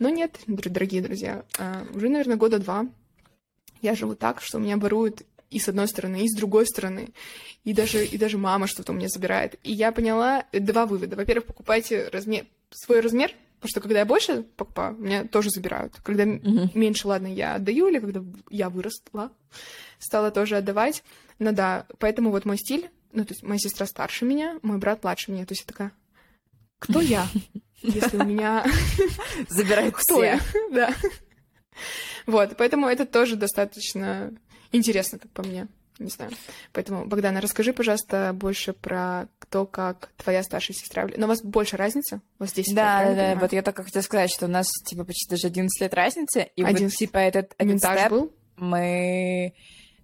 Но 0.01 0.09
нет, 0.09 0.37
дорогие 0.47 1.01
друзья, 1.01 1.45
а, 1.59 1.87
уже, 1.95 2.09
наверное, 2.09 2.37
года 2.37 2.59
два 2.59 2.87
я 3.83 3.95
живу 3.95 4.15
так, 4.15 4.43
что 4.43 4.59
у 4.59 4.61
меня 4.61 4.77
воруют 4.77 5.23
и 5.51 5.59
с 5.59 5.69
одной 5.69 5.89
стороны, 5.89 6.25
и 6.25 6.29
с 6.29 6.37
другой 6.37 6.67
стороны. 6.67 7.11
И 7.65 7.73
даже, 7.73 8.05
и 8.05 8.17
даже 8.17 8.39
мама 8.39 8.67
что-то 8.67 8.93
у 8.93 8.95
меня 8.95 9.09
забирает. 9.09 9.59
И 9.63 9.73
я 9.73 9.93
поняла 9.93 10.45
два 10.53 10.87
вывода. 10.87 11.17
Во-первых, 11.17 11.47
покупайте 11.47 12.09
размер, 12.09 12.47
свой 12.71 13.01
размер, 13.01 13.35
потому 13.57 13.71
что 13.71 13.81
когда 13.81 13.99
я 13.99 14.07
больше 14.07 14.45
покупаю, 14.57 14.97
меня 14.97 15.25
тоже 15.25 15.51
забирают. 15.51 15.95
Когда 16.03 16.25
mm-hmm. 16.25 16.71
меньше, 16.75 17.09
ладно, 17.09 17.27
я 17.27 17.57
отдаю, 17.57 17.89
или 17.89 17.99
когда 17.99 18.23
я 18.49 18.71
выросла, 18.71 19.33
стала 19.99 20.31
тоже 20.31 20.57
отдавать. 20.57 21.03
Но 21.39 21.53
да, 21.53 21.87
поэтому 21.99 22.31
вот 22.31 22.45
мой 22.45 22.57
стиль, 22.57 22.89
ну, 23.13 23.25
то 23.25 23.33
есть 23.33 23.43
моя 23.43 23.59
сестра 23.59 23.87
старше 23.87 24.25
меня, 24.25 24.59
мой 24.63 24.79
брат 24.79 25.03
младше 25.03 25.33
меня. 25.33 25.45
То 25.47 25.53
есть 25.53 25.63
я 25.63 25.67
такая, 25.67 25.93
кто 26.79 27.01
я, 27.01 27.27
если 27.83 28.17
у 28.17 28.25
меня... 28.25 28.65
Забирают 29.49 29.97
я? 30.09 30.41
Да. 30.73 30.95
Вот, 32.27 32.57
поэтому 32.57 32.87
это 32.87 33.07
тоже 33.07 33.37
достаточно 33.37 34.33
интересно, 34.73 35.19
как 35.19 35.31
по 35.31 35.43
мне. 35.43 35.69
Не 35.99 36.09
знаю. 36.09 36.33
Поэтому, 36.73 37.05
Богдана, 37.05 37.43
расскажи, 37.43 37.75
пожалуйста, 37.75 38.33
больше 38.33 38.73
про 38.73 39.29
то, 39.51 39.67
как 39.67 40.11
твоя 40.17 40.43
старшая 40.43 40.75
сестра... 40.75 41.07
Но 41.15 41.27
у 41.27 41.29
вас 41.29 41.43
больше 41.43 41.77
разница? 41.77 42.23
У 42.39 42.45
вас 42.45 42.55
10 42.55 42.75
да, 42.75 43.05
лет, 43.05 43.17
Да, 43.17 43.35
да, 43.35 43.41
вот 43.41 43.53
я 43.53 43.63
только 43.63 43.85
хотела 43.85 44.03
сказать, 44.03 44.31
что 44.31 44.47
у 44.47 44.49
нас, 44.49 44.67
типа, 44.87 45.05
почти 45.05 45.29
даже 45.29 45.49
11 45.49 45.79
лет 45.79 45.93
разницы. 45.93 46.51
И 46.57 46.63
11. 46.63 46.83
вот, 46.85 46.99
типа, 46.99 47.19
этот 47.19 47.55
один 47.59 47.79
степ 47.79 48.11
был? 48.11 48.33
мы 48.57 49.55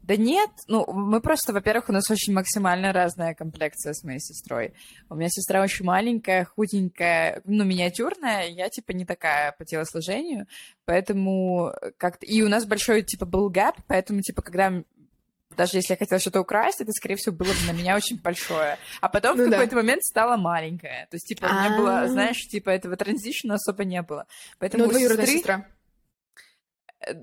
да 0.06 0.16
нет, 0.16 0.50
ну, 0.68 0.86
мы 0.92 1.20
просто, 1.20 1.52
во-первых, 1.52 1.88
у 1.88 1.92
нас 1.92 2.08
очень 2.12 2.32
максимально 2.32 2.92
разная 2.92 3.34
комплекция 3.34 3.92
с 3.92 4.04
моей 4.04 4.20
сестрой. 4.20 4.72
У 5.10 5.16
меня 5.16 5.28
сестра 5.28 5.60
очень 5.60 5.84
маленькая, 5.84 6.44
худенькая, 6.44 7.42
ну, 7.44 7.64
миниатюрная, 7.64 8.46
я, 8.48 8.68
типа, 8.68 8.92
не 8.92 9.04
такая 9.04 9.50
по 9.58 9.64
телосложению, 9.64 10.46
поэтому 10.84 11.72
как-то... 11.98 12.24
И 12.24 12.40
у 12.42 12.48
нас 12.48 12.66
большой, 12.66 13.02
типа, 13.02 13.26
был 13.26 13.50
гэп, 13.50 13.74
поэтому, 13.88 14.20
типа, 14.20 14.42
когда 14.42 14.84
даже 15.56 15.78
если 15.78 15.94
я 15.94 15.96
хотела 15.96 16.20
что-то 16.20 16.40
украсть, 16.40 16.80
это, 16.80 16.92
скорее 16.92 17.16
всего, 17.16 17.34
было 17.34 17.48
бы 17.48 17.72
на 17.72 17.72
меня 17.72 17.96
очень 17.96 18.20
большое. 18.20 18.78
А 19.00 19.08
потом 19.08 19.36
ну, 19.38 19.46
в 19.46 19.50
какой-то 19.50 19.74
да. 19.74 19.76
момент 19.76 20.02
стала 20.04 20.36
маленькая. 20.36 21.06
То 21.10 21.16
есть, 21.16 21.26
типа, 21.26 21.46
у 21.46 21.48
меня 21.48 21.76
было, 21.76 22.00
а. 22.02 22.08
знаешь, 22.08 22.46
типа, 22.46 22.70
этого 22.70 22.96
транзишна 22.96 23.54
особо 23.54 23.84
не 23.84 24.02
было. 24.02 24.26
Поэтому 24.58 24.84
ну, 24.84 24.90
двоюродная 24.90 25.26
сестра 25.26 25.66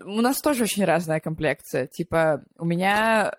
у 0.05 0.21
нас 0.21 0.41
тоже 0.41 0.63
очень 0.63 0.85
разная 0.85 1.19
комплекция. 1.19 1.87
Типа, 1.87 2.43
у 2.57 2.65
меня 2.65 3.35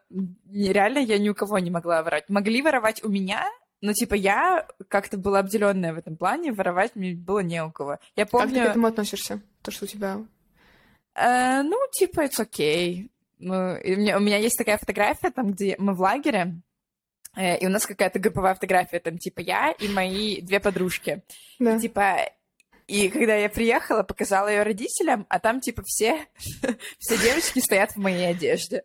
реально 0.51 0.99
я 0.99 1.19
ни 1.19 1.29
у 1.29 1.35
кого 1.35 1.59
не 1.59 1.71
могла 1.71 2.03
воровать. 2.03 2.29
Могли 2.29 2.63
воровать 2.63 3.03
у 3.05 3.09
меня, 3.09 3.47
Но, 3.85 3.93
типа, 3.93 4.15
я 4.15 4.67
как-то 4.89 5.19
была 5.19 5.41
обделенная 5.41 5.93
в 5.93 5.99
этом 5.99 6.17
плане, 6.17 6.53
воровать 6.53 6.97
мне 6.97 7.15
было 7.15 7.41
не 7.41 7.63
у 7.63 7.71
кого. 7.71 7.99
Я 8.17 8.25
помню... 8.25 8.47
Как 8.47 8.57
ты 8.57 8.65
к 8.65 8.71
этому 8.71 8.87
относишься? 8.87 9.43
То, 9.61 9.71
что 9.71 9.85
у 9.85 9.89
тебя... 9.89 10.25
Э, 11.15 11.61
ну, 11.61 11.77
типа, 11.93 12.25
it's 12.25 12.41
okay. 12.41 13.11
Ну, 13.39 13.77
и 13.77 13.95
у, 13.95 13.99
меня, 13.99 14.17
у 14.17 14.21
меня 14.21 14.39
есть 14.39 14.57
такая 14.57 14.79
фотография, 14.79 15.31
там, 15.31 15.53
где 15.53 15.77
мы 15.79 15.93
в 15.93 16.01
лагере, 16.01 16.63
э, 17.37 17.59
и 17.59 17.67
у 17.67 17.69
нас 17.69 17.85
какая-то 17.85 18.19
групповая 18.19 18.55
фотография, 18.55 19.01
там, 19.01 19.19
типа, 19.19 19.41
я 19.41 19.73
и 19.73 19.87
мои 19.89 20.41
две 20.41 20.61
подружки. 20.61 21.23
Да. 21.59 21.77
И, 21.77 21.81
типа, 21.81 22.31
и 22.87 23.09
когда 23.09 23.35
я 23.35 23.49
приехала, 23.49 24.03
показала 24.03 24.49
ее 24.49 24.63
родителям, 24.63 25.25
а 25.31 25.39
там, 25.39 25.61
типа, 25.61 25.83
все, 25.87 26.27
все 26.99 27.17
девочки 27.17 27.61
стоят 27.61 27.93
в 27.93 27.97
моей 27.97 28.29
одежде. 28.29 28.83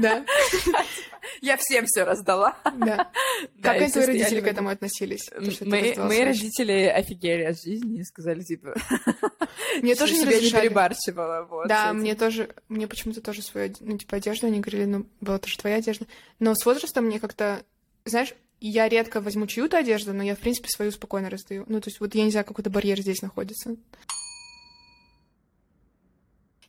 Да. 0.00 0.24
Я 1.40 1.56
всем 1.56 1.84
все 1.86 2.04
раздала. 2.04 2.56
Да. 2.74 3.10
Да, 3.54 3.78
Как 3.78 3.88
все 3.88 4.02
твои 4.02 4.18
родители 4.18 4.40
к 4.40 4.46
этому 4.46 4.70
относились? 4.70 5.24
Ты 5.26 5.64
Мои, 5.66 6.24
родители 6.24 6.84
офигели 6.86 7.42
от 7.42 7.60
жизни 7.60 8.00
и 8.00 8.04
сказали, 8.04 8.42
типа... 8.42 8.74
Мне 9.80 9.94
тоже 9.94 10.14
не 10.14 10.24
разрешали. 10.24 10.62
перебарщивала, 10.62 11.46
вот. 11.48 11.68
Да, 11.68 11.92
мне 11.92 12.14
тоже, 12.14 12.48
мне 12.68 12.88
почему-то 12.88 13.20
тоже 13.20 13.42
свою, 13.42 13.72
ну, 13.80 13.98
типа, 13.98 14.16
одежду, 14.16 14.48
они 14.48 14.60
говорили, 14.60 14.84
ну, 14.84 15.06
была 15.20 15.38
тоже 15.38 15.58
твоя 15.58 15.76
одежда. 15.76 16.06
Но 16.40 16.54
с 16.54 16.64
возрастом 16.64 17.04
мне 17.04 17.20
как-то, 17.20 17.62
знаешь, 18.04 18.34
я 18.68 18.88
редко 18.88 19.20
возьму 19.20 19.46
чью-то 19.46 19.78
одежду, 19.78 20.12
но 20.12 20.22
я, 20.22 20.36
в 20.36 20.38
принципе, 20.38 20.68
свою 20.68 20.92
спокойно 20.92 21.30
раздаю. 21.30 21.64
Ну, 21.68 21.80
то 21.80 21.88
есть 21.88 22.00
вот 22.00 22.14
я 22.14 22.24
не 22.24 22.30
знаю, 22.30 22.46
какой-то 22.46 22.70
барьер 22.70 23.00
здесь 23.00 23.22
находится. 23.22 23.76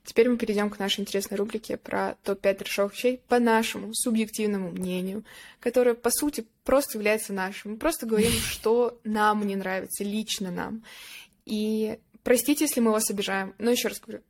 Теперь 0.03 0.29
мы 0.29 0.37
перейдем 0.37 0.69
к 0.69 0.79
нашей 0.79 1.01
интересной 1.01 1.37
рубрике 1.37 1.77
про 1.77 2.15
топ-5 2.23 2.53
трешовых 2.55 2.93
вещей 2.93 3.21
по 3.27 3.39
нашему 3.39 3.93
субъективному 3.93 4.71
мнению, 4.71 5.23
которое, 5.59 5.95
по 5.95 6.11
сути, 6.11 6.45
просто 6.63 6.97
является 6.97 7.31
нашим. 7.31 7.71
Мы 7.71 7.77
просто 7.77 8.05
говорим, 8.05 8.31
что 8.49 8.99
нам 9.03 9.45
не 9.47 9.55
нравится, 9.55 10.03
лично 10.03 10.51
нам. 10.51 10.83
И 11.45 11.99
простите, 12.23 12.65
если 12.65 12.79
мы 12.79 12.91
вас 12.91 13.09
обижаем, 13.09 13.55
но 13.57 13.71
еще 13.71 13.87
раз 13.87 13.99
говорю, 13.99 14.23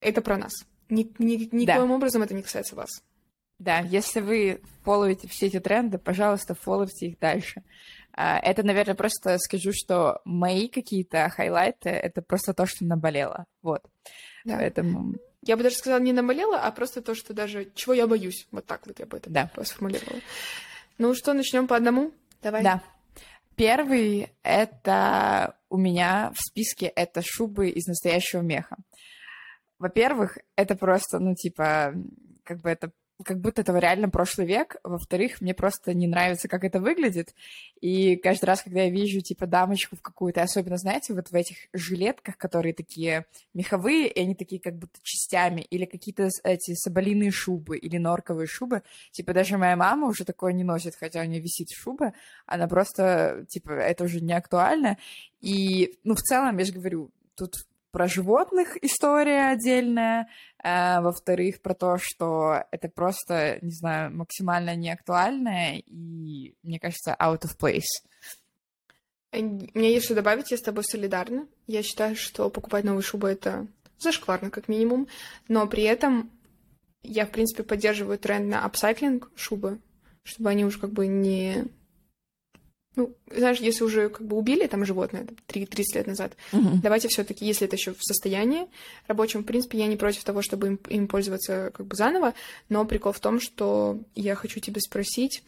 это 0.00 0.22
про 0.22 0.36
нас. 0.36 0.52
Ни, 0.88 1.10
ни- 1.18 1.48
никоим 1.52 1.90
образом 1.90 2.22
это 2.22 2.34
не 2.34 2.42
касается 2.42 2.74
вас. 2.74 2.90
Да, 3.58 3.78
если 3.80 4.20
вы 4.20 4.60
фолловите 4.84 5.28
все 5.28 5.46
эти 5.46 5.60
тренды, 5.60 5.98
пожалуйста, 5.98 6.54
фолловите 6.54 7.06
их 7.08 7.18
дальше. 7.18 7.62
А, 8.12 8.38
Это, 8.38 8.62
наверное, 8.62 8.94
просто 8.94 9.38
скажу, 9.38 9.70
что 9.74 10.20
мои 10.24 10.68
какие-то 10.68 11.28
хайлайты— 11.30 11.88
это 11.90 12.22
просто 12.22 12.54
то, 12.54 12.66
что 12.66 12.84
наболело. 12.84 13.46
Вот. 13.62 13.82
Да. 14.44 14.56
Поэтому, 14.56 15.14
Я 15.42 15.56
бы 15.56 15.62
даже 15.62 15.76
сказала, 15.76 16.00
не 16.00 16.12
наболела, 16.12 16.58
а 16.60 16.70
просто 16.70 17.02
то, 17.02 17.14
что 17.14 17.32
даже 17.34 17.70
чего 17.74 17.94
я 17.94 18.06
боюсь. 18.06 18.46
Вот 18.52 18.66
так 18.66 18.86
вот 18.86 18.98
я 18.98 19.06
бы 19.06 19.16
это 19.18 19.30
Да. 19.30 19.50
сформулировала. 19.64 20.20
Ну 20.98 21.14
что, 21.14 21.32
начнем 21.34 21.66
по 21.66 21.76
одному? 21.76 22.12
Давай. 22.42 22.62
да. 22.62 22.82
Первый— 23.54 24.32
это 24.42 25.56
у 25.70 25.78
меня 25.78 26.30
в 26.34 26.40
списке— 26.40 26.86
это 26.96 27.22
шубы 27.24 27.70
из 27.70 27.86
настоящего 27.86 28.40
меха. 28.42 28.76
Во-первых, 29.78 30.38
это 30.56 30.74
просто, 30.74 31.18
ну, 31.18 31.34
типа, 31.34 31.94
как 32.44 32.60
бы 32.60 32.70
это 32.70 32.92
как 33.24 33.40
будто 33.40 33.62
это 33.62 33.76
реально 33.78 34.08
прошлый 34.08 34.46
век. 34.46 34.76
Во-вторых, 34.82 35.40
мне 35.40 35.54
просто 35.54 35.94
не 35.94 36.06
нравится, 36.06 36.48
как 36.48 36.64
это 36.64 36.80
выглядит. 36.80 37.34
И 37.80 38.16
каждый 38.16 38.44
раз, 38.44 38.62
когда 38.62 38.82
я 38.82 38.90
вижу, 38.90 39.20
типа, 39.20 39.46
дамочку 39.46 39.96
в 39.96 40.02
какую-то, 40.02 40.42
особенно, 40.42 40.76
знаете, 40.76 41.14
вот 41.14 41.30
в 41.30 41.34
этих 41.34 41.56
жилетках, 41.72 42.36
которые 42.36 42.74
такие 42.74 43.26
меховые, 43.54 44.08
и 44.08 44.20
они 44.20 44.34
такие 44.34 44.60
как 44.60 44.76
будто 44.76 44.98
частями, 45.02 45.62
или 45.62 45.86
какие-то 45.86 46.28
эти 46.44 46.74
соболиные 46.74 47.30
шубы, 47.30 47.78
или 47.78 47.96
норковые 47.96 48.46
шубы. 48.46 48.82
Типа, 49.12 49.32
даже 49.32 49.56
моя 49.56 49.76
мама 49.76 50.08
уже 50.08 50.24
такое 50.24 50.52
не 50.52 50.64
носит, 50.64 50.94
хотя 50.94 51.22
у 51.22 51.24
нее 51.24 51.40
висит 51.40 51.70
шуба. 51.70 52.12
Она 52.44 52.68
просто, 52.68 53.46
типа, 53.48 53.70
это 53.70 54.04
уже 54.04 54.20
не 54.20 54.34
актуально. 54.34 54.98
И, 55.40 55.98
ну, 56.04 56.14
в 56.14 56.20
целом, 56.20 56.58
я 56.58 56.64
же 56.64 56.72
говорю, 56.72 57.10
тут 57.34 57.54
про 57.96 58.08
животных 58.08 58.76
история 58.84 59.52
отдельная, 59.52 60.28
а, 60.62 61.00
во-вторых, 61.00 61.62
про 61.62 61.72
то, 61.72 61.96
что 61.98 62.62
это 62.70 62.90
просто, 62.90 63.58
не 63.62 63.70
знаю, 63.70 64.14
максимально 64.14 64.76
неактуально 64.76 65.78
и, 65.78 66.54
мне 66.62 66.78
кажется, 66.78 67.16
out 67.18 67.44
of 67.44 67.58
place. 67.58 68.04
Э, 69.32 69.40
Мне 69.40 69.94
есть 69.94 70.04
что 70.04 70.14
добавить, 70.14 70.50
я 70.50 70.58
с 70.58 70.60
тобой 70.60 70.84
солидарна. 70.84 71.48
Я 71.66 71.82
считаю, 71.82 72.16
что 72.16 72.50
покупать 72.50 72.84
новые 72.84 73.02
шубы— 73.02 73.28
это 73.30 73.66
зашкварно, 73.98 74.50
как 74.50 74.68
минимум. 74.68 75.08
Но 75.48 75.66
при 75.66 75.84
этом 75.84 76.30
я, 77.02 77.24
в 77.24 77.30
принципе, 77.30 77.62
поддерживаю 77.62 78.18
тренд 78.18 78.46
на 78.46 78.62
апсайклинг 78.66 79.30
шубы, 79.36 79.80
чтобы 80.22 80.50
они 80.50 80.66
уже 80.66 80.78
как 80.78 80.90
бы 80.90 81.06
не... 81.06 81.64
Ну, 82.96 83.14
знаешь, 83.30 83.58
если 83.58 83.84
уже 83.84 84.08
как 84.08 84.26
бы 84.26 84.36
убили 84.36 84.66
там 84.66 84.84
животное 84.86 85.24
там, 85.26 85.36
три- 85.46 85.66
30 85.66 85.94
лет 85.96 86.06
назад, 86.06 86.34
давайте 86.82 87.08
все 87.08 87.24
таки 87.24 87.44
если 87.44 87.66
это 87.66 87.76
еще 87.76 87.92
в 87.92 88.02
состоянии 88.02 88.66
рабочем, 89.06 89.42
в 89.42 89.46
принципе, 89.46 89.78
я 89.78 89.86
не 89.86 89.96
против 89.96 90.24
того, 90.24 90.40
чтобы 90.42 90.66
им, 90.66 90.80
им 90.88 91.06
пользоваться 91.06 91.70
как 91.74 91.86
бы 91.86 91.94
заново, 91.94 92.32
но 92.70 92.84
прикол 92.86 93.12
в 93.12 93.20
том, 93.20 93.38
что 93.38 94.00
я 94.14 94.34
хочу 94.34 94.60
тебя 94.60 94.80
спросить, 94.80 95.42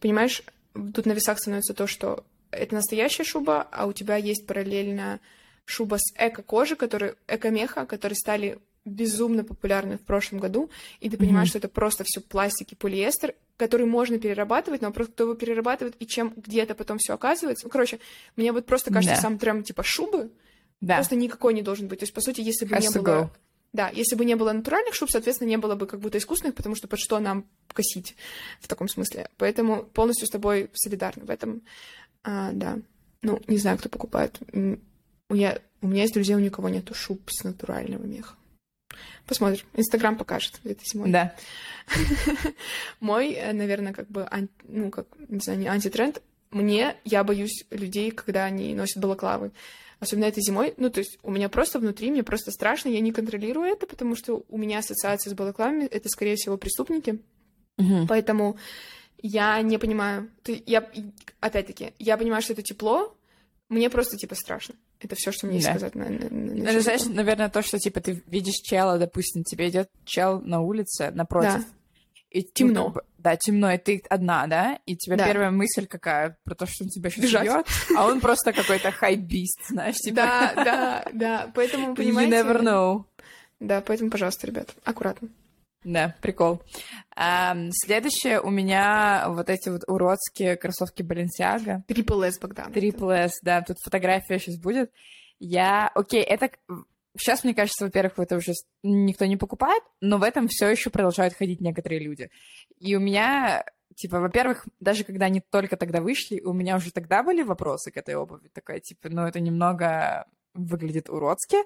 понимаешь, 0.00 0.42
тут 0.72 1.06
на 1.06 1.12
весах 1.12 1.38
становится 1.38 1.74
то, 1.74 1.86
что 1.86 2.24
это 2.50 2.74
настоящая 2.74 3.24
шуба, 3.24 3.68
а 3.70 3.86
у 3.86 3.92
тебя 3.92 4.16
есть 4.16 4.46
параллельно 4.46 5.20
шуба 5.66 5.96
с 5.98 6.12
эко-кожи, 6.16 6.76
которые, 6.76 7.16
эко-меха, 7.28 7.86
которые 7.86 8.16
стали 8.16 8.58
безумно 8.84 9.44
популярны 9.44 9.96
в 9.96 10.02
прошлом 10.02 10.40
году, 10.40 10.70
и 11.00 11.08
ты 11.08 11.16
понимаешь, 11.16 11.46
Мгм. 11.48 11.50
что 11.50 11.58
это 11.58 11.68
просто 11.68 12.04
все 12.04 12.20
пластик 12.20 12.72
и 12.72 12.74
полиэстер, 12.74 13.34
который 13.56 13.86
можно 13.86 14.18
перерабатывать, 14.18 14.82
но 14.82 14.92
просто 14.92 15.12
кто 15.12 15.24
его 15.24 15.34
перерабатывает 15.34 15.96
и 16.00 16.06
чем 16.06 16.32
где-то 16.36 16.74
потом 16.74 16.98
все 16.98 17.14
оказывается. 17.14 17.66
Ну, 17.66 17.70
короче, 17.70 17.98
мне 18.36 18.52
вот 18.52 18.66
просто 18.66 18.92
кажется, 18.92 19.16
Да. 19.16 19.22
сам 19.22 19.38
тренд 19.38 19.66
типа 19.66 19.82
шубы 19.82 20.30
Да, 20.80 20.96
просто 20.96 21.16
никакой 21.16 21.54
не 21.54 21.62
должен 21.62 21.88
быть. 21.88 22.00
То 22.00 22.02
есть, 22.02 22.12
по 22.12 22.20
сути, 22.20 22.40
если 22.42 22.66
бы 22.66 22.74
Has 22.74 22.80
не 22.82 22.88
было... 22.90 23.04
go. 23.06 23.28
Да, 23.72 23.88
если 23.88 24.14
бы 24.16 24.24
не 24.24 24.36
было 24.36 24.52
натуральных 24.52 24.94
шуб, 24.94 25.10
соответственно, 25.10 25.48
не 25.48 25.56
было 25.56 25.74
бы 25.74 25.86
как 25.86 25.98
будто 26.00 26.18
искусственных, 26.18 26.54
потому 26.54 26.76
что 26.76 26.86
под 26.86 27.00
что 27.00 27.18
нам 27.18 27.44
косить 27.72 28.14
в 28.60 28.68
таком 28.68 28.88
смысле. 28.88 29.28
Поэтому 29.36 29.82
полностью 29.84 30.28
с 30.28 30.30
тобой 30.30 30.70
солидарна 30.74 31.24
в 31.24 31.30
этом. 31.30 31.62
А, 32.22 32.52
да. 32.52 32.78
Ну, 33.22 33.40
не 33.48 33.56
знаю, 33.58 33.78
кто 33.78 33.88
покупает. 33.88 34.38
У 34.52 35.34
меня, 35.34 35.58
у 35.80 35.88
меня 35.88 36.02
есть 36.02 36.14
друзья, 36.14 36.36
у 36.36 36.40
никого 36.40 36.68
нету 36.68 36.94
шуб 36.94 37.20
с 37.30 37.42
натурального 37.44 38.04
меха. 38.04 38.34
Посмотрим. 39.26 39.64
Инстаграм 39.74 40.16
покажет 40.16 40.60
этой 40.64 40.84
зимой. 40.84 41.10
да. 41.10 41.34
Мой, 43.00 43.32
э, 43.32 43.52
наверное, 43.52 43.92
как 43.92 44.08
бы, 44.08 44.28
ну, 44.68 44.90
как, 44.90 45.06
не 45.28 45.40
знаю, 45.40 45.58
не 45.58 45.66
антитренд. 45.66 46.22
Мне, 46.50 46.96
я 47.04 47.24
боюсь 47.24 47.64
людей, 47.70 48.10
когда 48.10 48.44
они 48.44 48.74
носят 48.74 49.02
балаклавы. 49.02 49.50
Особенно 50.00 50.26
этой 50.26 50.42
зимой. 50.42 50.74
Ну, 50.76 50.90
то 50.90 51.00
есть 51.00 51.18
у 51.22 51.30
меня 51.30 51.48
просто 51.48 51.78
внутри, 51.78 52.10
мне 52.10 52.22
просто 52.22 52.50
страшно, 52.50 52.88
я 52.88 53.00
не 53.00 53.12
контролирую 53.12 53.66
это, 53.66 53.86
потому 53.86 54.16
что 54.16 54.44
у 54.48 54.58
меня 54.58 54.78
ассоциация 54.78 55.30
с 55.30 55.34
балаклавами— 55.34 55.84
это, 55.90 56.08
скорее 56.08 56.36
всего, 56.36 56.56
преступники. 56.56 57.18
Поэтому 58.08 58.56
я 59.20 59.60
не 59.62 59.78
понимаю. 59.78 60.30
Ты, 60.42 60.62
я, 60.66 60.88
опять-таки, 61.40 61.94
я 61.98 62.16
понимаю, 62.16 62.42
что 62.42 62.52
это 62.52 62.62
тепло, 62.62 63.16
мне 63.74 63.90
просто, 63.90 64.16
типа, 64.16 64.34
страшно. 64.34 64.74
Это 65.00 65.14
все, 65.16 65.32
что 65.32 65.46
мне 65.46 65.60
Да. 65.60 65.70
сказать 65.70 65.94
на, 65.94 66.04
на, 66.06 66.28
на- 66.30 66.54
Ну, 66.54 66.64
это, 66.64 66.80
знаешь, 66.80 67.04
наверное, 67.04 67.48
то, 67.50 67.62
что, 67.62 67.78
типа, 67.78 68.00
ты 68.00 68.22
видишь 68.26 68.56
чела, 68.62 68.98
допустим, 68.98 69.44
тебе 69.44 69.68
идет 69.68 69.90
чел 70.04 70.40
на 70.40 70.60
улице 70.60 71.10
напротив. 71.10 71.58
Да. 71.58 71.64
И, 72.30 72.40
ну, 72.40 72.48
Темно. 72.54 72.88
бы, 72.88 73.02
да, 73.18 73.36
темно, 73.36 73.70
и 73.72 73.78
ты 73.78 74.02
одна, 74.08 74.46
да? 74.48 74.78
И 74.86 74.96
тебе 74.96 75.16
Да. 75.16 75.26
первая 75.26 75.50
мысль 75.52 75.86
какая? 75.86 76.36
Про 76.44 76.54
то, 76.56 76.66
что 76.66 76.82
он 76.84 76.90
тебя 76.90 77.08
сейчас 77.10 77.42
убьет, 77.42 77.66
а 77.96 78.06
он 78.06 78.20
просто 78.20 78.52
какой-то 78.52 78.90
хайп-бист, 78.90 79.68
знаешь, 79.68 79.96
типа... 79.96 80.16
Да, 80.16 80.52
да, 80.56 81.08
да. 81.12 81.52
Поэтому, 81.54 81.88
You 81.92 81.96
понимаете... 81.96 82.32
never 82.36 82.60
know. 82.62 83.04
Да, 83.60 83.80
поэтому, 83.82 84.10
пожалуйста, 84.10 84.46
ребят, 84.48 84.74
аккуратно. 84.84 85.28
Да, 85.84 86.14
прикол. 86.22 86.62
Ам, 87.14 87.70
следующее 87.72 88.40
у 88.40 88.50
меня 88.50 89.26
вот 89.28 89.50
эти 89.50 89.68
вот 89.68 89.82
уродские 89.86 90.56
кроссовки 90.56 91.02
Balenciaga. 91.02 91.82
Трипл 91.86 92.22
С, 92.22 92.38
Богдан. 92.38 92.72
Triple 92.72 93.12
S, 93.26 93.32
да, 93.42 93.60
тут 93.62 93.76
фотография 93.84 94.38
сейчас 94.38 94.56
будет. 94.58 94.90
Я, 95.38 95.88
окей, 95.94 96.22
это 96.22 96.50
сейчас, 97.18 97.44
мне 97.44 97.54
кажется, 97.54 97.84
во-первых, 97.84 98.18
это 98.18 98.36
уже 98.36 98.54
с- 98.54 98.66
никто 98.82 99.26
не 99.26 99.36
покупает, 99.36 99.82
но 100.00 100.16
в 100.18 100.22
этом 100.22 100.48
все 100.48 100.68
еще 100.68 100.90
продолжают 100.90 101.34
ходить 101.34 101.60
некоторые 101.60 102.00
люди. 102.00 102.30
И 102.78 102.96
у 102.96 103.00
меня, 103.00 103.64
типа, 103.94 104.20
во-первых, 104.20 104.66
даже 104.80 105.04
когда 105.04 105.26
они 105.26 105.40
только 105.50 105.76
тогда 105.76 106.00
вышли, 106.00 106.40
у 106.40 106.52
меня 106.54 106.76
уже 106.76 106.92
тогда 106.92 107.22
были 107.22 107.42
вопросы 107.42 107.90
к 107.90 107.96
этой 107.98 108.14
обуви. 108.14 108.48
Такая, 108.54 108.80
типа, 108.80 109.08
ну, 109.10 109.26
это 109.26 109.38
немного 109.38 110.26
выглядит 110.54 111.10
уродски, 111.10 111.56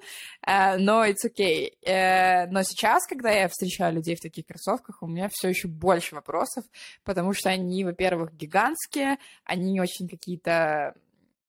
э, 0.47 0.76
но 0.78 1.05
it's 1.07 1.24
okay. 1.24 1.72
Э, 1.86 2.47
Но 2.49 2.62
сейчас, 2.62 3.07
когда 3.07 3.30
я 3.30 3.49
встречаю 3.49 3.95
людей 3.95 4.16
в 4.16 4.20
таких 4.20 4.47
кроссовках, 4.47 5.03
у 5.03 5.07
меня 5.07 5.28
все 5.30 5.49
еще 5.49 5.68
больше 5.68 6.14
вопросов, 6.14 6.64
потому 7.05 7.32
что 7.32 7.51
они, 7.51 7.84
во-первых, 7.84 8.34
гигантские, 8.34 9.18
они 9.45 9.80
очень 9.80 10.09
какие-то, 10.09 10.95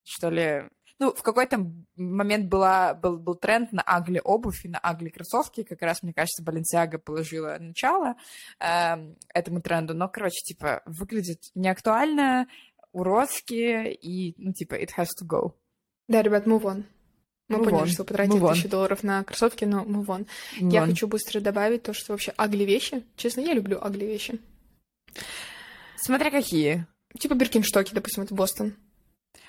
что 0.03 0.29
ли, 0.29 0.63
ну, 0.99 1.13
в 1.13 1.23
какой-то 1.23 1.65
момент 1.95 2.47
была, 2.49 2.93
был, 2.93 3.17
был 3.17 3.35
тренд 3.35 3.71
на 3.71 3.81
агли 3.81 4.19
обувь 4.23 4.65
и 4.65 4.69
на 4.69 4.79
агли 4.79 5.09
кроссовки. 5.09 5.63
Как 5.63 5.81
раз, 5.81 6.03
мне 6.03 6.13
кажется, 6.13 6.43
Баленсиага 6.43 6.99
положила 6.99 7.55
начало 7.57 8.15
эм, 8.59 9.15
этому 9.33 9.61
тренду. 9.61 9.93
Но, 9.93 10.09
короче, 10.09 10.41
типа, 10.43 10.81
выглядит 10.85 11.39
неактуально. 11.55 12.47
уродские, 12.91 13.93
и, 13.93 14.33
ну, 14.37 14.51
типа, 14.51 14.75
it 14.75 14.89
has 14.97 15.07
to 15.21 15.25
go. 15.25 15.53
Да, 16.07 16.21
ребят, 16.21 16.47
move 16.47 16.63
on. 16.63 16.83
Мы 17.49 17.57
Move 17.57 17.69
поняли, 17.69 17.89
что 17.89 18.03
потратили 18.03 18.39
тысячу 18.39 18.69
долларов 18.69 19.03
на 19.03 19.23
кроссовки, 19.23 19.65
но 19.65 19.83
move 19.83 20.05
on. 20.05 20.27
Я 20.57 20.81
Вон. 20.81 20.89
хочу 20.91 21.07
быстро 21.07 21.39
добавить 21.39 21.83
то, 21.83 21.93
что 21.93 22.13
вообще 22.13 22.31
агли 22.37 22.63
вещи. 22.63 23.03
Честно, 23.15 23.41
я 23.41 23.53
люблю 23.53 23.83
агли 23.83 24.05
вещи. 24.05 24.39
Смотря 25.97 26.29
какие. 26.29 26.85
Типа 27.19 27.33
Биркинштоки, 27.33 27.93
допустим, 27.93 28.23
это 28.23 28.35
Бостон. 28.35 28.75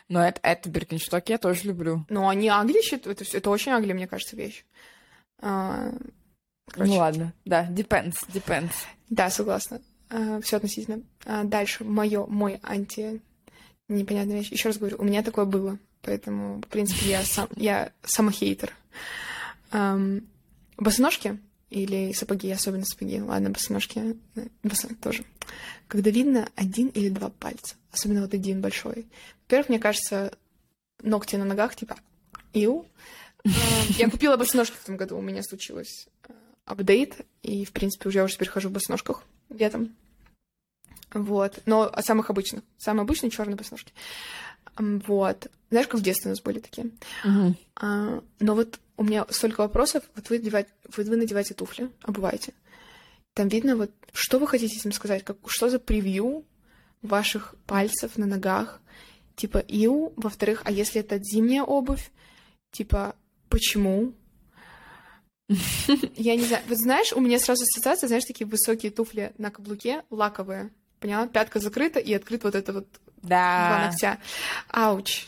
Но 0.08 0.26
это, 0.26 0.40
это 0.42 0.70
Биркинштоки 0.70 1.32
я 1.32 1.38
тоже 1.38 1.64
люблю. 1.64 2.06
Но 2.08 2.28
они 2.28 2.48
агли 2.48 2.80
это, 2.94 3.24
это 3.32 3.50
очень 3.50 3.72
агли, 3.72 3.92
мне 3.92 4.08
кажется, 4.08 4.34
вещь. 4.34 4.64
А, 5.38 5.92
короче, 6.66 6.90
Ну 6.90 6.98
ладно, 6.98 7.34
да, 7.44 7.68
depends, 7.70 8.16
depends. 8.32 8.72
Да, 9.10 9.28
согласна. 9.28 9.82
все 10.42 10.56
относительно. 10.56 11.02
А, 11.26 11.44
дальше, 11.44 11.84
мое, 11.84 12.26
мой 12.26 12.58
анти... 12.62 13.20
Непонятная 13.88 14.38
вещь. 14.38 14.52
Еще 14.52 14.68
раз 14.68 14.78
говорю, 14.78 14.98
у 15.00 15.04
меня 15.04 15.20
такое 15.24 15.46
было. 15.46 15.76
Поэтому, 16.02 16.58
в 16.60 16.66
принципе, 16.68 17.10
я 17.10 17.22
сам, 17.22 17.48
я 17.56 17.92
самохейтер. 18.02 18.74
Ам, 19.70 20.22
босоножки 20.76 21.38
или 21.68 22.12
сапоги, 22.12 22.50
особенно 22.50 22.84
сапоги. 22.84 23.20
Ладно, 23.20 23.50
босоножки 23.50 24.16
э, 24.36 24.48
босо- 24.62 24.94
тоже. 24.94 25.24
Когда 25.88 26.10
видно 26.10 26.48
один 26.56 26.88
или 26.88 27.08
два 27.10 27.28
пальца, 27.30 27.74
особенно 27.92 28.22
вот 28.22 28.34
один 28.34 28.60
большой. 28.60 29.06
Во-первых, 29.44 29.68
мне 29.68 29.78
кажется, 29.78 30.36
ногти 31.02 31.36
на 31.36 31.44
ногах, 31.44 31.76
типа. 31.76 31.96
Ам, 32.54 32.84
Я 33.98 34.10
купила 34.10 34.36
босоножки 34.36 34.76
в 34.76 34.82
этом 34.82 34.96
году, 34.96 35.16
у 35.18 35.22
меня 35.22 35.42
случилось 35.42 36.08
э, 36.28 36.32
апдейт, 36.64 37.26
и, 37.42 37.64
в 37.64 37.72
принципе, 37.72 38.08
уже 38.08 38.18
я 38.18 38.24
уже 38.24 38.34
теперь 38.34 38.48
хожу 38.48 38.68
в 38.68 38.72
босоножках 38.72 39.22
летом. 39.50 39.94
Вот. 41.12 41.60
Но 41.66 41.82
от 41.82 42.04
самых 42.04 42.30
обычных. 42.30 42.62
Самые 42.78 43.02
обычные 43.02 43.30
черные 43.30 43.56
босоножки. 43.56 43.92
Вот. 44.80 45.46
Знаешь, 45.70 45.86
как 45.86 46.00
в 46.00 46.02
детстве 46.02 46.30
у 46.30 46.32
нас 46.32 46.40
были 46.40 46.58
такие? 46.58 46.90
Мгм. 47.24 47.56
А, 47.76 48.22
но 48.40 48.54
вот 48.54 48.80
у 48.96 49.04
меня 49.04 49.26
столько 49.30 49.60
вопросов. 49.60 50.04
Вот 50.16 50.28
вы, 50.30 50.36
одевать, 50.36 50.68
вот 50.96 51.06
вы 51.06 51.16
надеваете 51.16 51.54
туфли, 51.54 51.90
обуваете. 52.02 52.52
Там 53.34 53.48
видно, 53.48 53.76
вот 53.76 53.90
что 54.12 54.38
вы 54.38 54.46
хотите 54.46 54.76
этим 54.76 54.92
сказать? 54.92 55.24
Как, 55.24 55.36
что 55.46 55.70
за 55.70 55.78
превью 55.78 56.44
ваших 57.02 57.54
пальцев 57.66 58.18
на 58.18 58.26
ногах? 58.26 58.80
Типа, 59.36 59.58
иу. 59.58 60.12
Во-вторых, 60.16 60.62
а 60.64 60.72
если 60.72 61.00
это 61.00 61.18
зимняя 61.22 61.62
обувь? 61.62 62.10
Типа, 62.72 63.14
почему? 63.48 64.12
Я 66.16 66.36
не 66.36 66.44
знаю. 66.44 66.62
Вот 66.68 66.78
знаешь, 66.78 67.12
у 67.12 67.20
меня 67.20 67.38
сразу 67.38 67.64
ассоциация, 67.64 68.06
знаешь, 68.06 68.24
такие 68.24 68.46
высокие 68.46 68.92
туфли 68.92 69.32
на 69.38 69.50
каблуке, 69.50 70.04
лаковые. 70.10 70.70
Поняла? 71.00 71.26
Пятка 71.26 71.58
закрыта 71.58 71.98
и 71.98 72.12
открыт 72.12 72.44
вот 72.44 72.54
это 72.54 72.72
вот 72.72 72.86
Да. 73.22 73.88
ногтя. 73.88 74.18
Ауч. 74.68 75.26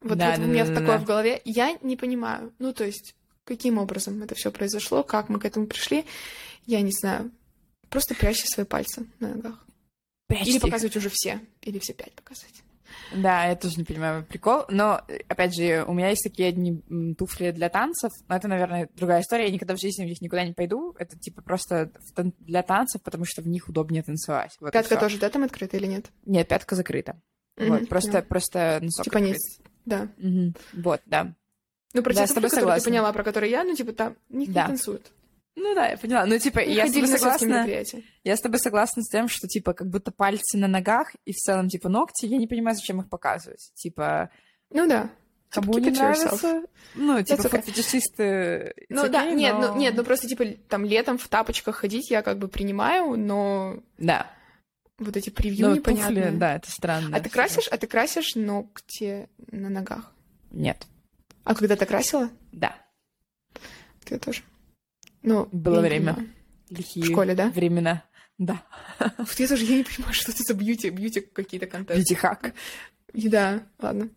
Вот, 0.00 0.18
Да, 0.18 0.30
вот 0.30 0.38
да, 0.38 0.42
у 0.42 0.46
меня 0.46 0.66
да, 0.66 0.74
такое 0.74 0.98
да. 0.98 0.98
в 0.98 1.04
голове. 1.04 1.40
Я 1.44 1.76
не 1.82 1.96
понимаю. 1.96 2.52
Ну, 2.58 2.72
то 2.72 2.84
есть, 2.84 3.14
каким 3.44 3.78
образом 3.78 4.22
это 4.22 4.34
все 4.34 4.50
произошло, 4.50 5.02
как 5.02 5.28
мы 5.28 5.38
к 5.38 5.44
этому 5.44 5.66
пришли, 5.66 6.04
я 6.66 6.80
не 6.80 6.92
знаю. 6.92 7.30
Просто 7.88 8.14
прячьте 8.14 8.46
свои 8.46 8.66
пальцы 8.66 9.06
на 9.20 9.28
ногах. 9.28 9.64
Прячьте 10.26 10.50
Или 10.50 10.58
показывать 10.58 10.96
уже 10.96 11.10
все. 11.12 11.40
Или 11.60 11.78
все 11.78 11.92
пять 11.92 12.12
показывать. 12.14 12.62
Да, 13.14 13.44
я 13.46 13.56
тоже 13.56 13.76
не 13.78 13.84
понимаю 13.84 14.24
прикол, 14.24 14.64
но, 14.68 15.02
опять 15.28 15.54
же, 15.54 15.84
у 15.86 15.92
меня 15.92 16.08
есть 16.10 16.22
такие 16.22 16.48
одни 16.48 16.80
туфли 17.18 17.50
для 17.50 17.68
танцев, 17.68 18.10
но 18.28 18.36
это, 18.36 18.48
наверное, 18.48 18.88
другая 18.94 19.20
история, 19.20 19.46
я 19.46 19.50
никогда 19.52 19.74
в 19.76 19.80
жизни 19.80 20.04
в 20.04 20.08
них 20.08 20.20
никуда 20.20 20.44
не 20.44 20.52
пойду, 20.54 20.94
это, 20.98 21.18
типа, 21.18 21.42
просто 21.42 21.90
для 22.40 22.62
танцев, 22.62 23.02
потому 23.02 23.24
что 23.24 23.42
в 23.42 23.48
них 23.48 23.68
удобнее 23.68 24.02
танцевать. 24.02 24.56
Вот 24.60 24.72
Пятка 24.72 24.96
тоже, 24.98 25.18
да, 25.18 25.28
там 25.28 25.44
открыта 25.44 25.76
или 25.76 25.86
нет? 25.86 26.06
Нет, 26.24 26.48
пятка 26.48 26.74
закрыта. 26.74 27.20
Мгм, 27.56 27.68
Вот, 27.70 27.88
просто, 27.88 28.10
поняла. 28.12 28.22
просто 28.28 28.78
носок 28.82 29.04
Типа 29.04 29.18
открыт. 29.18 29.34
низ. 29.34 29.60
Да. 29.84 30.08
Мгм. 30.16 30.54
Вот, 30.72 31.00
да. 31.06 31.34
Ну, 31.92 32.02
про 32.02 32.14
Да, 32.14 32.26
те 32.26 32.32
туфли, 32.34 32.48
которые 32.48 32.78
ты 32.78 32.84
поняла, 32.84 33.12
про 33.12 33.22
которые 33.24 33.50
я, 33.50 33.64
ну, 33.64 33.74
типа, 33.74 33.92
там, 33.92 34.16
них 34.30 34.50
Да. 34.52 34.62
не 34.62 34.66
танцуют. 34.68 35.12
Ну 35.54 35.74
да, 35.74 35.88
я 35.88 35.98
поняла. 35.98 36.24
Ну, 36.24 36.38
типа, 36.38 36.60
я 36.60 36.86
с 36.86 36.92
тобой 36.92 37.08
согласна. 37.08 37.66
Я 38.24 38.36
с 38.36 38.40
тобой 38.40 38.58
согласна 38.58 39.02
с 39.02 39.08
тем, 39.08 39.28
что, 39.28 39.46
типа, 39.48 39.74
как 39.74 39.88
будто 39.90 40.10
пальцы 40.10 40.56
на 40.56 40.66
ногах 40.66 41.12
и 41.26 41.32
в 41.32 41.36
целом, 41.36 41.68
типа, 41.68 41.88
ногти, 41.88 42.24
я 42.26 42.38
не 42.38 42.46
понимаю, 42.46 42.74
зачем 42.74 43.00
их 43.00 43.08
показывать. 43.08 43.70
Типа, 43.74 44.30
Ну, 44.70 44.88
да. 44.88 45.10
Типа, 45.50 45.66
кому 45.66 45.72
keep 45.74 45.80
не 45.82 45.88
yourself. 45.90 45.94
нравится, 45.98 46.62
ну, 46.94 47.22
типа, 47.22 47.40
okay. 47.42 47.62
фетишисты... 47.62 48.74
Ну, 48.88 49.06
да, 49.08 49.26
нет, 49.30 49.54
ну, 49.58 49.76
нет, 49.76 49.94
ну, 49.94 50.02
просто, 50.02 50.26
типа, 50.26 50.46
там, 50.68 50.86
летом 50.86 51.18
в 51.18 51.28
тапочках 51.28 51.76
ходить 51.76 52.10
я 52.10 52.22
как 52.22 52.38
бы 52.38 52.48
принимаю, 52.48 53.18
но 53.18 53.76
Да. 53.98 54.30
вот 54.98 55.14
эти 55.14 55.28
превью 55.28 55.68
Ну, 55.68 55.74
непонятные. 55.74 56.24
туфли, 56.24 56.38
да, 56.38 56.56
это 56.56 56.70
странно. 56.70 57.14
А 57.14 57.20
ты 57.20 57.28
красишь, 57.28 57.68
а 57.68 57.76
ты 57.76 57.86
красишь 57.86 58.34
ногти 58.34 59.28
на 59.50 59.68
ногах? 59.68 60.10
Нет. 60.50 60.86
А 61.44 61.54
когда 61.54 61.76
ты 61.76 61.84
красила? 61.84 62.30
Да. 62.52 62.74
Ты 64.06 64.18
тоже. 64.18 64.42
Ну, 65.22 65.48
Было 65.52 65.80
время. 65.80 66.14
понимаю. 66.14 66.32
Лихие 66.70 67.04
В 67.04 67.08
школе, 67.10 67.34
да? 67.34 67.48
времена. 67.50 68.02
Да. 68.38 68.62
Вот 69.18 69.38
я 69.38 69.46
тоже, 69.48 69.64
я 69.64 69.76
не 69.76 69.84
понимаю, 69.84 70.14
что 70.14 70.32
это 70.32 70.42
за 70.42 70.54
бьюти, 70.54 70.90
бьюти 70.90 71.20
какие-то 71.20 71.66
контенты. 71.66 72.00
Бьюти-хак. 72.00 72.54
Да, 73.14 73.62
ладно. 73.78 74.08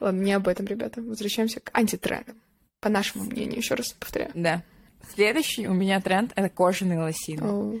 Ладно, 0.00 0.20
не 0.20 0.32
об 0.32 0.46
этом, 0.48 0.66
ребята. 0.66 1.02
Возвращаемся 1.02 1.60
к 1.60 1.70
антитрендам. 1.76 2.36
По 2.80 2.88
нашему 2.88 3.24
мнению, 3.24 3.58
еще 3.58 3.74
раз 3.74 3.92
повторяю. 3.92 4.30
Да. 4.34 4.62
Следующий 5.14 5.66
у 5.68 5.74
меня 5.74 6.00
тренд— 6.00 6.32
это 6.36 6.48
кожаные 6.48 6.98
лосины. 7.00 7.42
О, 7.42 7.74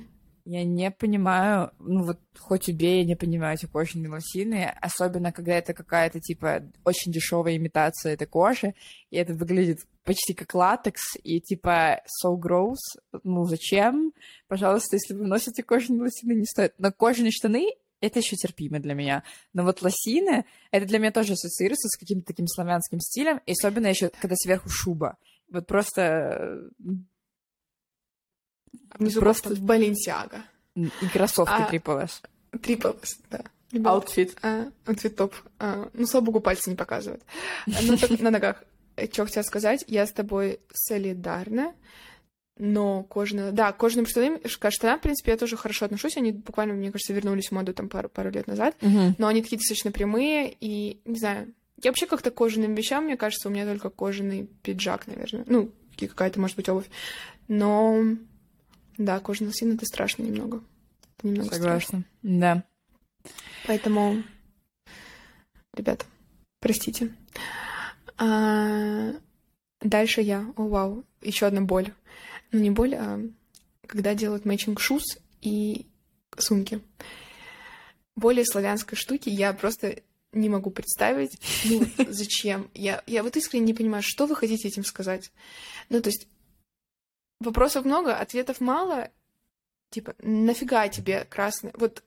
Я 0.46 0.62
не 0.62 0.90
понимаю, 0.90 1.72
ну 1.78 2.04
вот 2.04 2.20
хоть 2.38 2.68
убей, 2.68 2.98
я 2.98 3.04
не 3.04 3.16
понимаю 3.16 3.56
эти 3.56 3.64
кожаные 3.64 4.10
лосины, 4.10 4.74
особенно 4.80 5.32
когда 5.32 5.54
это 5.54 5.72
какая-то 5.72 6.20
типа 6.20 6.70
очень 6.84 7.12
дешевая 7.12 7.56
имитация 7.56 8.12
этой 8.12 8.26
кожи, 8.26 8.74
и 9.10 9.16
это 9.16 9.32
выглядит 9.32 9.80
почти 10.04 10.34
как 10.34 10.54
латекс, 10.54 11.16
и 11.22 11.40
типа 11.40 12.02
so 12.22 12.38
gross, 12.38 12.76
ну 13.22 13.46
зачем? 13.46 14.12
Пожалуйста, 14.46 14.96
если 14.96 15.14
вы 15.14 15.26
носите 15.26 15.62
кожаные 15.62 16.02
лосины, 16.02 16.34
не 16.34 16.44
стоит. 16.44 16.74
Но 16.76 16.92
кожаные 16.92 17.32
штаны 17.32 17.70
это 18.00 18.18
еще 18.18 18.36
терпимо 18.36 18.80
для 18.80 18.92
меня. 18.92 19.24
Но 19.54 19.64
вот 19.64 19.80
лосины, 19.80 20.44
это 20.70 20.84
для 20.84 20.98
меня 20.98 21.10
тоже 21.10 21.32
ассоциируется 21.32 21.88
с 21.88 21.96
каким-то 21.96 22.26
таким 22.26 22.46
славянским 22.48 23.00
стилем, 23.00 23.40
и 23.46 23.52
особенно 23.52 23.86
еще, 23.86 24.10
когда 24.20 24.36
сверху 24.36 24.68
шуба. 24.68 25.16
Вот 25.50 25.66
просто... 25.66 26.68
а 28.90 28.98
внизу 28.98 29.20
Просто- 29.20 29.48
просто 29.50 29.62
Баленсиага. 29.64 30.42
м, 30.76 30.90
И 31.02 31.06
кроссовки 31.08 31.52
А, 31.52 31.70
Triple 31.70 32.04
S. 32.04 32.22
Да. 33.30 33.44
Outfit. 33.90 34.36
а, 34.42 34.66
Outfit 34.86 35.16
топ. 35.16 35.34
А, 35.58 35.88
ну, 35.92 36.06
слава 36.06 36.24
богу, 36.26 36.40
пальцы 36.40 36.70
не 36.70 36.76
показывают. 36.76 37.22
А, 37.66 37.70
Ну, 37.82 37.96
на 38.20 38.30
ногах. 38.30 38.62
Что 39.12 39.24
хотела 39.24 39.42
сказать? 39.42 39.84
Я 39.88 40.06
с 40.06 40.12
тобой 40.12 40.60
солидарна. 40.72 41.74
Но 42.56 43.02
кожаные... 43.02 43.50
Да, 43.50 43.72
к 43.72 43.76
кожаным 43.78 44.06
штанам, 44.06 44.38
штанам, 44.46 45.00
в 45.00 45.02
принципе, 45.02 45.32
я 45.32 45.36
тоже 45.36 45.56
хорошо 45.56 45.86
отношусь. 45.86 46.16
Они 46.16 46.30
буквально, 46.30 46.74
мне 46.74 46.92
кажется, 46.92 47.12
вернулись 47.12 47.48
в 47.48 47.52
моду 47.52 47.74
там 47.74 47.88
пару, 47.88 48.08
пару 48.08 48.30
лет 48.30 48.46
назад. 48.46 48.76
Мгм. 48.80 49.16
Но 49.18 49.26
они 49.26 49.42
такие 49.42 49.58
достаточно 49.58 49.90
прямые, 49.90 50.54
и, 50.60 51.00
не 51.04 51.18
знаю, 51.18 51.52
я 51.82 51.90
вообще 51.90 52.06
как-то 52.06 52.30
кожаным 52.30 52.76
вещам, 52.76 53.06
мне 53.06 53.16
кажется, 53.16 53.48
у 53.48 53.50
меня 53.50 53.66
только 53.66 53.90
кожаный 53.90 54.48
пиджак, 54.62 55.08
наверное. 55.08 55.42
Ну, 55.48 55.72
какая-то, 55.98 56.38
может 56.38 56.54
быть, 56.56 56.68
обувь. 56.68 56.86
Но, 57.48 58.04
да, 58.98 59.20
кожаный 59.20 59.48
лосин— 59.48 59.72
это 59.74 59.86
страшно 59.86 60.22
немного. 60.22 60.62
Это 61.18 61.26
немного 61.28 61.54
страшно. 61.54 61.64
Согласна. 61.64 62.04
Да. 62.22 62.64
Поэтому, 63.66 64.22
ребята, 65.74 66.04
простите. 66.60 67.14
А, 68.16 69.12
Дальше 69.84 70.22
я. 70.22 70.50
О, 70.56 70.66
вау, 70.66 71.04
еще 71.20 71.46
одна 71.46 71.60
боль. 71.60 71.92
Ну, 72.50 72.58
не 72.58 72.70
боль, 72.70 72.94
а 72.94 73.20
когда 73.86 74.14
делают 74.14 74.46
matching 74.46 74.76
shoes 74.76 75.20
и 75.42 75.86
сумки. 76.38 76.80
Более 78.16 78.46
славянской 78.46 78.96
штуки 78.96 79.28
я 79.28 79.52
просто 79.52 80.02
не 80.32 80.48
могу 80.48 80.70
представить. 80.70 81.38
Ну, 81.64 81.86
зачем? 82.08 82.70
Я, 82.74 83.02
я 83.06 83.22
вот 83.22 83.36
искренне 83.36 83.66
не 83.66 83.74
понимаю, 83.74 84.02
что 84.02 84.26
вы 84.26 84.34
хотите 84.34 84.68
этим 84.68 84.84
сказать. 84.84 85.30
Ну, 85.90 86.00
то 86.00 86.08
есть 86.08 86.28
вопросов 87.40 87.84
много, 87.84 88.16
ответов 88.16 88.60
мало. 88.60 89.10
Типа, 89.90 90.14
нафига 90.18 90.88
тебе 90.88 91.24
красный? 91.24 91.72
Вот 91.74 92.02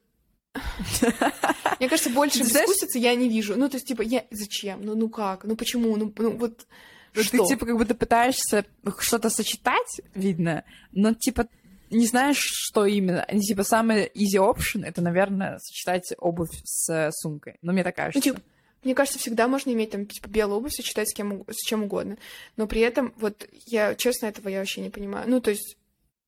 мне 1.80 1.90
кажется, 1.90 2.10
больше 2.10 2.40
безвкусицы 2.40 2.98
я 2.98 3.16
не 3.16 3.30
вижу. 3.30 3.56
Ну, 3.56 3.70
то 3.70 3.76
есть, 3.78 3.88
типа, 3.88 4.02
я... 4.02 4.26
Зачем? 4.32 4.84
Ну, 4.84 4.96
ну 4.96 5.10
как? 5.10 5.44
Ну, 5.44 5.56
почему? 5.56 5.96
Ну, 5.96 6.14
ну 6.18 6.38
вот... 6.38 6.66
Ну, 7.14 7.24
что? 7.24 7.38
Ты, 7.44 7.54
типа, 7.54 7.66
как 7.66 7.78
будто 7.78 7.96
пытаешься 7.96 8.66
что-то 9.00 9.30
сочетать, 9.30 10.02
видно, 10.14 10.64
но, 10.92 11.14
типа, 11.14 11.48
не 11.90 12.06
знаешь, 12.06 12.40
что 12.42 12.86
именно. 12.86 13.24
Они, 13.24 13.42
типа, 13.42 13.64
самый 13.64 14.12
easy 14.14 14.38
option— 14.38 14.84
это, 14.86 15.02
наверное, 15.02 15.58
сочетать 15.60 16.14
обувь 16.18 16.52
с 16.64 17.12
сумкой. 17.14 17.58
Ну, 17.62 17.74
мне 17.74 17.84
так 17.84 17.96
Ну, 17.98 18.04
кажется. 18.04 18.22
типа, 18.22 18.42
мне 18.84 18.96
кажется, 18.96 19.20
всегда 19.20 19.48
можно 19.48 19.72
иметь 19.72 19.92
там, 19.92 20.06
типа, 20.06 20.28
белую 20.28 20.58
обувь, 20.58 20.74
сочетать 20.74 21.10
с, 21.10 21.14
кем, 21.14 21.44
с 21.50 21.66
чем 21.68 21.84
угодно. 21.84 22.18
Но 22.56 22.68
при 22.68 22.82
этом, 22.82 23.14
вот, 23.18 23.48
я, 23.66 23.96
честно, 23.96 24.28
этого 24.28 24.50
я 24.50 24.60
вообще 24.60 24.82
не 24.82 24.90
понимаю. 24.90 25.30
Ну, 25.30 25.42
то 25.42 25.50
есть, 25.50 25.78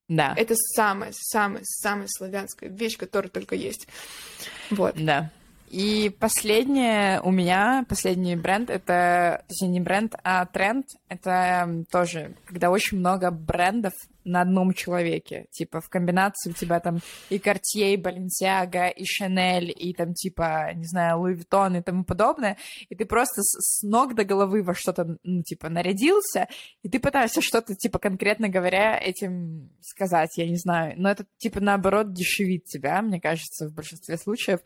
Да, 0.07 0.33
это 0.35 0.55
самая, 0.55 1.11
самая, 1.13 1.61
самая 1.63 2.07
славянская 2.09 2.69
вещь, 2.69 2.97
которая 2.97 3.29
только 3.29 3.55
есть. 3.55 3.87
Вот. 4.69 4.95
да. 4.97 5.31
И 5.69 6.09
последнее 6.19 7.21
у 7.21 7.31
меня, 7.31 7.85
последний 7.87 8.35
бренд, 8.35 8.71
это, 8.71 9.43
точнее, 9.47 9.69
не 9.69 9.79
бренд, 9.79 10.15
а 10.23 10.45
тренд, 10.47 10.87
это 11.09 11.85
тоже, 11.91 12.35
когда 12.45 12.71
очень 12.71 12.97
много 12.97 13.29
брендов 13.29 13.93
на 14.23 14.41
одном 14.41 14.73
человеке. 14.73 15.45
Типа 15.51 15.81
в 15.81 15.89
комбинации 15.89 16.51
у 16.51 16.53
тебя 16.53 16.79
там 16.79 16.99
и 17.29 17.37
Cartier, 17.37 17.93
и 17.93 17.97
Balenciaga, 17.97 18.91
и 18.91 19.03
Chanel, 19.03 19.65
и 19.65 19.93
там 19.93 20.13
типа, 20.13 20.71
не 20.73 20.85
знаю, 20.85 21.19
Louis 21.19 21.37
Vuitton 21.37 21.79
и 21.79 21.83
тому 21.83 22.03
подобное. 22.03 22.57
И 22.89 22.95
ты 22.95 23.05
просто 23.05 23.41
с, 23.43 23.83
ног 23.83 24.15
до 24.15 24.23
головы 24.23 24.63
во 24.63 24.73
что-то, 24.73 25.17
ну, 25.23 25.43
типа, 25.43 25.69
нарядился, 25.69 26.47
и 26.83 26.89
ты 26.89 26.99
пытаешься 26.99 27.41
что-то, 27.41 27.75
типа, 27.75 27.99
конкретно 27.99 28.49
говоря, 28.49 28.99
этим 28.99 29.71
сказать, 29.81 30.37
я 30.37 30.47
не 30.47 30.57
знаю. 30.57 30.93
Но 30.97 31.09
это, 31.09 31.25
типа, 31.37 31.59
наоборот, 31.59 32.13
дешевит 32.13 32.65
тебя, 32.65 33.01
мне 33.01 33.19
кажется, 33.19 33.67
в 33.67 33.73
большинстве 33.73 34.17
случаев, 34.17 34.59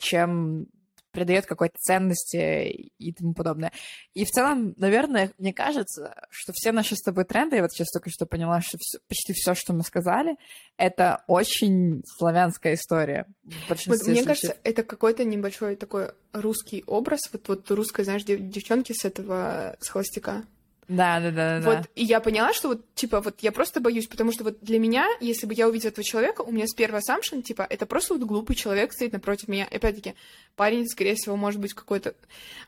чем 0.00 0.68
придает 1.14 1.46
какой-то 1.46 1.76
ценности 1.78 2.90
и 2.98 3.12
тому 3.12 3.32
подобное. 3.32 3.72
И 4.12 4.24
в 4.24 4.30
целом, 4.30 4.74
наверное, 4.76 5.32
мне 5.38 5.54
кажется, 5.54 6.14
что 6.28 6.52
все 6.52 6.72
наши 6.72 6.96
с 6.96 7.02
тобой 7.02 7.24
тренды, 7.24 7.56
я 7.56 7.62
вот 7.62 7.72
сейчас 7.72 7.90
только 7.90 8.10
что 8.10 8.26
поняла, 8.26 8.60
что 8.60 8.76
все, 8.78 8.98
почти 9.08 9.32
все, 9.32 9.54
что 9.54 9.72
мы 9.72 9.84
сказали, 9.84 10.36
это 10.76 11.22
очень 11.28 12.02
славянская 12.04 12.74
история. 12.74 13.26
Вот 13.68 13.86
мне 13.86 13.96
случаев. 13.96 14.26
кажется, 14.26 14.56
это 14.64 14.82
какой-то 14.82 15.24
небольшой 15.24 15.76
такой 15.76 16.10
русский 16.32 16.82
образ, 16.86 17.20
вот, 17.32 17.48
вот 17.48 17.70
русской, 17.70 18.04
знаешь, 18.04 18.24
девчонки 18.24 18.92
с 18.92 19.04
этого, 19.04 19.76
с 19.80 19.88
холостяка. 19.88 20.44
Да, 20.88 21.20
да, 21.20 21.30
да, 21.30 21.60
да. 21.60 21.76
Вот, 21.76 21.90
и 21.94 22.04
я 22.04 22.20
поняла, 22.20 22.52
что 22.52 22.68
вот, 22.68 22.94
типа, 22.94 23.20
вот 23.20 23.40
я 23.40 23.52
просто 23.52 23.80
боюсь, 23.80 24.06
потому 24.06 24.32
что 24.32 24.44
вот 24.44 24.58
для 24.60 24.78
меня, 24.78 25.06
если 25.20 25.46
бы 25.46 25.54
я 25.54 25.68
увидела 25.68 25.90
этого 25.90 26.04
человека, 26.04 26.42
у 26.42 26.52
меня 26.52 26.66
с 26.66 26.74
первого 26.74 27.00
assumption, 27.00 27.42
типа, 27.42 27.66
это 27.68 27.86
просто 27.86 28.14
вот 28.14 28.24
глупый 28.24 28.54
человек 28.54 28.92
стоит 28.92 29.12
напротив 29.12 29.48
меня. 29.48 29.64
И 29.64 29.76
опять-таки, 29.76 30.14
парень, 30.56 30.86
скорее 30.88 31.14
всего, 31.14 31.36
может 31.36 31.60
быть 31.60 31.72
какой-то... 31.72 32.14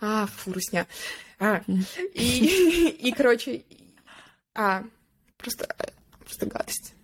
А, 0.01 0.27
фу, 0.27 0.53
русня. 0.53 0.87
А. 1.39 1.63
И, 2.15 2.89
и, 3.01 3.13
короче... 3.13 3.65
А, 4.55 4.85
просто, 5.37 5.69
просто 6.21 6.47
гадость. 6.47 6.95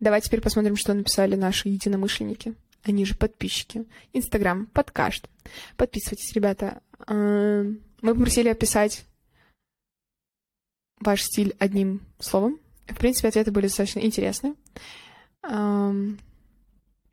Давайте 0.00 0.26
теперь 0.26 0.40
посмотрим, 0.40 0.76
что 0.76 0.94
написали 0.94 1.36
наши 1.36 1.68
единомышленники. 1.68 2.54
Они 2.82 3.04
же 3.04 3.14
подписчики. 3.14 3.84
Инстаграм, 4.12 4.66
подкаст. 4.66 5.28
Подписывайтесь, 5.76 6.32
ребята. 6.32 6.80
Мы 8.02 8.14
попросили 8.14 8.48
описать 8.48 9.04
ваш 11.00 11.22
стиль 11.22 11.54
одним 11.58 12.00
словом. 12.18 12.58
В 12.86 12.96
принципе, 12.96 13.28
ответы 13.28 13.50
были 13.50 13.66
достаточно 13.66 14.00
интересны. 14.00 14.54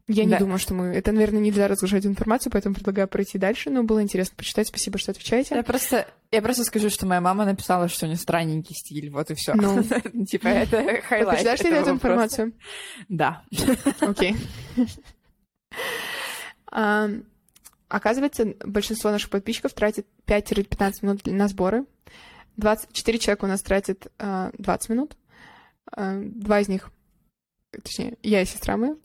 Я 0.09 0.23
не 0.23 0.31
да. 0.31 0.39
думаю, 0.39 0.57
что 0.57 0.73
мы... 0.73 0.85
Это, 0.87 1.11
наверное, 1.11 1.41
нельзя 1.41 1.67
разглашать 1.67 2.05
информацию, 2.05 2.49
поэтому 2.49 2.73
предлагаю 2.73 3.09
пройти 3.09 3.37
дальше, 3.37 3.69
но 3.69 3.83
было 3.83 4.01
интересно 4.01 4.35
почитать. 4.37 4.67
Спасибо, 4.67 4.97
что 4.97 5.11
отвечаете. 5.11 5.53
Я 5.53 5.63
просто, 5.63 6.07
я 6.31 6.41
просто 6.41 6.63
скажу, 6.63 6.89
что 6.89 7.05
моя 7.05 7.19
мама 7.19 7.43
написала, 7.43 7.89
что 7.89 8.05
у 8.05 8.07
нее 8.07 8.17
странненький 8.17 8.73
стиль, 8.73 9.09
вот 9.09 9.29
и 9.31 9.35
все. 9.35 9.53
Ну, 9.53 9.83
типа, 10.25 10.47
это 10.47 11.01
highlight. 11.01 11.39
Почитаешь 11.39 11.59
ли 11.59 11.71
эту 11.71 11.89
информацию? 11.89 12.53
Да. 13.09 13.43
Окей. 13.99 14.35
Оказывается, 17.89 18.55
большинство 18.65 19.11
наших 19.11 19.29
подписчиков 19.29 19.73
тратит 19.73 20.07
5-15 20.25 20.93
минут 21.01 21.25
на 21.25 21.47
сборы. 21.47 21.85
24 22.57 23.19
человека 23.19 23.45
у 23.45 23.47
нас 23.47 23.61
тратят 23.61 24.07
э, 24.19 24.51
20 24.57 24.89
минут. 24.89 25.17
Э, 25.95 26.21
два 26.21 26.59
из 26.59 26.67
них, 26.67 26.89
точнее, 27.71 28.17
я 28.23 28.41
и 28.41 28.45
сестра 28.45 28.77
моя. 28.77 28.95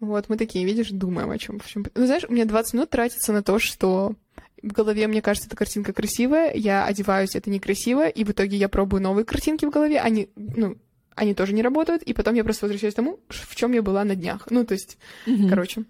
Вот, 0.00 0.28
мы 0.28 0.36
такие, 0.36 0.64
видишь, 0.64 0.90
думаем 0.90 1.30
о 1.30 1.38
чем. 1.38 1.60
Ну, 1.74 2.06
знаешь, 2.06 2.24
у 2.28 2.32
меня 2.32 2.44
20 2.44 2.74
минут 2.74 2.90
тратится 2.90 3.32
на 3.32 3.42
то, 3.42 3.58
что 3.58 4.14
в 4.62 4.72
голове, 4.72 5.08
мне 5.08 5.22
кажется, 5.22 5.48
эта 5.48 5.56
картинка 5.56 5.92
красивая, 5.92 6.52
я 6.54 6.84
одеваюсь, 6.84 7.34
это 7.34 7.50
некрасиво, 7.50 8.08
и 8.08 8.24
в 8.24 8.30
итоге 8.30 8.56
я 8.56 8.68
пробую 8.68 9.02
новые 9.02 9.24
картинки 9.24 9.64
в 9.64 9.70
голове, 9.70 10.00
они, 10.00 10.28
ну, 10.36 10.76
они 11.14 11.34
тоже 11.34 11.52
не 11.52 11.62
работают, 11.62 12.02
и 12.02 12.12
потом 12.12 12.34
я 12.34 12.44
просто 12.44 12.66
возвращаюсь 12.66 12.94
к 12.94 12.96
тому, 12.96 13.18
в 13.28 13.56
чем 13.56 13.72
я 13.72 13.82
была 13.82 14.04
на 14.04 14.14
днях. 14.14 14.46
Ну, 14.50 14.64
то 14.64 14.74
есть, 14.74 14.98
mm-hmm. 15.26 15.48
короче. 15.48 15.84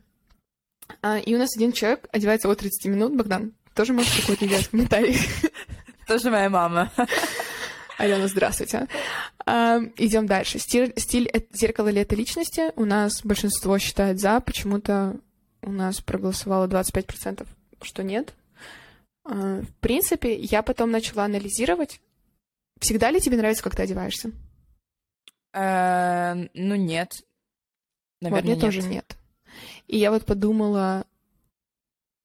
А, 1.03 1.19
и 1.19 1.35
у 1.35 1.39
нас 1.39 1.57
один 1.57 1.73
человек 1.73 2.09
одевается 2.13 2.49
от 2.49 2.59
30 2.59 2.87
минут. 2.87 3.17
Богдан, 3.17 3.53
тоже 3.75 3.93
можешь 3.93 4.21
какой-то 4.21 4.47
делать 4.47 4.69
комментарий? 4.69 5.19
Тоже 6.07 6.31
моя 6.31 6.49
мама. 6.49 6.91
Алена, 7.99 8.29
здравствуйте. 8.29 8.87
А, 9.45 9.81
идем 9.97 10.27
дальше. 10.27 10.59
Стиль, 10.59 10.93
стиль 10.97 11.31
зеркало 11.53 11.89
ли 11.89 12.01
это 12.01 12.15
личности? 12.15 12.73
У 12.77 12.85
нас 12.85 13.23
большинство 13.25 13.79
считает 13.79 14.21
за, 14.21 14.41
почему-то 14.41 15.17
у 15.63 15.73
нас 15.73 16.01
проголосовало 16.01 16.67
25%, 16.69 17.47
что 17.83 18.03
нет. 18.03 18.35
А, 19.25 19.61
в 19.61 19.75
принципе, 19.81 20.37
я 20.39 20.63
потом 20.63 20.91
начала 20.91 21.25
анализировать. 21.25 22.01
Всегда 22.81 23.11
ли 23.11 23.21
тебе 23.21 23.37
нравится, 23.37 23.65
как 23.65 23.75
ты 23.77 23.83
одеваешься? 23.83 24.31
Э, 25.53 26.35
ну, 26.55 26.77
нет. 26.77 27.13
Наверное, 28.21 28.55
мне 28.55 28.61
тоже 28.61 28.83
нет. 28.83 29.18
И 29.89 29.97
я 29.99 30.11
вот 30.11 30.25
подумала, 30.25 31.07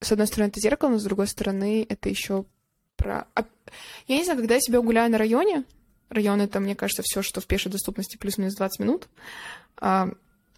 с 0.01 0.11
одной 0.11 0.28
стороны, 0.28 0.49
это 0.49 0.59
зеркало, 0.59 0.89
но 0.89 0.99
с 0.99 1.03
другой 1.03 1.28
стороны, 1.28 1.86
это 1.88 2.09
еще 2.09 2.45
про... 2.97 3.26
Я 4.07 4.18
не 4.18 4.24
знаю, 4.24 4.39
когда 4.39 4.55
я 4.55 4.61
себя 4.61 4.82
гуляю 4.82 5.09
на 5.09 5.18
районе, 5.18 5.64
район 6.09 6.41
это, 6.41 6.59
мне 6.59 6.76
кажется, 6.76 7.01
все, 7.03 7.22
что 7.22 7.41
в 7.41 7.47
пешей 7.47 7.72
доступности 7.72 8.18
плюс-минус 8.18 8.55
20 8.55 8.80
минут, 8.82 9.07
а, 9.78 10.09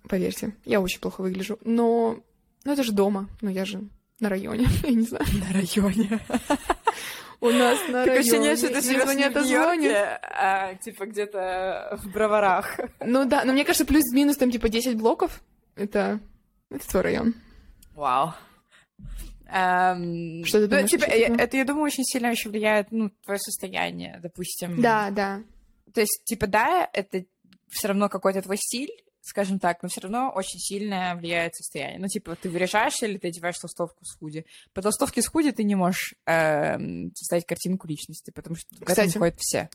поверьте, 0.10 0.56
я 0.66 0.82
очень 0.82 1.00
плохо 1.00 1.22
выгляжу, 1.22 1.60
но 1.64 2.18
ну, 2.66 2.74
это 2.74 2.84
же 2.84 2.92
дома, 2.92 3.30
ну 3.42 3.50
я 3.52 3.66
же 3.66 3.84
на 4.20 4.30
районе, 4.30 4.68
я 4.84 4.92
не 4.92 5.06
знаю. 5.06 5.26
На 5.34 5.54
районе. 5.54 6.20
У 7.40 7.50
нас 7.50 7.78
на 7.88 8.06
районе. 8.06 8.20
ощущение, 8.20 8.56
что 8.58 8.70
ты 8.70 8.82
звонят, 8.82 9.38
а 9.38 9.44
звонят. 9.44 10.22
А, 10.24 10.74
типа 10.76 11.06
где-то 11.06 12.00
в 12.02 12.10
броварах. 12.10 12.80
Ну 13.00 13.26
да, 13.26 13.44
но 13.46 13.54
мне 13.54 13.64
кажется, 13.64 13.86
плюс-минус 13.86 14.38
там 14.38 14.50
типа 14.50 14.70
10 14.70 14.98
блоков. 14.98 15.44
Это 15.76 16.20
это 16.76 16.88
твой 16.88 17.04
район. 17.04 17.36
Вау. 17.94 18.34
Um, 19.48 20.44
что 20.44 20.60
ты 20.60 20.68
думаешь? 20.68 20.92
Ну, 20.92 20.98
типа, 20.98 21.10
я, 21.10 21.28
это, 21.36 21.58
я 21.58 21.66
думаю, 21.66 21.86
очень 21.86 22.04
сильно 22.04 22.28
еще 22.28 22.50
влияет, 22.50 22.92
ну, 22.92 23.12
твое 23.24 23.40
состояние, 23.40 24.20
допустим. 24.22 24.82
Да, 24.82 25.12
да. 25.12 25.44
То 25.94 26.02
есть, 26.02 26.24
типа, 26.26 26.48
да, 26.48 26.90
это 26.92 27.26
все 27.70 27.90
равно 27.90 28.10
какой-то 28.10 28.42
твой 28.42 28.58
стиль, 28.58 28.90
скажем 29.22 29.60
так, 29.60 29.82
но 29.82 29.90
все 29.90 30.02
равно 30.02 30.32
очень 30.34 30.60
сильно 30.60 31.16
влияет 31.16 31.56
состояние. 31.56 32.00
Ну, 32.00 32.08
типа, 32.08 32.36
ты 32.36 32.50
выряжаешься 32.50 33.06
или 33.06 33.18
ты 33.18 33.30
одеваешь 33.30 33.58
толстовку 33.58 34.04
с 34.04 34.18
худи. 34.18 34.46
По 34.74 34.82
толстовке 34.82 35.22
с 35.22 35.28
худи 35.28 35.52
ты 35.52 35.64
не 35.64 35.76
можешь 35.76 36.16
э, 36.26 36.78
составить 37.14 37.46
картинку 37.46 37.88
личности, 37.88 38.32
потому 38.32 38.56
что 38.56 38.68
Кстати, 38.84 39.10
этом 39.10 39.22
ходят 39.22 39.40
все. 39.40 39.70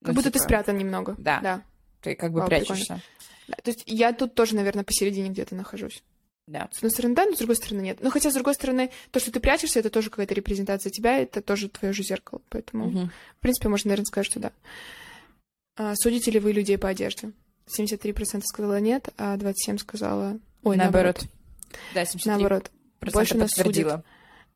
Как 0.00 0.08
ну, 0.08 0.14
будто 0.14 0.30
типа... 0.30 0.38
ты 0.38 0.44
спрятан 0.44 0.78
немного. 0.78 1.14
Да. 1.18 1.40
да. 1.40 1.62
Ты 2.00 2.14
как 2.14 2.32
бы 2.32 2.40
Вау, 2.40 2.48
прячешься. 2.48 3.00
Да, 3.48 3.56
то 3.62 3.70
есть 3.70 3.84
я 3.86 4.12
тут 4.12 4.34
тоже, 4.34 4.56
наверное, 4.56 4.84
посередине 4.84 5.30
где-то 5.30 5.54
нахожусь. 5.54 6.02
Да. 6.46 6.68
С 6.72 6.76
одной 6.76 6.90
стороны, 6.90 7.14
да, 7.14 7.24
но 7.26 7.34
с 7.34 7.38
другой 7.38 7.56
стороны, 7.56 7.80
нет. 7.80 7.98
Но 8.00 8.10
хотя, 8.10 8.30
с 8.30 8.34
другой 8.34 8.54
стороны, 8.54 8.90
то, 9.10 9.18
что 9.18 9.32
ты 9.32 9.40
прячешься, 9.40 9.80
это 9.80 9.90
тоже 9.90 10.10
какая-то 10.10 10.34
репрезентация 10.34 10.90
тебя, 10.90 11.18
это 11.18 11.42
тоже 11.42 11.68
твое 11.68 11.92
же 11.92 12.04
зеркало. 12.04 12.40
Поэтому, 12.50 12.86
угу. 12.86 13.10
в 13.38 13.40
принципе, 13.40 13.68
можно, 13.68 13.88
наверное, 13.88 14.06
сказать, 14.06 14.26
что 14.26 14.38
да. 14.38 14.52
А, 15.76 15.94
судите 15.96 16.30
ли 16.30 16.38
вы 16.38 16.52
людей 16.52 16.78
по 16.78 16.88
одежде? 16.88 17.32
73% 17.66 18.42
сказала 18.44 18.78
нет, 18.78 19.08
а 19.18 19.36
27% 19.36 19.78
сказала... 19.78 20.38
Ой, 20.62 20.76
наоборот. 20.76 21.16
наоборот. 21.16 21.26
Да, 21.94 22.02
73% 22.02 22.20
наоборот. 22.26 22.70
Больше 23.00 23.36
нас 23.36 23.50
судят. 23.50 24.04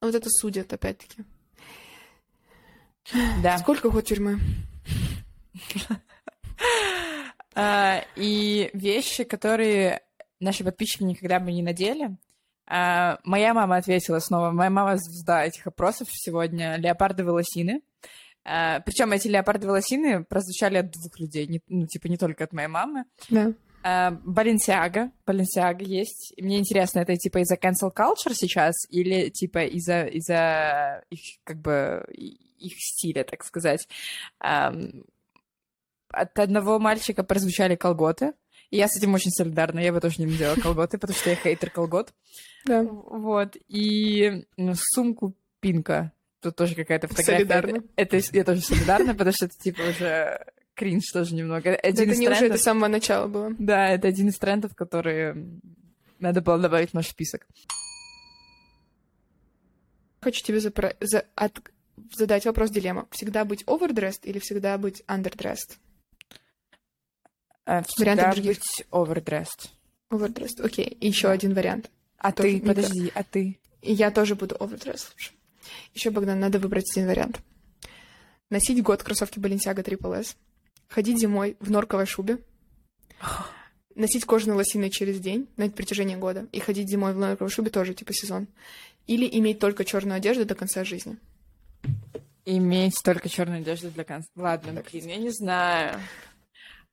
Вот 0.00 0.14
это 0.14 0.30
судят, 0.30 0.72
опять-таки. 0.72 1.24
Да. 3.42 3.58
Сколько 3.58 3.90
год 3.90 4.06
тюрьмы? 4.06 4.38
А, 7.52 8.04
и 8.14 8.70
вещи, 8.74 9.24
которые 9.24 10.02
наши 10.40 10.64
подписчики 10.64 11.04
никогда 11.04 11.38
бы 11.38 11.52
не 11.52 11.62
надели. 11.62 12.16
А, 12.66 13.18
моя 13.24 13.54
мама 13.54 13.76
ответила 13.76 14.18
снова. 14.20 14.50
Моя 14.50 14.70
мама 14.70 14.96
звезда 14.96 15.44
этих 15.44 15.66
опросов 15.66 16.08
сегодня. 16.10 16.76
Леопардовые 16.76 17.32
лосины. 17.32 17.82
А, 18.44 18.80
причем 18.80 19.12
эти 19.12 19.28
леопардовые 19.28 19.74
лосины 19.74 20.24
прозвучали 20.24 20.78
от 20.78 20.90
двух 20.90 21.18
людей. 21.18 21.46
Не, 21.46 21.60
ну, 21.68 21.86
типа, 21.86 22.08
не 22.08 22.16
только 22.16 22.44
от 22.44 22.52
моей 22.52 22.68
мамы. 22.68 23.04
Да. 23.28 23.52
Баленсиага. 23.82 25.10
Баленсиага 25.26 25.84
есть. 25.84 26.34
Мне 26.36 26.58
интересно, 26.58 27.00
это 27.00 27.16
типа 27.16 27.38
из-за 27.38 27.54
cancel 27.54 27.90
culture 27.96 28.34
сейчас 28.34 28.74
или 28.90 29.30
типа 29.30 29.64
из-за 29.64 30.04
из-за 30.04 31.02
их 31.08 31.20
как 31.44 31.62
бы 31.62 32.04
их 32.12 32.74
стиля, 32.76 33.24
так 33.24 33.42
сказать. 33.42 33.88
От 34.38 36.38
одного 36.38 36.78
мальчика 36.78 37.24
прозвучали 37.24 37.74
колготы. 37.74 38.34
И 38.70 38.76
я 38.76 38.88
с 38.88 38.96
этим 38.96 39.14
очень 39.14 39.30
солидарна. 39.30 39.80
Я 39.80 39.92
бы 39.92 40.00
тоже 40.00 40.16
не 40.18 40.26
надела 40.26 40.54
колготы, 40.54 40.96
потому 40.98 41.16
что 41.18 41.30
я 41.30 41.36
хейтер 41.36 41.70
колгот. 41.70 42.12
Да. 42.64 42.82
Вот. 42.82 43.56
И 43.68 44.46
ну, 44.56 44.74
сумку 44.76 45.34
Пинка. 45.60 46.12
Тут 46.40 46.56
тоже 46.56 46.74
какая-то 46.74 47.08
фотография. 47.08 47.38
Солидарна. 47.38 47.82
Это, 47.96 48.16
это 48.16 48.36
я 48.36 48.44
тоже 48.44 48.62
солидарна, 48.62 49.12
потому 49.14 49.32
что 49.32 49.46
это 49.46 49.58
типа 49.58 49.80
уже 49.90 50.46
кринж 50.74 51.04
тоже 51.12 51.34
немного. 51.34 51.74
Один 51.74 52.10
это 52.10 52.16
не 52.16 52.26
трендов... 52.26 52.38
уже 52.38 52.46
это 52.46 52.58
с 52.58 52.62
самого 52.62 52.88
начала 52.88 53.28
было. 53.28 53.54
Да, 53.58 53.88
это 53.88 54.08
один 54.08 54.28
из 54.28 54.38
трендов, 54.38 54.74
которые 54.74 55.36
Надо 56.20 56.40
было 56.40 56.58
добавить 56.58 56.90
в 56.90 56.94
наш 56.94 57.08
список. 57.08 57.46
Хочу 60.20 60.44
тебе 60.44 60.58
запро- 60.58 60.96
за- 61.00 61.26
от- 61.34 61.62
задать 62.14 62.44
вопрос-дилемма. 62.44 63.08
Всегда 63.10 63.44
быть 63.44 63.64
overdressed 63.64 64.20
или 64.24 64.38
всегда 64.38 64.76
быть 64.78 65.02
underdressed? 65.08 65.78
Э, 67.70 67.82
Всегда 67.86 68.32
других. 68.32 68.58
быть 68.58 68.84
overdressed. 68.90 69.68
Overdressed, 70.10 70.60
окей. 70.60 70.86
И 71.00 71.06
еще 71.06 71.28
один 71.28 71.54
вариант. 71.54 71.88
А 72.18 72.32
Тоже 72.32 72.48
ты, 72.48 72.54
не 72.54 72.60
подожди, 72.60 73.12
а 73.14 73.22
ты? 73.22 73.60
И 73.80 73.92
я 73.92 74.10
тоже 74.10 74.34
буду 74.34 74.56
overdressed 74.56 75.06
лучше. 75.12 75.30
Еще, 75.94 76.10
Богдан, 76.10 76.40
надо 76.40 76.58
выбрать 76.58 76.90
один 76.90 77.06
вариант. 77.06 77.40
Носить 78.50 78.82
год 78.82 79.04
кроссовки 79.04 79.38
Balenciaga 79.38 79.84
Triple 79.84 80.18
S. 80.18 80.36
Ходить 80.88 81.20
зимой 81.20 81.56
в 81.60 81.70
норковой 81.70 82.06
шубе. 82.06 82.38
Носить 83.94 84.24
кожаные 84.24 84.56
лосины 84.56 84.90
через 84.90 85.20
день 85.20 85.48
на 85.56 85.70
протяжении 85.70 86.16
года. 86.16 86.48
И 86.50 86.58
ходить 86.58 86.90
зимой 86.90 87.12
в 87.12 87.18
норковой 87.18 87.52
шубе 87.52 87.70
тоже, 87.70 87.94
типа 87.94 88.12
сезон. 88.12 88.48
Или 89.06 89.28
иметь 89.38 89.60
только 89.60 89.84
черную 89.84 90.16
одежду 90.16 90.44
до 90.44 90.56
конца 90.56 90.82
жизни. 90.82 91.18
Иметь 92.44 93.00
только 93.04 93.28
черную 93.28 93.60
одежду 93.60 93.90
для 93.92 94.02
конца. 94.02 94.28
Ладно, 94.34 94.82
блин, 94.90 95.06
я 95.06 95.16
не 95.18 95.30
знаю. 95.30 96.00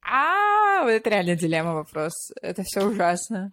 А, 0.10 0.84
вот 0.84 0.90
это 0.90 1.10
реально 1.10 1.36
дилемма 1.36 1.74
вопрос. 1.74 2.14
Это 2.42 2.64
все 2.64 2.86
ужасно. 2.86 3.52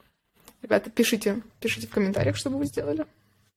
Ребята, 0.63 0.89
пишите, 0.89 1.43
пишите 1.61 1.87
в 1.87 1.91
комментариях, 1.91 2.37
что 2.37 2.49
бы 2.49 2.59
вы 2.59 2.67
сделали. 2.67 3.07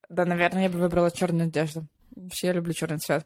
Да, 0.09 0.25
наверное, 0.25 0.63
я 0.63 0.69
бы 0.69 0.79
выбрала 0.79 1.11
черную 1.11 1.47
одежду. 1.47 1.85
Вообще 2.15 2.47
я 2.47 2.53
люблю 2.53 2.73
черный 2.73 2.97
цвет. 2.97 3.25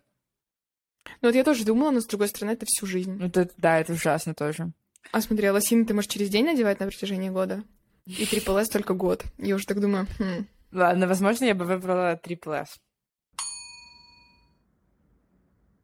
Ну 1.22 1.30
вот 1.30 1.36
я 1.36 1.43
тоже 1.43 1.63
думала, 1.63 1.91
но 1.91 2.01
с 2.01 2.05
другой 2.05 2.28
стороны, 2.28 2.51
это 2.51 2.65
всю 2.67 2.86
жизнь. 2.86 3.13
Ну, 3.13 3.28
это, 3.28 3.49
да, 3.57 3.80
это 3.80 3.93
ужасно 3.93 4.34
тоже. 4.34 4.72
А 5.11 5.22
смотри, 5.22 5.47
а 5.47 5.53
лосины 5.53 5.86
ты 5.86 5.93
можешь 5.93 6.11
через 6.11 6.30
день 6.30 6.45
надевать 6.45 6.80
на 6.80 6.88
протяжении 6.88 7.30
года. 7.30 7.63
И 8.05 8.24
Triple 8.24 8.61
S 8.61 8.69
только 8.69 8.93
год. 8.93 9.24
Я 9.38 9.55
уже 9.55 9.65
так 9.65 9.80
думаю, 9.80 10.07
хм. 10.19 10.45
Ладно, 10.72 11.07
возможно, 11.07 11.45
я 11.45 11.55
бы 11.55 11.65
выбрала 11.65 12.19
Triple 12.24 12.61
S. 12.61 12.80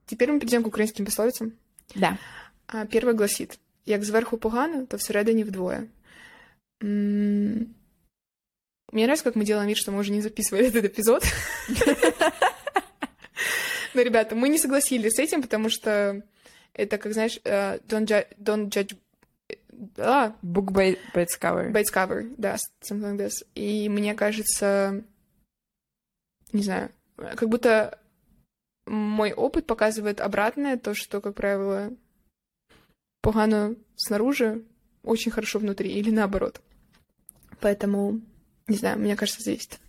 Теперь 0.05 0.31
мы 0.31 0.39
перейдем 0.39 0.63
к 0.63 0.67
украинским 0.67 1.05
пословицам. 1.05 1.53
Да. 1.95 2.17
А 2.67 2.85
первый 2.85 3.13
гласит: 3.13 3.59
як 3.87 4.03
зверху 4.03 4.37
погано, 4.37 4.85
то 4.85 4.97
всередині 4.97 5.43
вдвое. 5.43 5.87
Мне 6.81 7.65
нравится, 9.03 9.23
как 9.23 9.35
мы 9.35 9.45
делаем 9.45 9.67
вид, 9.67 9.77
что 9.77 9.91
мы 9.91 9.99
уже 9.99 10.11
не 10.11 10.21
записывали 10.21 10.67
этот 10.67 10.85
эпизод. 10.85 11.23
Но, 13.93 14.01
ребята, 14.01 14.35
мы 14.35 14.49
не 14.49 14.57
согласились 14.59 15.13
с 15.13 15.19
этим, 15.19 15.41
потому 15.41 15.69
что 15.69 16.21
это, 16.73 16.97
как 16.97 17.13
знаешь, 17.13 17.39
don't, 17.43 18.05
ju- 18.05 18.27
don't 18.37 18.69
judge... 18.69 18.95
А, 19.97 20.33
Book 20.41 20.71
by, 20.71 20.97
by 21.13 21.23
its 21.25 21.37
cover. 21.39 21.71
by 21.71 21.81
its 21.81 21.91
cover, 21.91 22.33
да, 22.37 22.57
something 22.81 23.15
like 23.15 23.27
this. 23.27 23.45
И 23.55 23.89
мне 23.89 24.15
кажется, 24.15 25.03
не 26.51 26.63
знаю, 26.63 26.89
как 27.15 27.49
будто 27.49 27.99
мой 28.85 29.33
опыт 29.33 29.65
показывает 29.67 30.21
обратное, 30.21 30.77
то, 30.77 30.93
что, 30.93 31.21
как 31.21 31.35
правило, 31.35 31.91
погано 33.21 33.75
снаружи, 33.95 34.63
очень 35.03 35.31
хорошо 35.31 35.59
внутри, 35.59 35.91
или 35.91 36.11
наоборот. 36.11 36.61
Поэтому, 37.59 38.21
не 38.67 38.77
знаю, 38.77 38.99
мне 38.99 39.15
кажется, 39.15 39.41
зависит. 39.43 39.79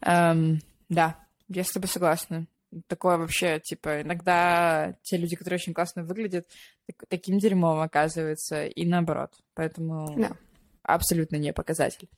Эм, 0.00 0.60
да, 0.88 1.16
я 1.48 1.64
с 1.64 1.70
тобой 1.72 1.88
согласна. 1.88 2.46
Такое 2.86 3.18
вообще, 3.18 3.60
типа, 3.60 4.02
иногда 4.02 4.96
те 5.02 5.16
люди, 5.18 5.36
которые 5.36 5.58
очень 5.58 5.74
классно 5.74 6.04
выглядят, 6.04 6.46
так- 6.86 7.04
таким 7.08 7.38
дерьмом 7.38 7.80
оказываются, 7.80 8.66
и 8.66 8.86
наоборот. 8.86 9.32
Поэтому 9.54 10.14
Да. 10.16 10.36
абсолютно 10.82 11.36
не 11.36 11.52
показатель. 11.52 12.08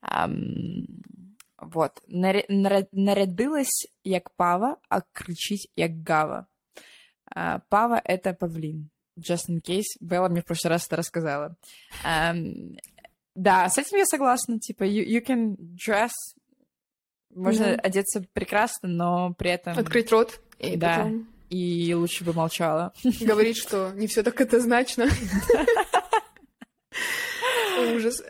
Ам, 0.00 0.86
вот. 1.58 2.02
Нарядилась 2.06 3.86
як 4.04 4.30
пава, 4.36 4.76
а 4.88 5.00
кричить 5.12 5.70
як 5.76 6.02
гава. 6.02 6.46
А, 7.34 7.60
Пава— 7.68 8.00
это 8.04 8.32
павлин. 8.34 8.90
Just 9.18 9.48
in 9.50 9.60
case. 9.62 9.96
Белла 10.00 10.28
мне 10.28 10.42
в 10.42 10.44
прошлый 10.44 10.70
раз 10.72 10.86
это 10.86 10.96
рассказала. 10.96 11.56
Ам, 12.04 12.76
да, 13.34 13.68
с 13.68 13.78
этим 13.78 13.98
я 13.98 14.04
согласна. 14.06 14.58
Типа, 14.60 14.84
you, 14.84 15.04
you 15.04 15.24
can 15.24 15.56
dress 15.74 16.10
можно 17.34 17.74
Да. 17.76 17.80
одеться 17.82 18.24
прекрасно, 18.32 18.88
но 18.88 19.34
при 19.34 19.50
этом 19.50 19.76
Открыть 19.78 20.10
рот 20.10 20.40
и 20.58 20.76
Да. 20.76 20.96
потом 20.98 21.28
и 21.50 21.94
лучше 21.94 22.24
бы 22.24 22.32
молчала. 22.32 22.92
говорить, 23.20 23.58
что 23.58 23.92
не 23.94 24.06
все 24.06 24.22
так 24.22 24.40
однозначно. 24.40 25.06
Ужас. 27.94 28.22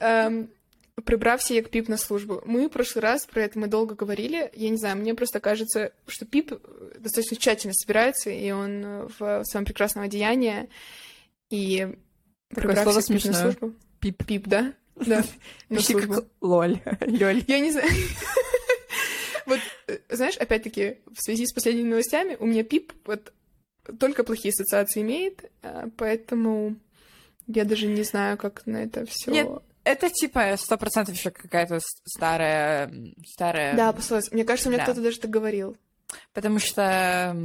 Прибрався 1.04 1.54
як 1.54 1.68
пип 1.68 1.88
на 1.88 1.98
службу. 1.98 2.42
Мы 2.46 2.68
в 2.68 2.70
прошлый 2.70 3.02
раз 3.02 3.26
про 3.26 3.42
это 3.42 3.58
мы 3.58 3.66
долго 3.66 3.94
говорили. 3.94 4.50
Я 4.54 4.70
не 4.70 4.78
знаю, 4.78 4.96
мне 4.96 5.14
просто 5.14 5.40
кажется, 5.40 5.92
что 6.06 6.24
пип 6.24 6.52
э, 6.52 6.98
достаточно 6.98 7.36
тщательно 7.36 7.74
собирается, 7.74 8.30
и 8.30 8.50
он 8.50 8.84
э, 8.84 9.08
в 9.18 9.44
своем 9.44 9.66
прекрасном 9.66 10.04
одеянии. 10.04 10.70
И 11.50 11.94
Такое 12.54 12.82
слово 12.82 13.02
пип 13.02 13.24
на 13.26 13.34
службу. 13.34 13.74
Пип. 14.00 14.26
Пип, 14.26 14.46
да? 14.46 14.72
Да. 14.94 15.22
На 15.68 15.76
Почти 15.76 15.92
службу. 15.92 16.14
как 16.14 16.24
лоль. 16.40 16.80
Лёль. 17.00 17.44
Я 17.46 17.60
не 17.60 17.72
знаю. 17.72 17.90
Вот, 19.46 19.60
э, 19.86 19.98
знаешь, 20.08 20.36
опять-таки, 20.36 20.98
в 21.06 21.22
связи 21.22 21.46
с 21.46 21.52
последними 21.52 21.90
новостями, 21.90 22.36
у 22.40 22.46
меня 22.46 22.64
пип 22.64 22.92
вот 23.04 23.32
только 24.00 24.24
плохие 24.24 24.50
ассоциации 24.50 25.02
имеет, 25.02 25.50
а, 25.62 25.88
поэтому 25.96 26.74
я 27.46 27.64
даже 27.64 27.86
не 27.86 28.02
знаю, 28.02 28.36
как 28.36 28.66
на 28.66 28.78
это 28.78 29.06
все. 29.06 29.30
Нет, 29.30 29.48
Это 29.86 30.10
типа 30.10 30.56
сто 30.58 30.76
процентов 30.76 31.14
еще 31.14 31.30
какая-то 31.30 31.78
старая, 32.04 32.92
старая. 33.24 33.76
Да, 33.76 33.92
послушай, 33.92 34.30
мне 34.32 34.44
кажется, 34.44 34.68
мне 34.68 34.78
Да. 34.78 34.84
кто-то 34.84 35.00
даже 35.00 35.20
так 35.20 35.30
говорил. 35.30 35.76
Потому 36.32 36.58
что 36.58 37.36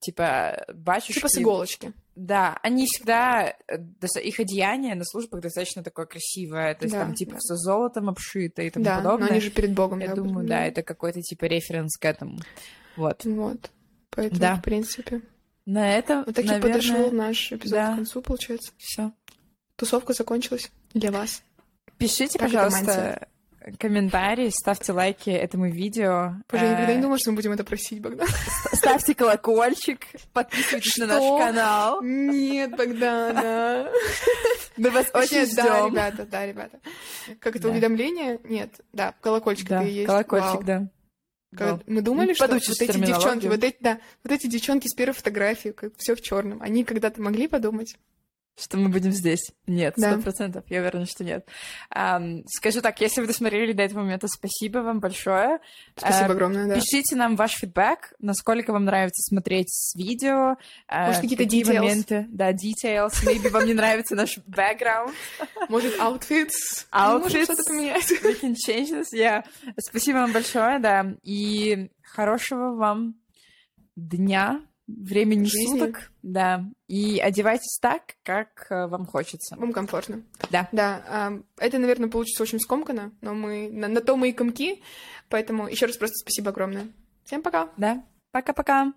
типа 0.00 0.66
батюшки. 0.74 1.14
Типа 1.14 1.28
с 1.28 1.38
иголочки. 1.38 1.92
Да, 2.14 2.58
они 2.62 2.86
всегда 2.86 3.54
э, 3.68 3.78
их 4.22 4.40
одеяние 4.40 4.94
на 4.94 5.04
службах 5.04 5.40
достаточно 5.40 5.82
такое 5.82 6.04
красивое, 6.06 6.74
то 6.74 6.84
есть 6.84 6.94
Да, 6.94 7.02
там 7.02 7.14
типа 7.14 7.32
да. 7.32 7.38
все 7.38 7.54
золотом 7.56 8.08
обшито 8.10 8.62
и 8.62 8.70
тому 8.70 8.84
да, 8.84 8.96
подобное. 8.98 9.28
но 9.28 9.32
они 9.32 9.40
же 9.40 9.50
перед 9.50 9.72
Богом. 9.72 10.00
Я 10.00 10.08
да, 10.08 10.14
думаю, 10.16 10.46
да, 10.46 10.66
это 10.66 10.82
какой-то 10.82 11.20
типа 11.22 11.46
референс 11.46 11.96
к 11.96 12.04
этому. 12.04 12.38
Вот. 12.96 13.24
Вот. 13.24 13.70
Поэтому, 14.10 14.40
Да. 14.40 14.56
в 14.56 14.62
принципе. 14.62 15.22
На 15.66 15.96
этом, 15.96 16.24
Вот 16.24 16.34
так 16.34 16.44
и 16.44 16.48
наверное, 16.48 16.72
подошел 16.72 17.10
наш 17.10 17.52
эпизод 17.52 17.70
да. 17.78 17.92
к 17.92 17.96
концу, 17.96 18.22
получается. 18.22 18.72
все. 18.78 19.12
Тусовка 19.76 20.12
закончилась 20.12 20.70
для 20.94 21.10
вас. 21.10 21.42
Пишите, 21.98 22.38
это 22.38 22.44
пожалуйста, 22.46 23.28
комментарии, 23.78 24.50
ставьте 24.50 24.92
лайки 24.92 25.30
этому 25.30 25.68
видео. 25.70 26.34
Боже, 26.50 26.64
я 26.66 26.70
никогда 26.72 26.92
Э, 26.92 26.96
не 26.96 27.02
думала, 27.02 27.18
что 27.18 27.30
мы 27.30 27.36
будем 27.36 27.52
это 27.52 27.64
просить, 27.64 28.00
Богдан. 28.00 28.28
Ставьте 28.72 29.14
колокольчик, 29.14 30.00
подписывайтесь 30.32 30.96
на 30.98 31.06
наш 31.06 31.22
Что? 31.22 31.38
канал. 31.38 32.02
Нет, 32.02 32.76
Богдана. 32.76 33.90
Мы 34.76 34.90
вас 34.90 35.06
очень 35.14 35.54
да, 35.56 35.62
ждем. 35.80 35.86
ребята, 35.92 36.26
да, 36.26 36.46
ребята. 36.46 36.78
Как 37.40 37.56
это 37.56 37.64
Да. 37.64 37.70
уведомление? 37.70 38.38
Нет, 38.44 38.70
да, 38.92 39.14
колокольчик 39.20 39.68
Да, 39.68 39.80
есть. 39.82 40.06
колокольчик, 40.06 40.54
Вау. 40.54 40.62
да. 40.64 40.88
Как-. 41.56 41.80
Мы 41.86 42.02
думали, 42.02 42.34
что 42.34 42.46
вот 42.48 42.62
эти 42.62 42.98
девчонки, 42.98 43.46
вот 43.46 43.64
эти, 43.64 43.76
да, 43.80 43.98
вот 44.22 44.32
эти 44.32 44.46
девчонки 44.46 44.86
с 44.88 44.94
первой 44.94 45.14
фотографии, 45.14 45.70
как 45.70 45.92
все 45.96 46.14
в 46.14 46.20
черном, 46.20 46.60
они 46.60 46.84
когда-то 46.84 47.22
могли 47.22 47.48
подумать? 47.48 47.96
Что 48.58 48.78
мы 48.78 48.88
будем 48.88 49.12
здесь? 49.12 49.52
Нет, 49.66 49.94
Да. 49.98 50.12
сто 50.14 50.22
процентов. 50.22 50.64
Я 50.68 50.80
уверена, 50.80 51.04
что 51.04 51.22
нет. 51.24 51.46
Ам, 51.90 52.42
скажу 52.48 52.80
так, 52.80 52.98
если 53.02 53.20
вы 53.20 53.26
досмотрели 53.26 53.72
до 53.72 53.82
этого 53.82 54.00
момента, 54.00 54.28
спасибо 54.28 54.78
вам 54.78 54.98
большое. 54.98 55.58
Спасибо 55.94 56.28
Э, 56.30 56.32
огромное, 56.32 56.66
да. 56.66 56.74
Пишите 56.76 57.16
нам 57.16 57.36
ваш 57.36 57.52
фидбэк, 57.52 58.14
насколько 58.18 58.72
вам 58.72 58.86
нравится 58.86 59.22
смотреть 59.28 59.68
с 59.70 59.94
видео. 59.94 60.56
э, 60.88 61.06
Может, 61.06 61.20
какие-то 61.20 61.44
какие 61.44 61.64
details. 61.64 61.74
моменты, 61.80 62.26
да, 62.30 62.52
details. 62.52 63.12
Maybe 63.26 63.50
вам 63.50 63.66
не 63.66 63.74
нравится 63.74 64.14
наш 64.14 64.38
background. 64.38 65.12
Может, 65.68 65.98
outfits? 66.00 66.86
Можем 66.92 67.26
Outfits. 67.26 67.44
что-то 67.44 67.62
поменять. 67.64 68.10
We 68.22 68.40
can 68.40 68.54
change 68.66 68.90
this, 68.90 69.12
yeah. 69.14 69.44
Спасибо 69.78 70.16
вам 70.18 70.32
большое, 70.32 70.78
да. 70.78 71.14
И 71.22 71.90
хорошего 72.02 72.74
вам 72.74 73.16
дня, 73.96 74.60
времени 74.86 75.44
Жизни. 75.44 75.78
суток, 75.78 76.10
да. 76.22 76.64
И 76.86 77.18
одевайтесь 77.18 77.78
так, 77.80 78.16
как 78.22 78.66
э, 78.70 78.86
вам 78.86 79.06
хочется. 79.06 79.56
Вам 79.56 79.72
комфортно. 79.72 80.22
Да. 80.50 80.68
Да, 80.72 81.02
ам, 81.08 81.44
это, 81.58 81.78
наверное, 81.78 82.08
получится 82.08 82.42
очень 82.42 82.60
скомканно, 82.60 83.12
но 83.20 83.34
мы 83.34 83.68
на, 83.70 83.88
на 83.88 84.00
то 84.00 84.16
мы 84.16 84.30
и 84.30 84.32
комки, 84.32 84.82
поэтому 85.28 85.68
еще 85.68 85.86
раз 85.86 85.96
просто 85.96 86.16
спасибо 86.16 86.50
огромное. 86.50 86.88
Всем 87.24 87.42
пока! 87.42 87.70
Да. 87.76 88.04
Пока-пока. 88.30 88.92